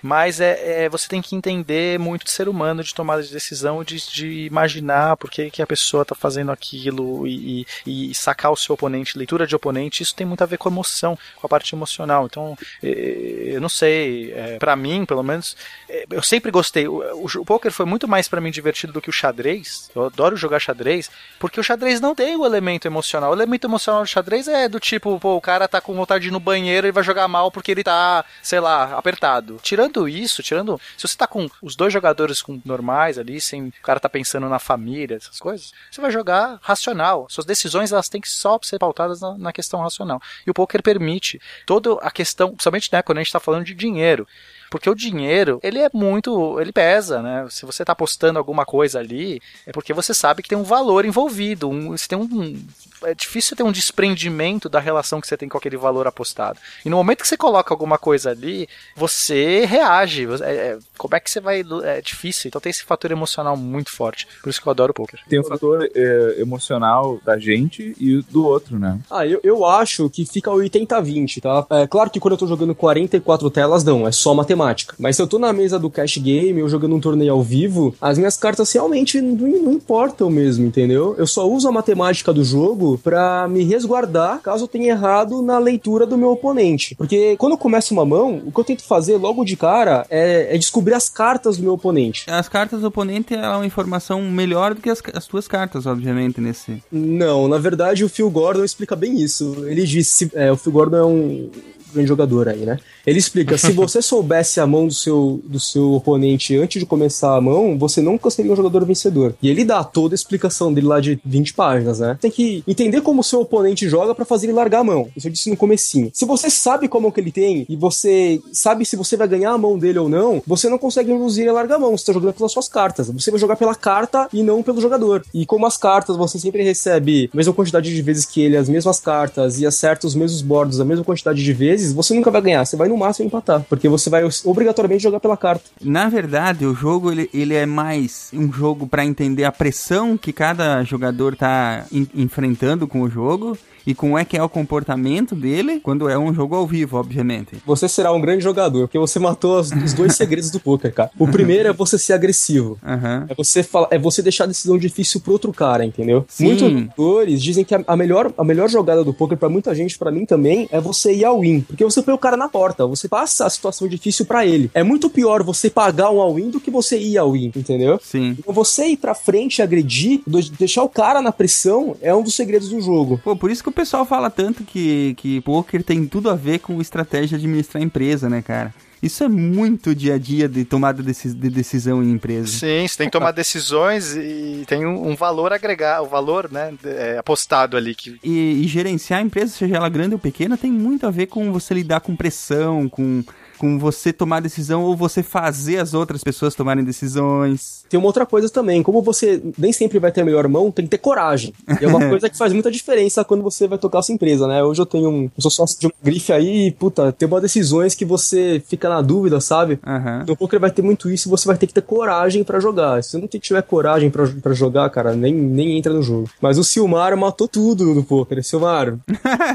[0.00, 3.82] Mas é, é- você tem que entender muito de ser humano, de tomada de decisão,
[3.82, 8.52] de, de imaginar por que, que a pessoa está fazendo aquilo e, e- e sacar
[8.52, 10.02] o seu oponente, leitura de oponente.
[10.04, 12.26] Isso tem muito a ver com emoção, com a parte emocional.
[12.26, 15.56] Então, eu não sei, é, para mim, pelo menos,
[15.88, 16.86] eh, eu sempre gostei.
[16.86, 19.90] O, o, o poker foi muito mais para mim divertido do que o xadrez.
[19.94, 21.10] Eu adoro jogar xadrez,
[21.40, 22.99] porque o xadrez não tem o elemento emocional.
[23.30, 26.28] O elemento emocional do xadrez é do tipo, pô, o cara tá com vontade de
[26.28, 29.58] ir no banheiro e vai jogar mal porque ele tá, sei lá, apertado.
[29.62, 30.80] Tirando isso, tirando.
[30.96, 34.48] Se você tá com os dois jogadores com normais ali, sem o cara tá pensando
[34.48, 37.26] na família, essas coisas, você vai jogar racional.
[37.28, 40.20] Suas decisões elas têm que só ser pautadas na, na questão racional.
[40.46, 43.74] E o poker permite toda a questão, principalmente né, quando a gente tá falando de
[43.74, 44.26] dinheiro.
[44.70, 46.60] Porque o dinheiro, ele é muito.
[46.60, 47.44] Ele pesa, né?
[47.50, 51.04] Se você tá apostando alguma coisa ali, é porque você sabe que tem um valor
[51.04, 51.68] envolvido.
[51.68, 52.64] Um, você tem um.
[53.04, 56.58] É difícil ter um desprendimento da relação que você tem com aquele valor apostado.
[56.84, 60.26] E no momento que você coloca alguma coisa ali, você reage.
[60.42, 61.64] É- é- como é que você vai.
[61.84, 62.48] É difícil.
[62.48, 64.26] Então tem esse fator emocional muito forte.
[64.42, 65.20] Por isso que eu adoro o poker.
[65.28, 68.98] Tem o fator eh, emocional da gente e do outro, né?
[69.10, 71.66] Ah, eu, eu acho que fica 80-20, tá?
[71.70, 74.94] É claro que quando eu tô jogando 44 telas, não, é só matemática.
[74.98, 77.94] Mas se eu tô na mesa do cash game ou jogando um torneio ao vivo,
[78.00, 81.14] as minhas cartas realmente não, não importam mesmo, entendeu?
[81.18, 85.58] Eu só uso a matemática do jogo pra me resguardar caso eu tenha errado na
[85.58, 86.94] leitura do meu oponente.
[86.94, 90.54] Porque quando eu começo uma mão, o que eu tento fazer logo de cara é,
[90.54, 92.24] é descobrir as cartas do meu oponente.
[92.28, 96.40] As cartas do oponente é uma informação melhor do que as, as tuas cartas, obviamente,
[96.40, 96.82] nesse.
[96.90, 99.64] Não, na verdade o Phil Gordon explica bem isso.
[99.66, 101.50] Ele disse, é, o Phil Gordon é um
[101.92, 102.78] grande jogador aí, né?
[103.06, 107.36] Ele explica, se você soubesse a mão do seu, do seu oponente antes de começar
[107.36, 109.34] a mão, você nunca seria um jogador vencedor.
[109.42, 112.18] E ele dá toda a explicação dele lá de 20 páginas, né?
[112.20, 115.08] Tem que entender como o seu oponente joga pra fazer ele largar a mão.
[115.16, 116.10] Isso eu disse no comecinho.
[116.12, 119.58] Se você sabe como que ele tem e você sabe se você vai ganhar a
[119.58, 121.96] mão dele ou não, você não consegue induzir ele a largar a mão.
[121.96, 123.08] Você tá jogando pelas suas cartas.
[123.10, 125.24] Você vai jogar pela carta e não pelo jogador.
[125.32, 128.68] E como as cartas você sempre recebe a mesma quantidade de vezes que ele, as
[128.68, 132.42] mesmas cartas e acerta os mesmos bordos a mesma quantidade de vezes, você nunca vai
[132.42, 132.64] ganhar.
[132.64, 133.64] Você vai no máximo empatar.
[133.68, 135.64] Porque você vai obrigatoriamente jogar pela carta.
[135.82, 140.32] Na verdade, o jogo ele, ele é mais um jogo pra entender a pressão que
[140.32, 143.56] cada jogador tá en- enfrentando com o jogo
[143.86, 147.56] e como é que é o comportamento dele quando é um jogo ao vivo, obviamente.
[147.66, 151.10] Você será um grande jogador, porque você matou as- os dois segredos do poker, cara.
[151.18, 152.78] O primeiro é você ser agressivo.
[152.84, 153.26] Aham.
[153.28, 156.24] É você, fala, é você deixar a decisão difícil pro outro cara, entendeu?
[156.28, 156.44] Sim.
[156.44, 159.98] Muitos jogadores dizem que a, a melhor, a melhor jogada do poker pra muita gente,
[159.98, 161.60] pra mim também, é você ir all in.
[161.60, 164.70] Porque você põe o cara na porta, você passa a situação difícil pra ele.
[164.74, 167.98] É muito pior você pagar um all in do que você ir all in, entendeu?
[168.02, 168.36] Sim.
[168.38, 170.20] Então você ir pra frente e agredir,
[170.58, 173.20] deixar o cara na pressão, é um dos segredos do jogo.
[173.22, 176.58] Pô, por isso que o pessoal fala tanto que, que poker tem tudo a ver
[176.58, 178.74] com estratégia de administrar empresa, né, cara?
[179.02, 182.48] Isso é muito dia a dia de tomada de decisão em empresa.
[182.48, 186.74] Sim, você tem que tomar decisões e tem um, um valor agregado, o valor, né,
[186.84, 190.70] é, apostado ali que E, e gerenciar a empresa, seja ela grande ou pequena, tem
[190.70, 193.24] muito a ver com você lidar com pressão, com,
[193.60, 197.84] com você tomar decisão ou você fazer as outras pessoas tomarem decisões.
[197.90, 200.86] Tem uma outra coisa também, como você nem sempre vai ter a melhor mão, tem
[200.86, 201.52] que ter coragem.
[201.78, 204.46] E é uma coisa que faz muita diferença quando você vai tocar a sua empresa,
[204.46, 204.64] né?
[204.64, 205.24] Hoje eu tenho um.
[205.24, 208.88] Eu sou sócio de uma grife aí e, puta, tem umas decisões que você fica
[208.88, 209.78] na dúvida, sabe?
[209.86, 210.24] Aham.
[210.26, 213.02] No poker vai ter muito isso e você vai ter que ter coragem pra jogar.
[213.04, 216.30] Se você não tiver coragem pra, pra jogar, cara, nem, nem entra no jogo.
[216.40, 218.42] Mas o Silmar matou tudo no poker.
[218.42, 218.96] Silmar,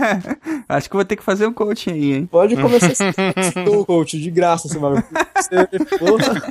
[0.70, 2.30] Acho que vou ter que fazer um coaching aí, hein?
[2.32, 3.04] pode começar esse,
[3.38, 3.64] esse
[3.96, 5.06] coach de graça, Silmar.
[5.36, 5.68] Você,
[5.98, 6.42] porra.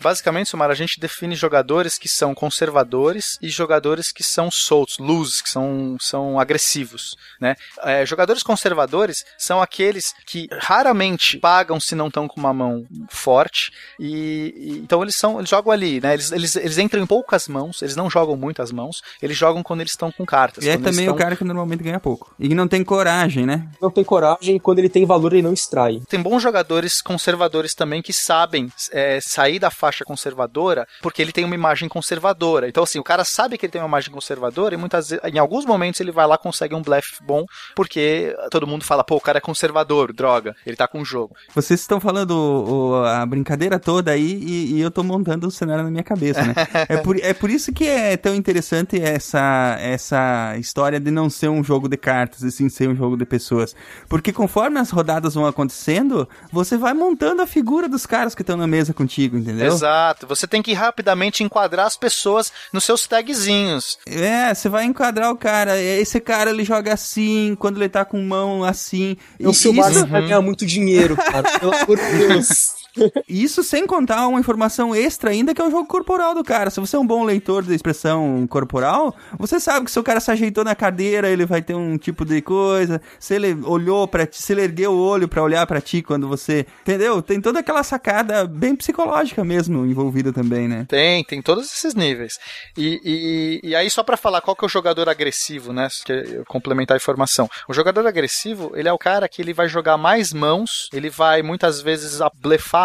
[0.00, 5.42] Basicamente, Sumar, a gente define jogadores que são conservadores e jogadores que são soltos, loose,
[5.42, 7.56] que são, são agressivos, né?
[7.82, 13.72] É, jogadores conservadores são aqueles que raramente pagam se não estão com uma mão forte
[13.98, 16.14] e, e- então eles são, eles jogam ali, né?
[16.14, 19.80] Eles, eles, eles entram em poucas mãos, eles não jogam muitas mãos, eles jogam quando
[19.80, 20.64] eles estão com cartas.
[20.64, 22.34] E é também o cara que normalmente ganha pouco.
[22.38, 23.68] E que não tem coragem, né?
[23.80, 26.00] Não tem coragem e quando ele tem valor ele não extrai.
[26.08, 31.44] Tem bons jogadores conservadores também que sabem é, sair da faixa conservadora porque ele tem
[31.44, 32.68] uma imagem conservadora.
[32.68, 35.38] Então, assim, o cara sabe que ele tem uma imagem conservadora e muitas vezes, em
[35.38, 37.44] alguns momentos ele vai lá e consegue um blefe bom
[37.74, 41.34] porque todo mundo fala, pô, o cara é conservador, droga, ele tá com o jogo.
[41.54, 45.84] Vocês estão falando o- a brincadeira toda aí e, e eu tô montando o cenário
[45.84, 46.54] na minha cabeça, né?
[46.88, 51.48] é, por, é por isso que é tão interessante essa, essa história de não ser
[51.48, 53.74] um jogo de cartas, e sim ser um jogo de pessoas.
[54.08, 58.56] Porque conforme as rodadas vão acontecendo, você vai montando a figura dos caras que estão
[58.56, 59.66] na mesa contigo, entendeu?
[59.78, 60.26] Exato.
[60.26, 63.98] Você tem que rapidamente enquadrar as pessoas nos seus tagzinhos.
[64.06, 65.78] É, você vai enquadrar o cara.
[65.80, 69.16] Esse cara ele joga assim, quando ele tá com mão assim.
[69.40, 71.42] O Silmar Isso- vai ganhar muito dinheiro, cara.
[71.58, 72.77] Pelo amor de Deus.
[73.28, 76.70] Isso sem contar uma informação extra ainda que é o jogo corporal do cara.
[76.70, 80.20] Se você é um bom leitor da expressão corporal, você sabe que se o cara
[80.20, 83.00] se ajeitou na cadeira, ele vai ter um tipo de coisa.
[83.18, 86.28] Se ele olhou para ti, se ele ergueu o olho pra olhar pra ti quando
[86.28, 87.20] você, entendeu?
[87.22, 90.84] Tem toda aquela sacada bem psicológica mesmo envolvida também, né?
[90.88, 92.34] Tem, tem todos esses níveis.
[92.76, 95.88] E, e, e aí, só pra falar qual que é o jogador agressivo, né?
[96.04, 97.48] Que complementar a informação.
[97.68, 101.42] O jogador agressivo, ele é o cara que ele vai jogar mais mãos, ele vai
[101.42, 102.30] muitas vezes a-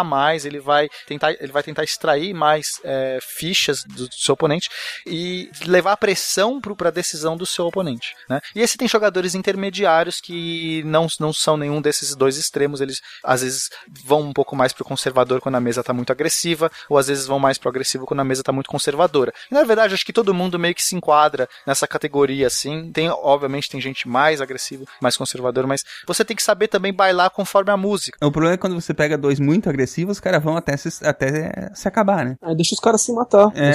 [0.04, 4.68] mais, ele vai tentar, ele vai tentar extrair mais é, fichas do, do seu oponente
[5.06, 8.14] e levar a pressão pro, pra decisão do seu oponente.
[8.28, 8.40] Né?
[8.54, 13.42] E esse tem jogadores intermediários que não, não são nenhum desses dois extremos, eles às
[13.42, 13.70] vezes
[14.04, 17.26] vão um pouco mais pro conservador quando a mesa tá muito agressiva, ou às vezes
[17.26, 19.32] vão mais pro agressivo quando a mesa tá muito conservadora.
[19.50, 22.90] E, na verdade, acho que todo mundo meio que se enquadra nessa categoria assim.
[22.92, 27.30] Tem, obviamente, tem gente mais agressiva, mais conservadora, mas você tem que saber também bailar
[27.30, 28.18] conforme a música.
[28.22, 31.04] O problema é quando você pega dois muito agressivos agressiva, os caras vão até se,
[31.06, 32.36] até se acabar, né?
[32.42, 33.50] Aí deixa os caras se matar.
[33.54, 33.72] É.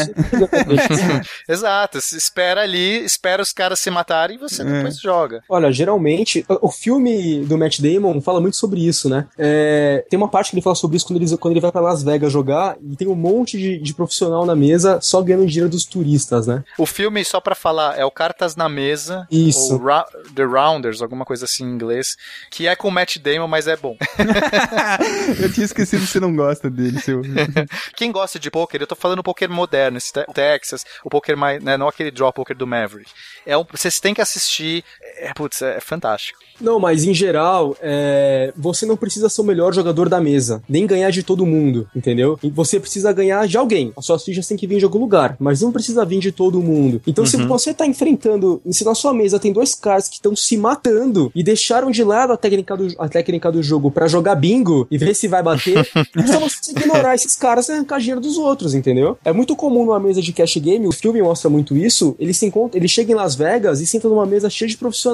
[1.51, 4.65] Exato, se espera ali, espera os caras se matarem e você É.
[4.65, 5.41] depois joga.
[5.49, 9.25] Olha, geralmente, o o filme do Matt Damon fala muito sobre isso, né?
[9.37, 11.81] É, tem uma parte que ele fala sobre isso quando ele, quando ele vai pra
[11.81, 15.67] Las Vegas jogar e tem um monte de, de profissional na mesa só ganhando dinheiro
[15.69, 16.63] dos turistas, né?
[16.77, 19.25] O filme, só pra falar, é o Cartas na Mesa.
[19.31, 19.73] Isso.
[19.73, 20.05] Ou Ra-
[20.35, 22.15] The Rounders, alguma coisa assim em inglês.
[22.51, 23.97] Que é com o Matt Damon, mas é bom.
[25.41, 27.21] Eu tinha esquecido que você não gosta dele, seu.
[27.95, 31.63] Quem gosta de poker, eu tô falando poker moderno, esse te- Texas, o poker mais,
[31.63, 33.11] né, não aquele draw poker do Maverick.
[33.45, 34.83] É um, vocês têm que assistir,
[35.19, 36.39] é, putz, é, fantástico.
[36.61, 40.85] Não, mas em geral, é, você não precisa ser o melhor jogador da mesa, nem
[40.85, 42.37] ganhar de todo mundo, entendeu?
[42.53, 43.93] Você precisa ganhar de alguém.
[43.97, 46.61] As suas fichas têm que vir de algum lugar, mas não precisa vir de todo
[46.61, 47.01] mundo.
[47.07, 47.47] Então, se Uhum.
[47.47, 51.41] você tá enfrentando, se na sua mesa tem dois caras que estão se matando e
[51.43, 55.15] deixaram de lado a técnica do, a técnica do jogo pra jogar bingo e ver
[55.15, 55.85] se vai bater,
[56.27, 59.17] só você ignorar esses caras e arrancar dinheiro dos outros, entendeu?
[59.23, 62.45] É muito comum numa mesa de cash game, o filme mostra muito isso, ele se
[62.45, 65.08] encontra, ele chega em Las Vegas e senta numa mesa cheia de profissionais.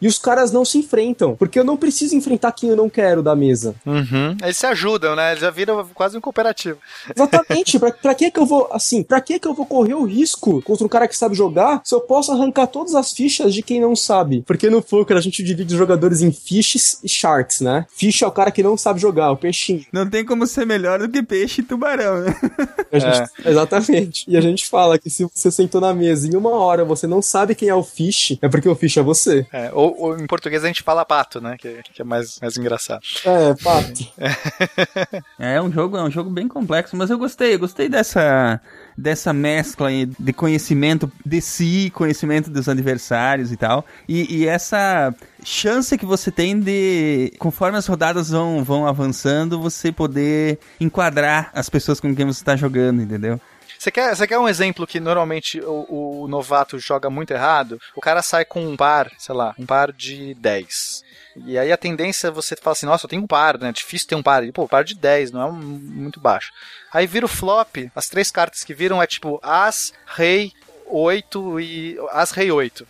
[0.00, 3.22] E os caras não se enfrentam, porque eu não preciso enfrentar quem eu não quero
[3.22, 3.74] da mesa.
[3.84, 4.36] Uhum.
[4.42, 5.30] Eles se ajudam, né?
[5.30, 6.78] Eles já viram quase um cooperativo.
[7.14, 10.04] Exatamente, pra, pra que que eu vou, assim, pra que que eu vou correr o
[10.04, 13.62] risco contra um cara que sabe jogar se eu posso arrancar todas as fichas de
[13.62, 14.42] quem não sabe?
[14.46, 17.86] Porque no poker a gente divide os jogadores em fishes e sharks, né?
[17.94, 19.84] Fish é o cara que não sabe jogar, o peixinho.
[19.92, 22.34] Não tem como ser melhor do que peixe e tubarão, né?
[22.92, 24.24] A gente- Exatamente.
[24.28, 27.06] E a gente fala que se você sentou na mesa e em uma hora você
[27.06, 29.35] não sabe quem é o fish, é porque o fish é você.
[29.52, 31.56] É, ou, ou em português a gente fala pato, né?
[31.58, 33.02] Que, que é mais, mais engraçado.
[33.24, 34.06] É, pato.
[35.38, 38.60] É um jogo, é um jogo bem complexo, mas eu gostei, eu gostei dessa
[38.96, 45.14] dessa mescla aí de conhecimento de si, conhecimento dos adversários e tal, e, e essa
[45.44, 51.68] chance que você tem de, conforme as rodadas vão, vão avançando, você poder enquadrar as
[51.68, 53.38] pessoas com quem você está jogando, entendeu?
[53.78, 57.80] Você quer, você quer um exemplo que normalmente o, o novato joga muito errado?
[57.94, 61.04] O cara sai com um par, sei lá, um par de 10.
[61.44, 63.70] E aí a tendência é você falar assim, nossa, eu tenho um par, né?
[63.72, 64.42] Difícil ter um par.
[64.44, 66.50] E, pô, par de 10, não é muito baixo.
[66.92, 70.52] Aí vira o flop, as três cartas que viram é tipo As, Rei,
[70.86, 71.98] 8 e.
[72.10, 72.86] As, Rei 8.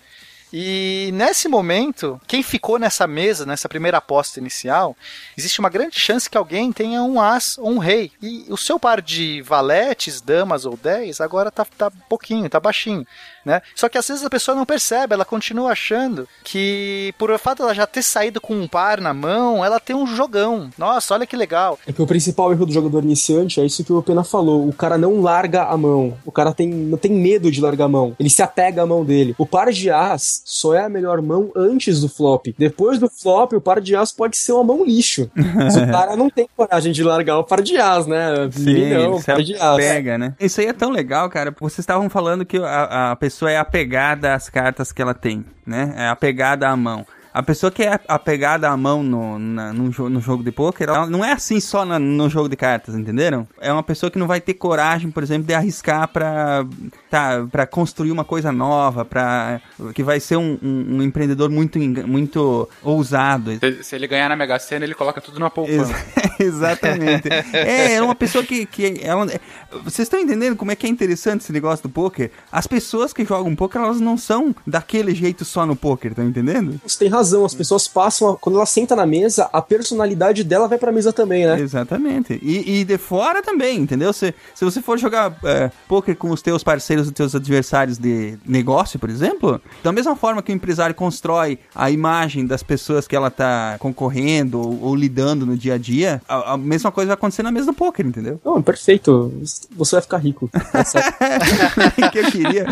[0.52, 4.96] E nesse momento, quem ficou nessa mesa, nessa primeira aposta inicial,
[5.36, 8.12] existe uma grande chance que alguém tenha um as ou um rei.
[8.22, 13.04] E o seu par de valetes, damas ou 10 agora tá, tá pouquinho, tá baixinho.
[13.46, 13.62] Né?
[13.76, 17.58] Só que às vezes a pessoa não percebe, ela continua achando que por o fato
[17.58, 20.68] dela já ter saído com um par na mão, ela tem um jogão.
[20.76, 21.78] Nossa, olha que legal.
[21.86, 24.68] É que o principal erro do jogador iniciante é isso que o Pena falou.
[24.68, 26.18] O cara não larga a mão.
[26.24, 28.16] O cara tem, não tem medo de largar a mão.
[28.18, 29.36] Ele se apega à mão dele.
[29.38, 32.48] O par de as só é a melhor mão antes do flop.
[32.58, 35.30] Depois do flop, o par de as pode ser uma mão lixo.
[35.54, 38.50] Mas o cara não tem coragem de largar o par de as, né?
[38.56, 39.60] Ele não, ele o se par de as.
[39.62, 40.34] apega, né?
[40.40, 41.54] Isso aí é tão legal, cara.
[41.60, 45.92] Vocês estavam falando que a, a pessoa é apegada às cartas que ela tem, né?
[45.96, 47.04] É apegada à mão.
[47.38, 50.88] A pessoa que é apegada à mão no, na- no, jo- no jogo de pôquer,
[50.88, 53.46] ela não é assim só na- no jogo de cartas, entenderam?
[53.60, 56.64] É uma pessoa que não vai ter coragem, por exemplo, de arriscar pra,
[57.10, 59.60] tá, pra construir uma coisa nova, pra,
[59.94, 63.52] que vai ser um, um- um empreendedor muito, muito ousado.
[63.58, 65.94] Se, se ele ganhar na Mega Sena, ele coloca tudo na poupança.
[66.40, 67.28] Exatamente.
[67.52, 68.64] É, é uma pessoa que.
[68.64, 69.40] que ela, é-
[69.84, 72.30] vocês estão entendendo como é que é interessante esse negócio do poker?
[72.50, 76.80] As pessoas que jogam poker, elas não são daquele jeito só no poker, estão entendendo?
[76.86, 80.68] Você tem razão, as pessoas passam, a- quando ela senta na mesa, a personalidade dela
[80.68, 81.58] vai pra mesa também, né?
[81.60, 82.38] Exatamente.
[82.42, 84.12] E, e de fora também, entendeu?
[84.12, 88.36] Se, se você for jogar é, poker com os teus parceiros, os teus adversários de
[88.46, 93.14] negócio, por exemplo, da mesma forma que o empresário constrói a imagem das pessoas que
[93.16, 97.14] ela tá concorrendo ou, ou lidando no dia a dia, a, a mesma coisa vai
[97.14, 98.40] acontecer na mesa do poker, entendeu?
[98.44, 99.32] Não, perfeito.
[99.76, 100.50] Você vai ficar rico.
[100.52, 100.84] Tá
[102.10, 102.66] que eu queria.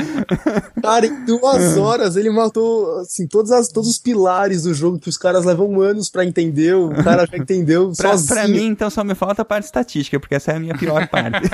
[0.83, 5.09] Cara, em duas horas ele matou assim, todas as, todos os pilares do jogo que
[5.09, 6.75] os caras levam anos pra entender.
[6.75, 8.29] O cara já entendeu Pra, sozinho.
[8.35, 11.09] pra mim, então, só me falta a parte estatística, porque essa é a minha pior
[11.09, 11.49] parte.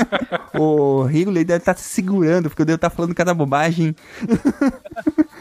[0.58, 3.94] o Rigolei deve estar se segurando, porque eu devo estar falando cada bobagem.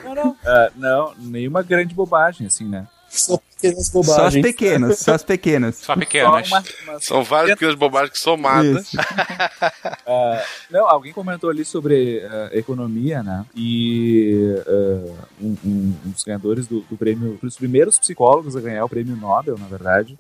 [0.04, 0.36] Não, não.
[0.46, 2.88] Ah, não, nenhuma grande bobagem, assim, né?
[3.10, 4.41] Só pequenas Só as bobagens.
[4.45, 5.76] pequenas, só as pequenas.
[5.77, 6.48] Só pequenas.
[6.48, 6.64] Só uma-
[6.94, 8.88] uma- São várias pequenas bobagens somadas.
[8.88, 8.98] Isso.
[10.06, 13.45] Ah, não, alguém comentou ali sobre ah, economia, né?
[13.56, 18.84] E ah, um, um- um dos ganhadores do, do prêmio, os primeiros psicólogos a ganhar
[18.85, 20.15] o prêmio Nobel, na verdade,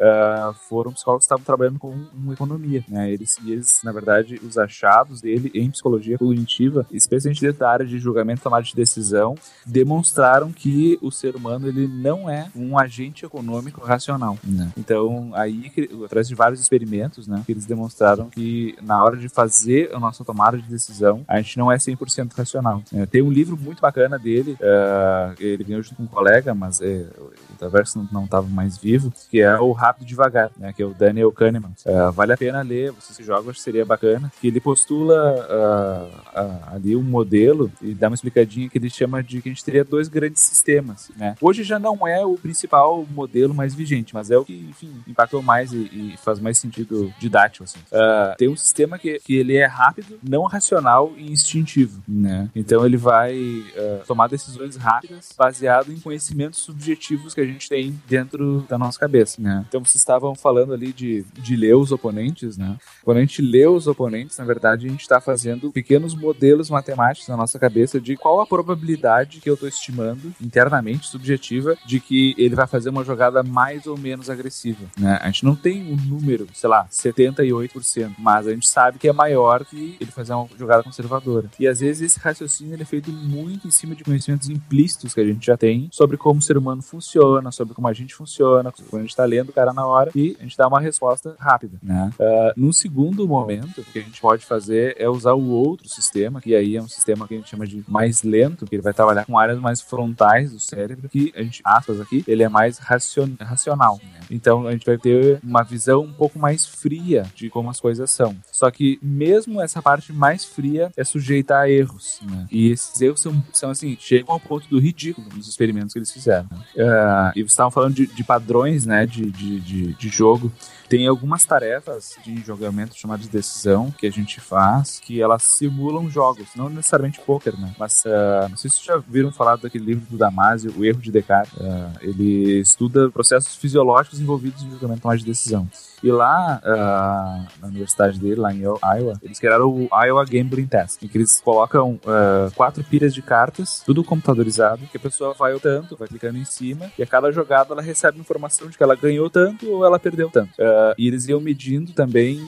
[0.69, 3.11] foram psicólogos que estavam trabalhando com, com economia, né?
[3.11, 7.85] Eles, e eles, na verdade, os achados dele em psicologia cognitiva, especialmente dentro da área
[7.85, 12.77] de julgamento e tomada de decisão, demonstraram que o ser humano ele não é um
[12.77, 13.32] agente econômico
[13.81, 14.37] racional.
[14.43, 14.71] né?
[14.77, 15.71] Então, aí,
[16.03, 20.23] através de vários experimentos, né, que eles demonstraram que na hora de fazer a nossa
[20.23, 22.81] tomada de decisão, a gente não é 100% racional.
[22.93, 26.81] É, tem um livro muito bacana dele, é, ele ganhou junto com um colega, mas
[26.81, 27.05] é,
[27.53, 30.93] o Traverso não estava mais vivo, que é o Rápido Devagar, né, que é o
[30.93, 31.73] Daniel Kahneman.
[31.85, 35.47] É, vale a pena ler, você se joga, acho que seria bacana, que ele postula
[35.49, 39.51] ah, ah, ali um modelo e dá uma explicadinha que ele chama de que a
[39.51, 41.35] gente teria dois grandes sistemas, né?
[41.41, 45.41] Hoje já não é o principal modelo mais vigente, mas é o que, enfim, impactou
[45.41, 47.79] mais e, e faz mais sentido didático, assim.
[47.91, 52.49] Ah, tem um sistema que, que ele é rápido, não racional e instintivo, né?
[52.55, 53.63] Então ele vai
[54.07, 59.41] tomar decisões rápidas baseado em conhecimentos subjetivos que a gente tem dentro da nossa cabeça,
[59.41, 59.65] né?
[59.67, 62.77] Então vocês estavam falando ali de, de ler os oponentes, né?
[63.03, 67.27] Quando a gente lê os oponentes, na verdade, a gente está fazendo pequenos modelos matemáticos
[67.27, 72.35] na nossa cabeça de qual a probabilidade que eu estou estimando internamente, subjetiva, de que
[72.37, 74.85] ele vai fazer uma jogada mais ou menos agressiva.
[74.97, 75.19] Né?
[75.21, 79.13] A gente não tem um número, sei lá, 78%, mas a gente sabe que é
[79.13, 81.49] maior que ele fazer uma jogada conservadora.
[81.59, 85.21] E às vezes esse raciocínio ele é feito muito em cima de conhecimentos implícitos que
[85.21, 88.71] a gente já tem sobre como o ser humano funciona, sobre como a gente funciona,
[88.89, 91.35] quando a gente está lendo o cara na hora e a gente dá uma resposta
[91.39, 91.77] rápida.
[91.81, 92.11] Né?
[92.19, 96.41] Uh, num segundo momento, o que a gente pode fazer é usar o outro sistema,
[96.41, 98.93] que aí é um sistema que a gente chama de mais lento, que ele vai
[98.93, 102.77] trabalhar com áreas mais frontais do cérebro, que a gente, aspas aqui, ele é mais
[102.77, 103.99] racion, racional.
[104.03, 104.19] Né?
[104.31, 108.09] Então a gente vai ter uma visão um pouco mais fria de como as coisas
[108.11, 108.35] são.
[108.51, 112.19] Só que mesmo essa parte mais fria é sujeita a erros.
[112.23, 112.47] Né?
[112.51, 116.11] E esses erros são, são assim, chegam ao ponto do ridículo nos experimentos que eles
[116.11, 116.47] fizeram.
[116.51, 116.57] né?
[116.75, 120.51] Uh, e vocês estavam falando de, de padrões né, de, de, de, de jogo.
[120.93, 126.07] Tem algumas tarefas de jogamento chamadas de decisão que a gente faz que elas simulam
[126.07, 127.73] jogos, não necessariamente poker, né?
[127.79, 131.01] Mas uh, não sei se vocês já viram falar daquele livro do Damasio, O Erro
[131.01, 131.51] de Descartes.
[131.53, 135.67] Uh, ele estuda processos fisiológicos envolvidos em julgamento mais de decisão.
[136.03, 141.01] E lá, uh, na universidade dele, lá em Iowa, eles criaram o Iowa Gambling Test,
[141.01, 145.57] em que eles colocam uh, quatro pilhas de cartas, tudo computadorizado, que a pessoa vai
[145.59, 148.95] tanto, vai clicando em cima, e a cada jogada ela recebe informação de que ela
[148.95, 150.51] ganhou tanto ou ela perdeu tanto.
[150.59, 152.39] Uh, e eles iam medindo também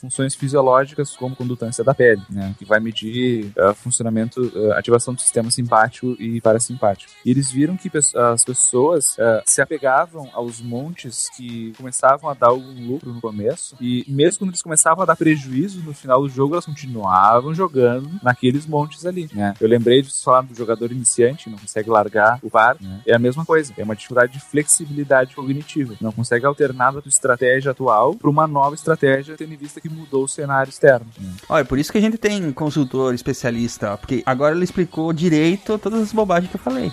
[0.00, 6.16] funções fisiológicas, como condutância da pele, né, que vai medir funcionamento, ativação do sistema simpático
[6.18, 7.12] e parasimpático.
[7.24, 7.90] E eles viram que
[8.34, 13.76] as pessoas se apegavam aos montes que começavam a dar algum lucro no começo.
[13.80, 18.10] E mesmo quando eles começavam a dar prejuízo no final do jogo, elas continuavam jogando
[18.22, 19.54] naqueles montes ali, né?
[19.60, 23.00] Eu lembrei de falar do jogador iniciante, não consegue largar o par, né?
[23.06, 25.94] É a mesma coisa, é uma dificuldade de flexibilidade cognitiva.
[26.00, 27.39] Não consegue alternar da tua estratégia
[27.70, 31.06] atual para uma nova estratégia, tendo em vista que mudou o cenário externo.
[31.48, 36.02] Olha, por isso que a gente tem consultor especialista, porque agora ele explicou direito todas
[36.02, 36.92] as bobagens que eu falei.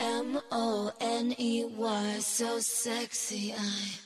[0.00, 3.52] M O N E Y, so sexy.
[3.52, 4.03] I.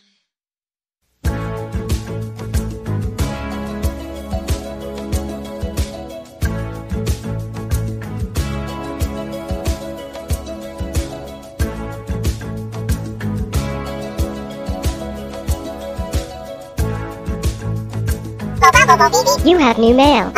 [19.44, 20.30] You have new mail.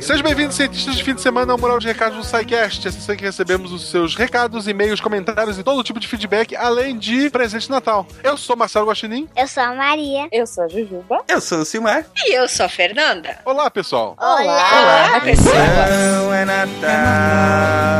[0.00, 3.14] Sejam bem-vindos, cientistas de fim de semana, ao Mural de Recados do SciCast, a sessão
[3.14, 7.28] em que recebemos os seus recados, e-mails, comentários e todo tipo de feedback, além de
[7.28, 8.06] presente de Natal.
[8.24, 9.28] Eu sou Marcelo Guaxinim.
[9.36, 10.26] Eu sou a Maria.
[10.32, 11.20] Eu sou a Jujuba.
[11.28, 12.06] Eu sou o Silmar.
[12.26, 13.38] E eu sou a Fernanda.
[13.44, 14.16] Olá, pessoal.
[14.18, 15.54] Olá, Olá, pessoas.
[15.54, 17.92] Então é Natal.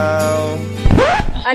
[1.44, 1.52] Ah,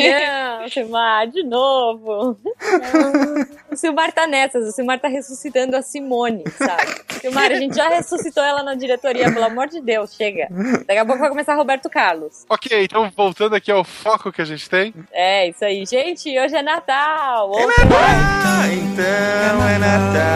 [0.68, 2.38] não, Silmar, de novo.
[2.44, 3.57] Não.
[3.69, 7.02] O Silmar tá nessas, o Silmar tá ressuscitando a Simone, sabe?
[7.19, 10.48] Silmar, a gente já ressuscitou ela na diretoria, pelo amor de Deus, chega.
[10.88, 12.45] Daqui a pouco vai começar Roberto Carlos.
[12.49, 14.94] Ok, então voltando aqui ao foco que a gente tem.
[15.11, 15.85] É, isso aí.
[15.85, 17.52] Gente, hoje é Natal.
[17.60, 20.27] É Natal, então é Natal.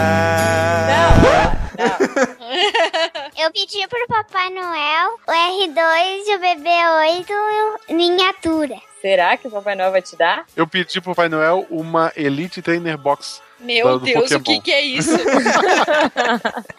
[3.38, 8.76] Eu pedi pro Papai Noel o R2 e o BB8 miniatura.
[9.02, 10.45] Será que o Papai Noel vai te dar?
[10.56, 13.41] Eu pedi pro Papai Noel uma Elite Trainer Box.
[13.60, 14.40] Meu Deus, Pokémon.
[14.40, 15.11] o que, que é isso?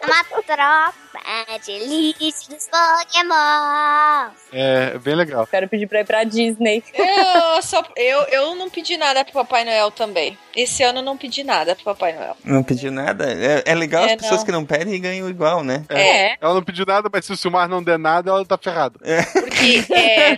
[0.03, 1.12] Uma tropa.
[1.25, 4.31] A delícia dos Pokémon.
[4.51, 5.47] É bem legal.
[5.47, 6.83] Quero pedir pra ir pra Disney.
[6.93, 10.37] Eu, só, eu, eu não pedi nada pro Papai Noel também.
[10.55, 12.37] Esse ano eu não pedi nada pro Papai Noel.
[12.43, 13.25] Não pediu nada?
[13.31, 14.45] É, é legal É, as pessoas não.
[14.45, 15.83] que não pedem e ganham igual, né?
[15.89, 16.33] É.
[16.39, 18.99] Ela não pediu nada, mas se o Silmar não der nada, ela tá ferrada.
[19.33, 20.37] Porque é,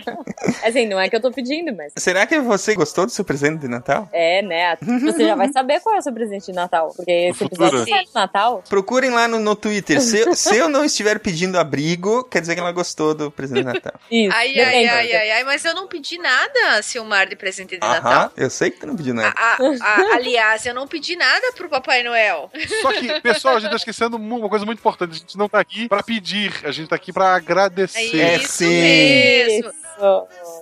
[0.66, 1.92] Assim, não é que eu tô pedindo, mas.
[1.96, 4.08] Será que você gostou do seu presente de Natal?
[4.12, 4.76] É, né?
[5.02, 6.92] Você já vai saber qual é o seu presente de Natal.
[6.96, 8.62] Porque sai no Natal.
[8.68, 10.00] Procurem lá no, no Twitter.
[10.00, 13.64] Se, se eu não estiver pedindo abrigo, quer dizer que ela gostou do presente de
[13.64, 13.94] Natal.
[14.10, 14.34] Isso.
[14.36, 18.12] Ai, ai, ai, ai, ai, mas eu não pedi nada, Silmar, de presente de Natal.
[18.12, 19.34] Aham, eu sei que tu não pediu nada.
[19.36, 22.50] A- a- aliás, eu não pedi nada pro Papai Noel.
[22.82, 25.12] Só que, pessoal, a gente tá esquecendo uma coisa muito importante.
[25.12, 28.18] A gente não tá aqui pra pedir, a gente tá aqui pra agradecer.
[28.20, 28.66] É Isso sim.
[28.68, 29.72] mesmo.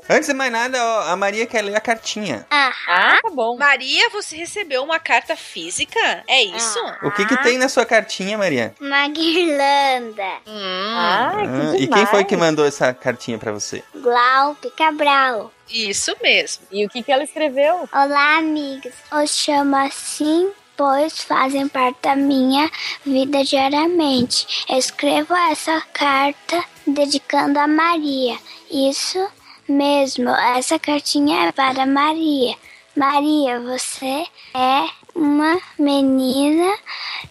[0.08, 2.46] Antes de mais nada, ó, a Maria quer ler a cartinha.
[2.50, 2.72] Ah,
[3.20, 3.56] tá bom.
[3.56, 5.98] Maria, você recebeu uma carta física?
[6.28, 6.78] É isso?
[7.02, 8.72] O que que tem na sua cartinha, Maria?
[8.80, 10.03] Uma guirlanda.
[10.47, 13.82] Ah, Ah, e quem foi que mandou essa cartinha pra você?
[13.94, 15.52] Glaupe Cabral.
[15.70, 16.64] Isso mesmo.
[16.70, 17.89] E o que que ela escreveu?
[17.93, 18.93] Olá, amigos.
[19.12, 22.70] Os chamo assim, pois fazem parte da minha
[23.05, 24.64] vida diariamente.
[24.68, 28.36] Escrevo essa carta dedicando a Maria.
[28.70, 29.26] Isso
[29.68, 32.55] mesmo, essa cartinha é para Maria.
[32.97, 36.76] Maria, você é uma menina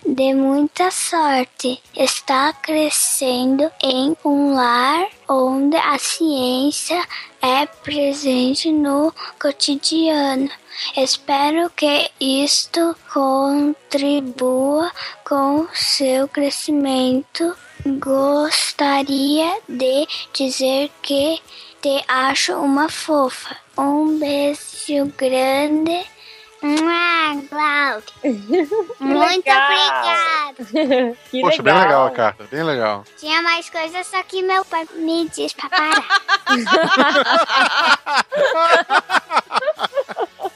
[0.05, 1.81] de muita sorte.
[1.95, 7.05] Está crescendo em um lar onde a ciência
[7.41, 10.49] é presente no cotidiano.
[10.97, 14.91] Espero que isto contribua
[15.23, 17.55] com seu crescimento.
[17.85, 21.39] Gostaria de dizer que
[21.81, 23.55] te acho uma fofa.
[23.77, 26.05] Um beijo grande.
[26.64, 28.14] Mua, Cláudio.
[28.99, 29.65] Muito legal.
[29.65, 31.18] obrigada.
[31.30, 33.03] que Poxa, bem legal a carta, bem legal.
[33.18, 36.07] Tinha mais coisas, só que meu pai me disse pra parar.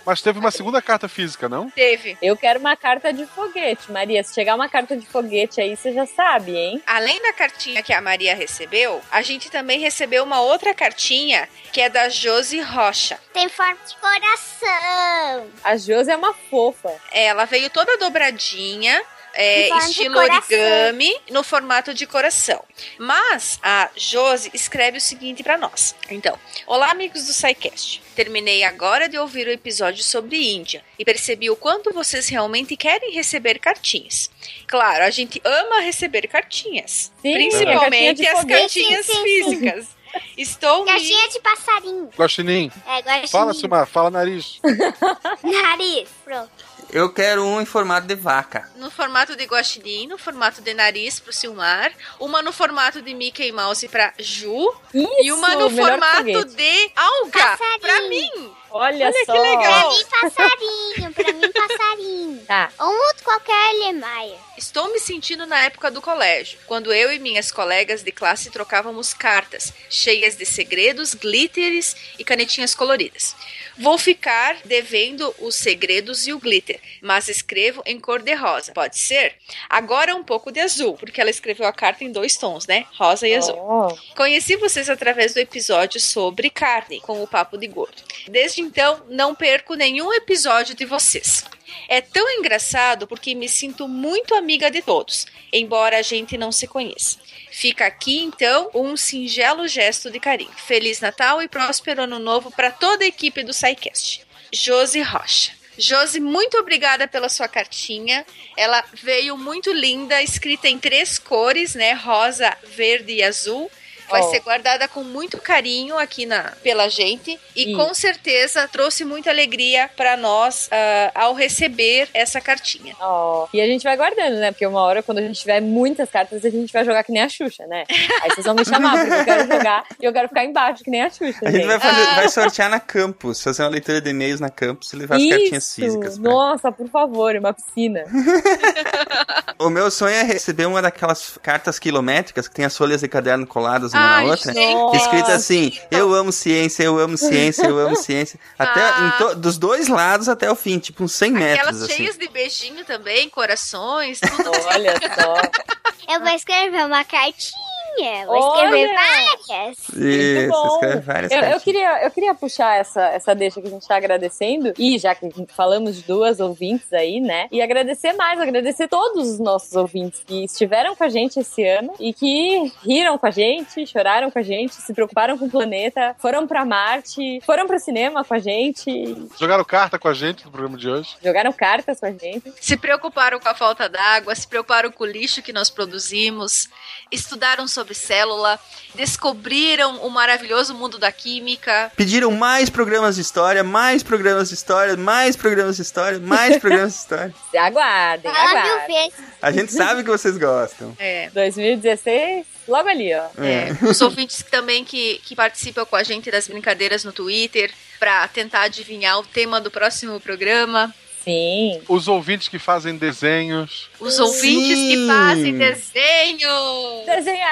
[0.07, 1.69] Mas teve uma segunda carta física, não?
[1.69, 2.17] Teve.
[2.21, 4.23] Eu quero uma carta de foguete, Maria.
[4.23, 6.81] Se chegar uma carta de foguete aí, você já sabe, hein?
[6.87, 11.81] Além da cartinha que a Maria recebeu, a gente também recebeu uma outra cartinha que
[11.81, 13.19] é da Josi Rocha.
[13.33, 15.47] Tem forma de coração.
[15.61, 16.93] A Josi é uma fofa.
[17.11, 19.03] Ela veio toda dobradinha.
[19.37, 22.63] É, estilo origami no formato de coração.
[22.97, 25.95] Mas a Josi escreve o seguinte pra nós.
[26.09, 28.01] Então, olá amigos do SciCast.
[28.15, 33.11] Terminei agora de ouvir o episódio sobre Índia e percebi o quanto vocês realmente querem
[33.13, 34.29] receber cartinhas.
[34.67, 39.23] Claro, a gente ama receber cartinhas, Sim, principalmente de as cartinhas Sim, sim, sim.
[39.23, 39.97] físicas.
[40.35, 42.09] Estou me Caixinha de passarinho.
[42.17, 43.27] Guaxinim, É, guaxinim.
[43.27, 44.59] fala, Silmar, fala nariz.
[45.43, 46.09] Nariz.
[46.23, 46.49] Pronto.
[46.89, 48.69] Eu quero um em formato de vaca.
[48.77, 53.51] no formato de guaxinim, no formato de nariz pro Silmar, uma no formato de Mickey
[53.51, 56.55] Mouse pra Ju e uma no formato foguete.
[56.55, 57.79] de alga Passarinho.
[57.81, 58.53] pra mim.
[58.77, 59.33] Olha, Olha só.
[59.33, 59.89] que legal.
[59.89, 61.13] Pra mim, passarinho.
[61.13, 62.45] Pra mim, passarinho.
[62.45, 62.71] Tá.
[62.79, 64.37] Ou um outro qualquer Alemanha.
[64.57, 69.13] Estou me sentindo na época do colégio, quando eu e minhas colegas de classe trocávamos
[69.13, 73.35] cartas, cheias de segredos, glitters e canetinhas coloridas.
[73.77, 78.71] Vou ficar devendo os segredos e o glitter, mas escrevo em cor de rosa.
[78.73, 79.35] Pode ser?
[79.69, 82.85] Agora um pouco de azul, porque ela escreveu a carta em dois tons, né?
[82.97, 83.55] Rosa e azul.
[83.57, 83.95] Oh.
[84.15, 88.01] Conheci vocês através do episódio sobre carne, com o Papo de Gordo.
[88.27, 91.45] Desde então, não perco nenhum episódio de vocês.
[91.87, 96.67] É tão engraçado porque me sinto muito amiga de todos, embora a gente não se
[96.67, 97.17] conheça.
[97.49, 100.51] Fica aqui então um singelo gesto de carinho.
[100.51, 104.27] Feliz Natal e próspero ano novo para toda a equipe do SciCast.
[104.51, 105.53] Josi Rocha.
[105.77, 108.25] Josi, muito obrigada pela sua cartinha.
[108.57, 111.93] Ela veio muito linda, escrita em três cores, né?
[111.93, 113.71] Rosa, verde e azul.
[114.09, 114.29] Vai Oh.
[114.29, 117.77] ser guardada com muito carinho aqui na pela gente e Isso.
[117.77, 122.95] com certeza trouxe muita alegria para nós ah, ao receber essa cartinha.
[122.99, 124.51] Ó, E a gente vai guardando, né?
[124.51, 127.21] Porque uma hora, quando a gente tiver muitas cartas, a gente vai jogar que nem
[127.23, 127.83] a Xuxa, né?
[128.21, 130.89] Aí vocês vão me chamar, porque eu quero jogar e eu quero ficar embaixo que
[130.89, 131.39] nem a Xuxa.
[131.43, 131.79] A gente vai, Ah.
[131.79, 135.25] fazer, vai sortear na campus, fazer uma leitura de e-mails na campus e levar as
[135.27, 135.75] cartinhas Isso!
[135.75, 136.17] físicas.
[136.17, 138.03] pra- Nossa, por favor, uma piscina.
[139.59, 143.47] O meu sonho é receber uma daquelas cartas quilométricas que tem as folhas de caderno
[143.47, 144.53] coladas uma Ai, na outra.
[144.53, 144.95] gente.
[144.97, 148.39] Escrito assim, eu amo ciência, eu amo ciência, eu amo ciência.
[148.57, 149.13] Até Ah.
[149.15, 151.93] em to- dos dois lados até o fim, tipo uns 100 metros, Aquelas assim.
[151.93, 154.51] cheias de beijinho também, corações, tudo.
[154.67, 155.41] Olha só.
[156.13, 158.25] Eu vou escrever uma cartinha minha.
[158.25, 159.89] Vou escrever várias.
[159.89, 160.67] Isso, bom.
[160.73, 163.95] escreve várias Eu, eu queria, eu queria puxar essa, essa deixa que a gente tá
[163.95, 167.47] agradecendo, e já que falamos de duas ouvintes aí, né?
[167.51, 171.93] E agradecer mais, agradecer todos os nossos ouvintes que estiveram com a gente esse ano
[171.99, 176.15] e que riram com a gente, choraram com a gente, se preocuparam com o planeta,
[176.19, 179.07] foram pra Marte, foram pro cinema com a gente,
[179.39, 181.15] Jogaram carta com a gente no programa de hoje.
[181.23, 182.53] jogaram cartas com a gente.
[182.59, 186.69] Se preocuparam com a falta d'água, se preocuparam com o lixo que nós produzimos,
[187.11, 188.59] estudaram sobre célula,
[188.95, 191.91] descobriram o maravilhoso mundo da química.
[191.95, 196.93] Pediram mais programas de história, mais programas de história, mais programas de história, mais programas
[196.93, 197.33] de história.
[197.57, 198.87] Aguardem, aguardem.
[198.87, 199.19] vezes.
[199.41, 200.95] A gente sabe que vocês gostam.
[200.99, 201.29] É.
[201.29, 203.27] 2016, logo ali, ó.
[203.43, 203.77] É.
[203.87, 208.63] Os ouvintes também que, que participam com a gente das brincadeiras no Twitter para tentar
[208.63, 210.93] adivinhar o tema do próximo programa.
[211.27, 211.81] Sim.
[211.89, 213.89] Os ouvintes que fazem desenhos.
[213.99, 217.05] Os ouvintes que fazem desenho.
[217.05, 217.47] Desenha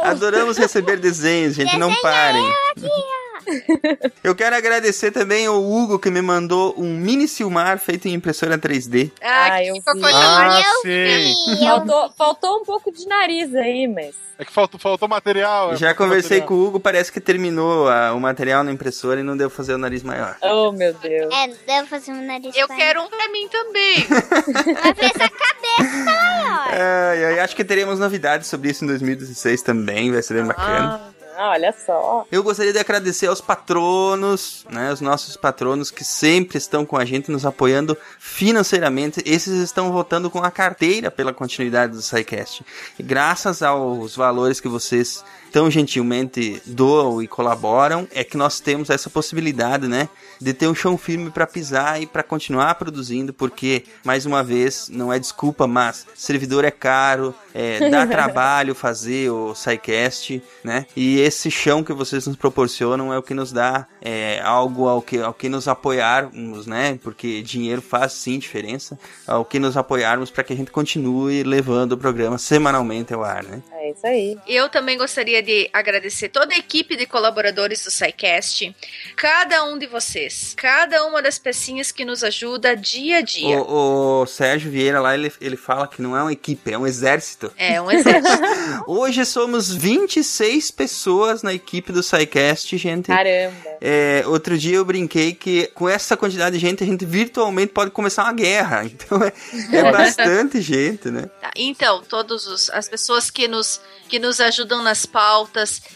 [0.00, 0.04] eu!
[0.10, 2.42] Adoramos receber desenhos, gente, não parem.
[2.42, 3.29] Eu
[4.34, 9.10] quero agradecer também ao Hugo que me mandou um mini Silmar feito em impressora 3D.
[9.22, 10.00] Ah, Ah, que eu ficou vi.
[10.00, 11.58] coisa Ah, sim.
[11.64, 14.14] Faltou, faltou um pouco de nariz aí, mas.
[14.38, 15.72] É que faltou, faltou material.
[15.72, 16.48] é, Já faltou conversei material.
[16.48, 19.74] com o Hugo, parece que terminou a- o material na impressora e não deu fazer
[19.74, 20.34] o nariz maior.
[20.40, 21.30] Oh, meu Deus.
[21.34, 24.06] É, devo fazer um nariz Eu pra- quero um pra mim também.
[24.08, 24.24] Mas
[24.96, 26.68] pra essa cabeça tá maior.
[26.72, 31.00] Ai, ai, acho que teremos novidades sobre isso em 2016 também, vai ser bem bacana.
[31.42, 32.26] Ah, olha só.
[32.30, 37.04] Eu gostaria de agradecer aos patronos, né, os nossos patronos que sempre estão com a
[37.06, 39.22] gente, nos apoiando financeiramente.
[39.24, 42.62] Esses estão votando com a carteira pela continuidade do SciCast.
[42.98, 48.90] E graças aos valores que vocês tão gentilmente doam e colaboram, é que nós temos
[48.90, 50.08] essa possibilidade, né,
[50.40, 54.88] de ter um chão firme para pisar e para continuar produzindo, porque, mais uma vez,
[54.88, 61.20] não é desculpa, mas servidor é caro, é, dá trabalho fazer o SciCast, né, e
[61.20, 65.18] esse chão que vocês nos proporcionam é o que nos dá é, algo ao que,
[65.18, 70.44] ao que nos apoiarmos, né, porque dinheiro faz sim diferença, ao que nos apoiarmos para
[70.44, 73.62] que a gente continue levando o programa semanalmente ao ar, né.
[73.72, 74.38] É isso aí.
[74.46, 78.74] Eu também gostaria de agradecer toda a equipe de colaboradores do SciCast,
[79.16, 83.58] cada um de vocês, cada uma das pecinhas que nos ajuda dia a dia.
[83.58, 86.86] O, o Sérgio Vieira lá, ele, ele fala que não é uma equipe, é um
[86.86, 87.52] exército.
[87.56, 88.42] É um exército.
[88.86, 93.06] Hoje somos 26 pessoas na equipe do SciCast, gente.
[93.06, 93.56] Caramba.
[93.80, 97.90] É, outro dia eu brinquei que com essa quantidade de gente a gente virtualmente pode
[97.90, 98.84] começar uma guerra.
[99.00, 99.32] Então é,
[99.76, 101.30] é bastante gente, né?
[101.40, 105.29] Tá, Então, todas as pessoas que nos, que nos ajudam nas pautas,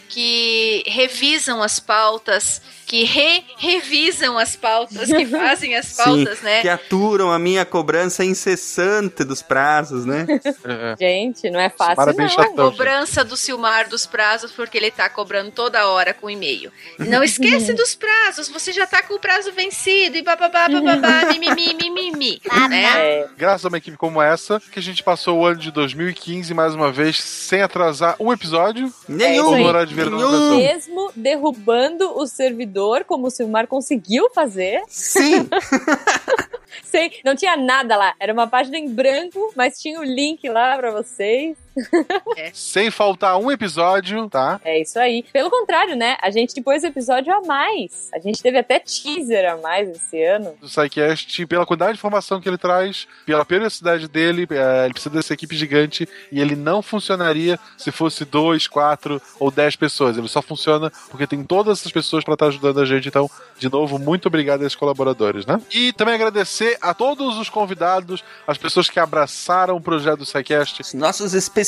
[0.09, 6.61] que revisam as pautas, que re revisam as pautas, que fazem as pautas, Sim, né?
[6.61, 10.25] que aturam a minha cobrança incessante dos prazos, né?
[10.63, 12.43] É, Gente, não é fácil, Parabéns, não.
[12.43, 12.71] chatão.
[12.71, 16.71] Cobrança do Silmar dos prazos, porque ele tá cobrando toda hora com e-mail.
[16.99, 21.73] Não esquece dos prazos, você já tá com o prazo vencido e bababá, bababá, mimimi,
[21.73, 22.83] mimimi, né?
[22.99, 26.53] É, Graças a uma equipe como essa, que a gente passou o ano de 2015
[26.53, 28.93] mais uma vez sem atrasar um episódio.
[29.07, 30.57] Nenhum, no horário de verão pessoa.
[30.57, 32.74] mesmo derrubando o servidor,
[33.05, 34.81] como o Silmar conseguiu fazer.
[34.87, 35.47] Sim!
[36.83, 38.13] Sem, não tinha nada lá.
[38.19, 41.57] Era uma página em branco, mas tinha o link lá pra vocês.
[42.53, 44.59] Sem faltar um episódio, tá?
[44.63, 45.23] É isso aí.
[45.33, 46.17] Pelo contrário, né?
[46.21, 48.09] A gente pôs episódio a mais.
[48.13, 50.55] A gente teve até teaser a mais esse ano.
[50.59, 55.13] Do SciCast, pela quantidade de informação que ele traz, pela periodicidade dele, é, ele precisa
[55.13, 60.17] dessa equipe gigante e ele não funcionaria se fosse dois, quatro ou dez pessoas.
[60.17, 63.07] Ele só funciona porque tem todas essas pessoas para estar ajudando a gente.
[63.07, 65.61] Então, de novo, muito obrigado a esses colaboradores, né?
[65.73, 70.81] E também agradecer a todos os convidados, as pessoas que abraçaram o projeto do SciCast.
[70.81, 71.64] Os nossos especialistas.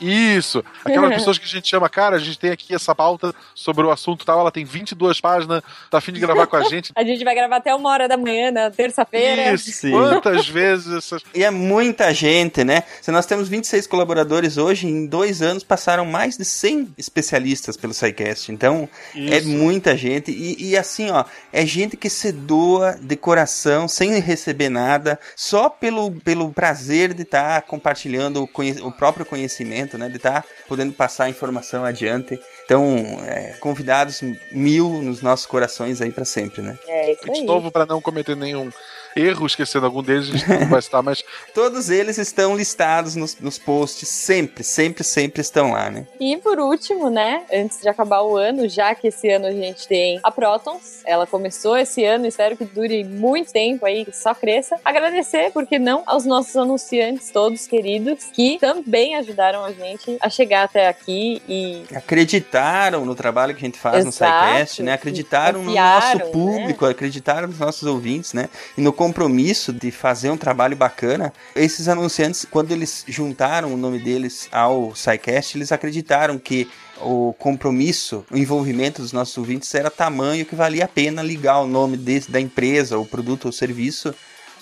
[0.00, 3.84] Isso, aquelas pessoas que a gente chama, cara, a gente tem aqui essa pauta sobre
[3.84, 6.92] o assunto tal, ela tem 22 páginas, tá afim de gravar com a gente.
[6.96, 9.52] A gente vai gravar até uma hora da manhã, na terça-feira.
[9.52, 9.90] Isso, Sim.
[9.90, 11.22] quantas vezes essas...
[11.34, 12.82] E é muita gente, né?
[13.02, 17.92] Se nós temos 26 colaboradores hoje, em dois anos passaram mais de 100 especialistas pelo
[17.92, 18.50] SciCast.
[18.50, 19.48] Então, é Isso.
[19.48, 20.30] muita gente.
[20.30, 25.68] E, e assim, ó, é gente que se doa de coração, sem receber nada, só
[25.68, 28.46] pelo, pelo prazer de estar compartilhando
[28.82, 30.08] o, próprio conhecimento, né?
[30.08, 32.38] De estar podendo passar a informação adiante.
[32.64, 32.96] Então,
[33.26, 36.78] é, convidados mil nos nossos corações aí para sempre, né?
[36.86, 37.44] É isso de aí.
[37.44, 38.70] novo, para não cometer nenhum
[39.16, 41.24] erro esquecendo algum deles, a gente não vai citar, mas
[41.54, 46.06] Todos eles estão listados nos, nos posts, sempre, sempre, sempre estão lá, né?
[46.20, 49.86] E por último, né, antes de acabar o ano, já que esse ano a gente
[49.88, 54.34] tem a Protons, ela começou esse ano, espero que dure muito tempo aí, que só
[54.34, 54.78] cresça.
[54.84, 60.64] Agradecer, porque não, aos nossos anunciantes todos queridos, que também ajudaram a gente a chegar
[60.64, 64.46] até aqui e Acreditaram no trabalho que a gente faz no Exato.
[64.46, 64.92] SciCast, né?
[64.92, 68.48] Acreditaram no nosso público, acreditaram nos nossos ouvintes, né?
[68.76, 71.32] E no compromisso de fazer um trabalho bacana.
[71.54, 76.68] Esses anunciantes, quando eles juntaram o nome deles ao SciCast, eles acreditaram que
[77.00, 81.68] o compromisso, o envolvimento dos nossos ouvintes era tamanho que valia a pena ligar o
[81.68, 84.12] nome desse, da empresa, o produto ou serviço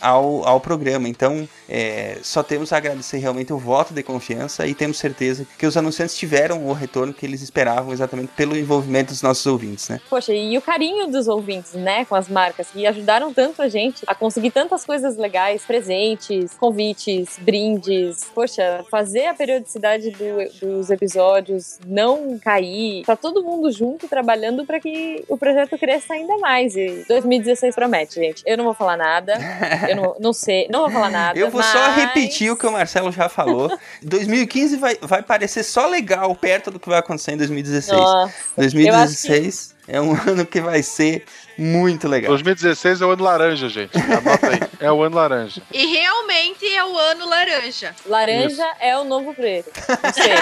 [0.05, 1.09] ao, ao programa.
[1.09, 5.67] Então, é, só temos a agradecer realmente o voto de confiança e temos certeza que
[5.67, 10.01] os anunciantes tiveram o retorno que eles esperavam exatamente pelo envolvimento dos nossos ouvintes, né?
[10.11, 14.03] Poxa, e o carinho dos ouvintes, né, com as marcas, que ajudaram tanto a gente
[14.07, 18.25] a conseguir tantas coisas legais, presentes, convites, brindes.
[18.35, 24.79] Poxa, fazer a periodicidade do- dos episódios não cair, tá todo mundo junto trabalhando para
[24.81, 26.77] que o projeto cresça ainda mais.
[26.77, 28.43] E 2016 promete, gente.
[28.45, 29.35] Eu não vou falar nada,
[29.97, 31.39] eu não, não sei, não vou falar nada.
[31.39, 33.77] Eu vou só mas- repetir o que o Marcelo já falou.
[34.03, 38.01] 2015 vai, vai parecer só legal perto do que vai acontecer em 2016.
[38.01, 41.25] Nossa, 2016 é um ano que vai ser
[41.57, 42.31] muito legal.
[42.31, 43.97] 2016 é o ano laranja, gente.
[43.97, 44.61] Anota aí.
[44.81, 45.63] É o ano laranja.
[45.73, 47.95] E realmente é o ano laranja.
[48.07, 49.71] Laranja é o novo preto.
[50.03, 50.33] Não sei.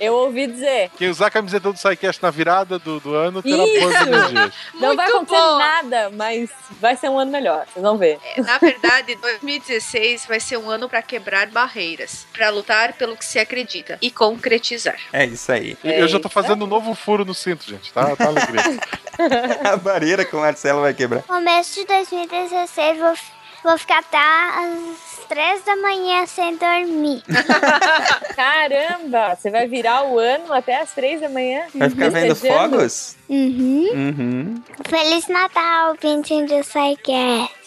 [0.00, 0.90] Eu ouvi dizer.
[0.98, 3.80] Quem usar a camiseta do SciCast na virada do, do ano terá Isso.
[3.80, 4.52] boas energias.
[4.74, 5.58] Não vai Muito acontecer bom.
[5.58, 6.50] nada, mas
[6.80, 7.66] vai ser um ano melhor.
[7.72, 8.18] Vocês vão ver.
[8.36, 13.24] É, Na verdade, 2016 vai ser um ano para quebrar barreiras, para lutar pelo que
[13.24, 14.98] se acredita e concretizar.
[15.12, 15.76] É isso aí.
[15.84, 17.92] E Eu já tô fazendo um novo furo no cinto, gente.
[17.92, 18.62] Tá, tá alegria.
[19.64, 21.22] a barreira que o Marcelo vai quebrar.
[21.22, 23.14] Começo de 2016, vou,
[23.64, 27.22] vou ficar até às 3 da manhã sem dormir.
[28.36, 29.34] Caramba!
[29.34, 31.62] Você vai virar o ano até as três da manhã?
[31.74, 33.16] Vai ficar vendo fogos?
[33.28, 33.88] Uhum.
[33.92, 34.62] Uhum.
[34.88, 37.65] Feliz Natal, pintinho do Psycast.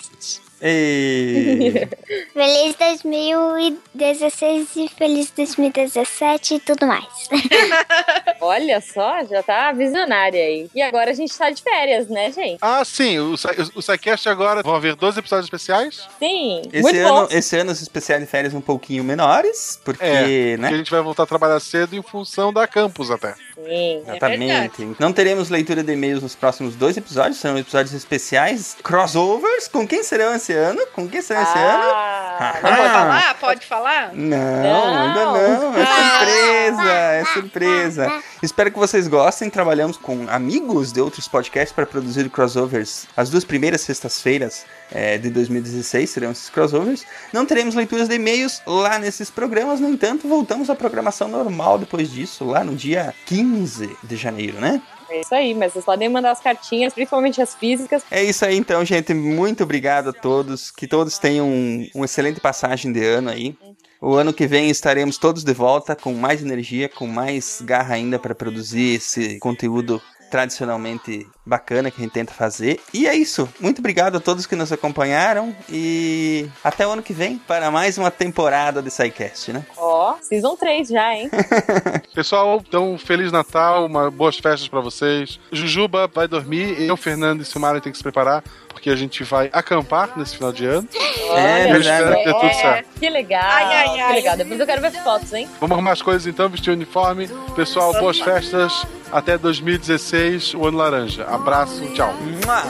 [0.69, 1.87] E...
[2.33, 7.05] Feliz 2016 e feliz 2017 e tudo mais.
[8.41, 10.69] Olha só, já tá visionária aí.
[10.73, 12.57] E agora a gente tá de férias, né, gente?
[12.61, 13.19] Ah, sim.
[13.19, 13.35] O,
[13.81, 16.07] SciCast agora vão haver 12 episódios especiais.
[16.19, 17.27] Sim, Esse muito ano, bom.
[17.31, 20.67] esse ano os especiais de férias um pouquinho menores, porque, É, né?
[20.67, 23.33] porque a gente vai voltar a trabalhar cedo em função da campus até.
[23.55, 24.95] Sim, Exatamente.
[24.99, 29.67] Não teremos leitura de e-mails nos próximos dois episódios, serão episódios especiais, crossovers.
[29.67, 30.81] Com quem serão esse ano?
[30.93, 31.83] Com quem serão esse ano?
[31.83, 32.89] Ah, Não pode Ah.
[32.93, 33.33] falar?
[33.39, 34.11] Pode falar?
[34.13, 35.75] Não, ainda não.
[35.75, 38.23] É surpresa, é surpresa.
[38.41, 39.49] Espero que vocês gostem.
[39.49, 43.07] Trabalhamos com amigos de outros podcasts para produzir crossovers.
[43.15, 47.05] As duas primeiras sextas-feiras é, de 2016 serão esses crossovers.
[47.33, 52.09] Não teremos leituras de e-mails lá nesses programas, no entanto, voltamos à programação normal depois
[52.11, 54.81] disso, lá no dia 15 de janeiro, né?
[55.09, 58.03] É isso aí, mas vocês podem mandar as cartinhas, principalmente as físicas.
[58.11, 59.13] É isso aí então, gente.
[59.13, 60.71] Muito obrigado a todos.
[60.71, 63.55] Que todos tenham um, uma excelente passagem de ano aí.
[64.01, 68.17] O ano que vem estaremos todos de volta com mais energia, com mais garra ainda
[68.17, 72.79] para produzir esse conteúdo tradicionalmente bacana que a gente tenta fazer.
[72.93, 73.49] E é isso.
[73.59, 77.97] Muito obrigado a todos que nos acompanharam e até o ano que vem para mais
[77.97, 79.65] uma temporada de SciCast, né?
[79.77, 81.29] Ó, Season 3 já, hein?
[82.13, 85.39] Pessoal, então, Feliz Natal, uma, boas festas pra vocês.
[85.51, 88.43] Jujuba vai dormir, eu, Fernando e Silmara tem que se preparar,
[88.79, 90.87] porque a gente vai acampar nesse final de ano.
[91.35, 91.79] É eu verdade.
[92.01, 92.87] espero que dê tudo certo.
[92.97, 93.43] Que legal.
[93.43, 94.13] Ai, ai, Que ai.
[94.13, 94.37] legal.
[94.37, 95.49] Depois eu quero ver fotos, hein?
[95.59, 97.27] Vamos arrumar as coisas então, vestir o uniforme.
[97.55, 98.85] Pessoal, boas festas.
[99.11, 101.25] Até 2016, o ano laranja.
[101.25, 102.13] Abraço, tchau.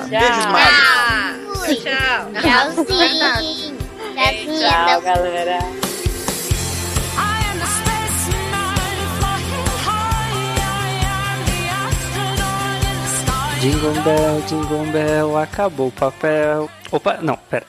[0.09, 0.73] Beijos, magos.
[0.89, 1.35] Ah,
[1.67, 2.41] tchau.
[2.41, 3.77] Tchauzinho.
[4.59, 5.78] Tchau, galera.
[13.59, 16.69] Jingle Bell, Jingle Bell, acabou o papel.
[16.89, 17.65] Opa, não, pera.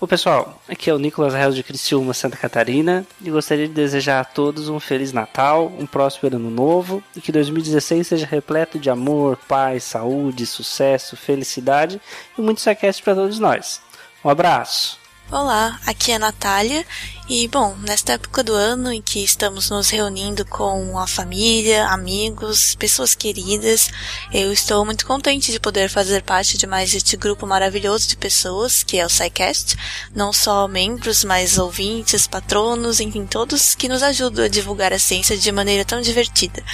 [0.00, 4.18] Ô pessoal, aqui é o Nicolas Reis de Criciúma, Santa Catarina, e gostaria de desejar
[4.18, 8.90] a todos um Feliz Natal, um próspero Ano Novo, e que 2016 seja repleto de
[8.90, 12.00] amor, paz, saúde, sucesso, felicidade
[12.36, 13.80] e muito saquete para todos nós.
[14.24, 14.99] Um abraço!
[15.32, 16.84] Olá, aqui é a Natália
[17.28, 22.74] e, bom, nesta época do ano em que estamos nos reunindo com a família, amigos,
[22.74, 23.88] pessoas queridas,
[24.32, 28.82] eu estou muito contente de poder fazer parte de mais este grupo maravilhoso de pessoas
[28.82, 29.76] que é o SciCast,
[30.12, 35.36] não só membros, mas ouvintes, patronos, enfim, todos que nos ajudam a divulgar a ciência
[35.36, 36.64] de maneira tão divertida.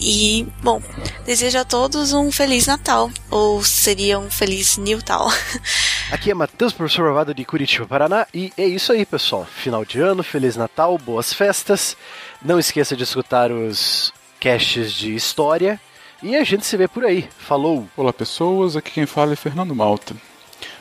[0.00, 0.80] E, bom,
[1.26, 5.30] desejo a todos um Feliz Natal, ou seria um Feliz Newtal.
[6.10, 9.44] Aqui é Matheus, professor Bravado de Curitiba, Paraná, e é isso aí, pessoal.
[9.44, 11.96] Final de ano, Feliz Natal, boas festas.
[12.40, 15.80] Não esqueça de escutar os casts de história
[16.22, 17.28] e a gente se vê por aí.
[17.36, 17.88] Falou!
[17.96, 18.76] Olá, pessoas.
[18.76, 20.14] Aqui quem fala é Fernando Malta.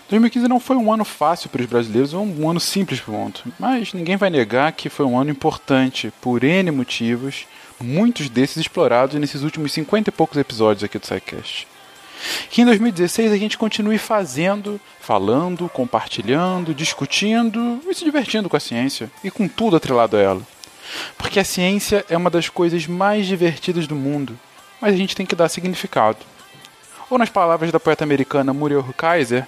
[0.10, 3.52] 2015 não foi um ano fácil para os brasileiros, um, um ano simples ponto.
[3.58, 7.48] Mas ninguém vai negar que foi um ano importante por N motivos,
[7.82, 11.68] muitos desses explorados nesses últimos 50 e poucos episódios aqui do SciCast.
[12.50, 18.60] Que em 2016 a gente continue fazendo, falando, compartilhando, discutindo e se divertindo com a
[18.60, 20.42] ciência e com tudo atrelado a ela.
[21.18, 24.38] Porque a ciência é uma das coisas mais divertidas do mundo,
[24.80, 26.20] mas a gente tem que dar significado.
[27.10, 29.48] Ou nas palavras da poeta americana Muriel Kaiser,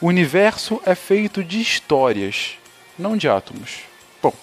[0.00, 2.52] o universo é feito de histórias,
[2.98, 3.80] não de átomos.
[4.22, 4.34] Bom,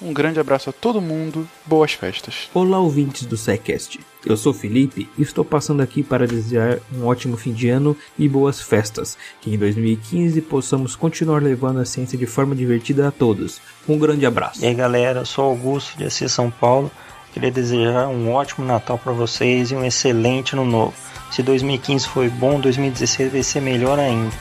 [0.00, 2.48] um grande abraço a todo mundo, boas festas.
[2.52, 4.00] Olá, ouvintes do SciCast.
[4.26, 8.28] Eu sou Felipe e estou passando aqui para desejar um ótimo fim de ano e
[8.28, 9.16] boas festas.
[9.40, 13.60] Que em 2015 possamos continuar levando a ciência de forma divertida a todos.
[13.88, 14.64] Um grande abraço.
[14.64, 16.90] E aí galera, eu sou Augusto de Assis São Paulo.
[17.32, 20.94] Queria desejar um ótimo Natal para vocês e um excelente ano novo.
[21.30, 24.34] Se 2015 foi bom, 2016 vai ser melhor ainda.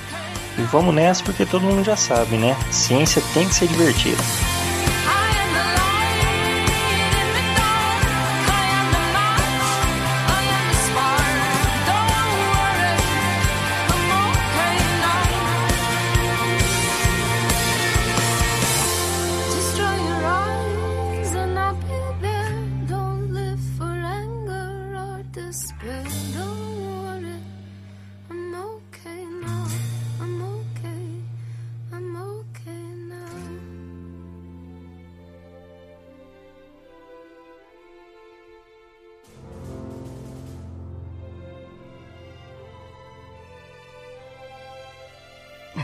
[0.57, 2.57] E vamos nessa porque todo mundo já sabe, né?
[2.71, 4.23] Ciência tem que ser divertida.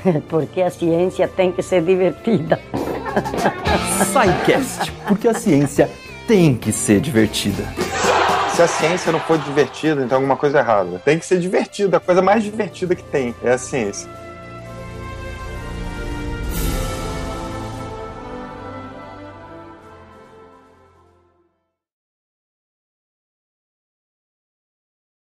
[0.29, 2.59] Porque a ciência tem que ser divertida.
[4.03, 5.89] SciCast, porque a ciência
[6.27, 7.63] tem que ser divertida.
[8.55, 11.01] Se a ciência não for divertida, então alguma coisa é errada.
[11.03, 14.09] Tem que ser divertida, a coisa mais divertida que tem é a ciência.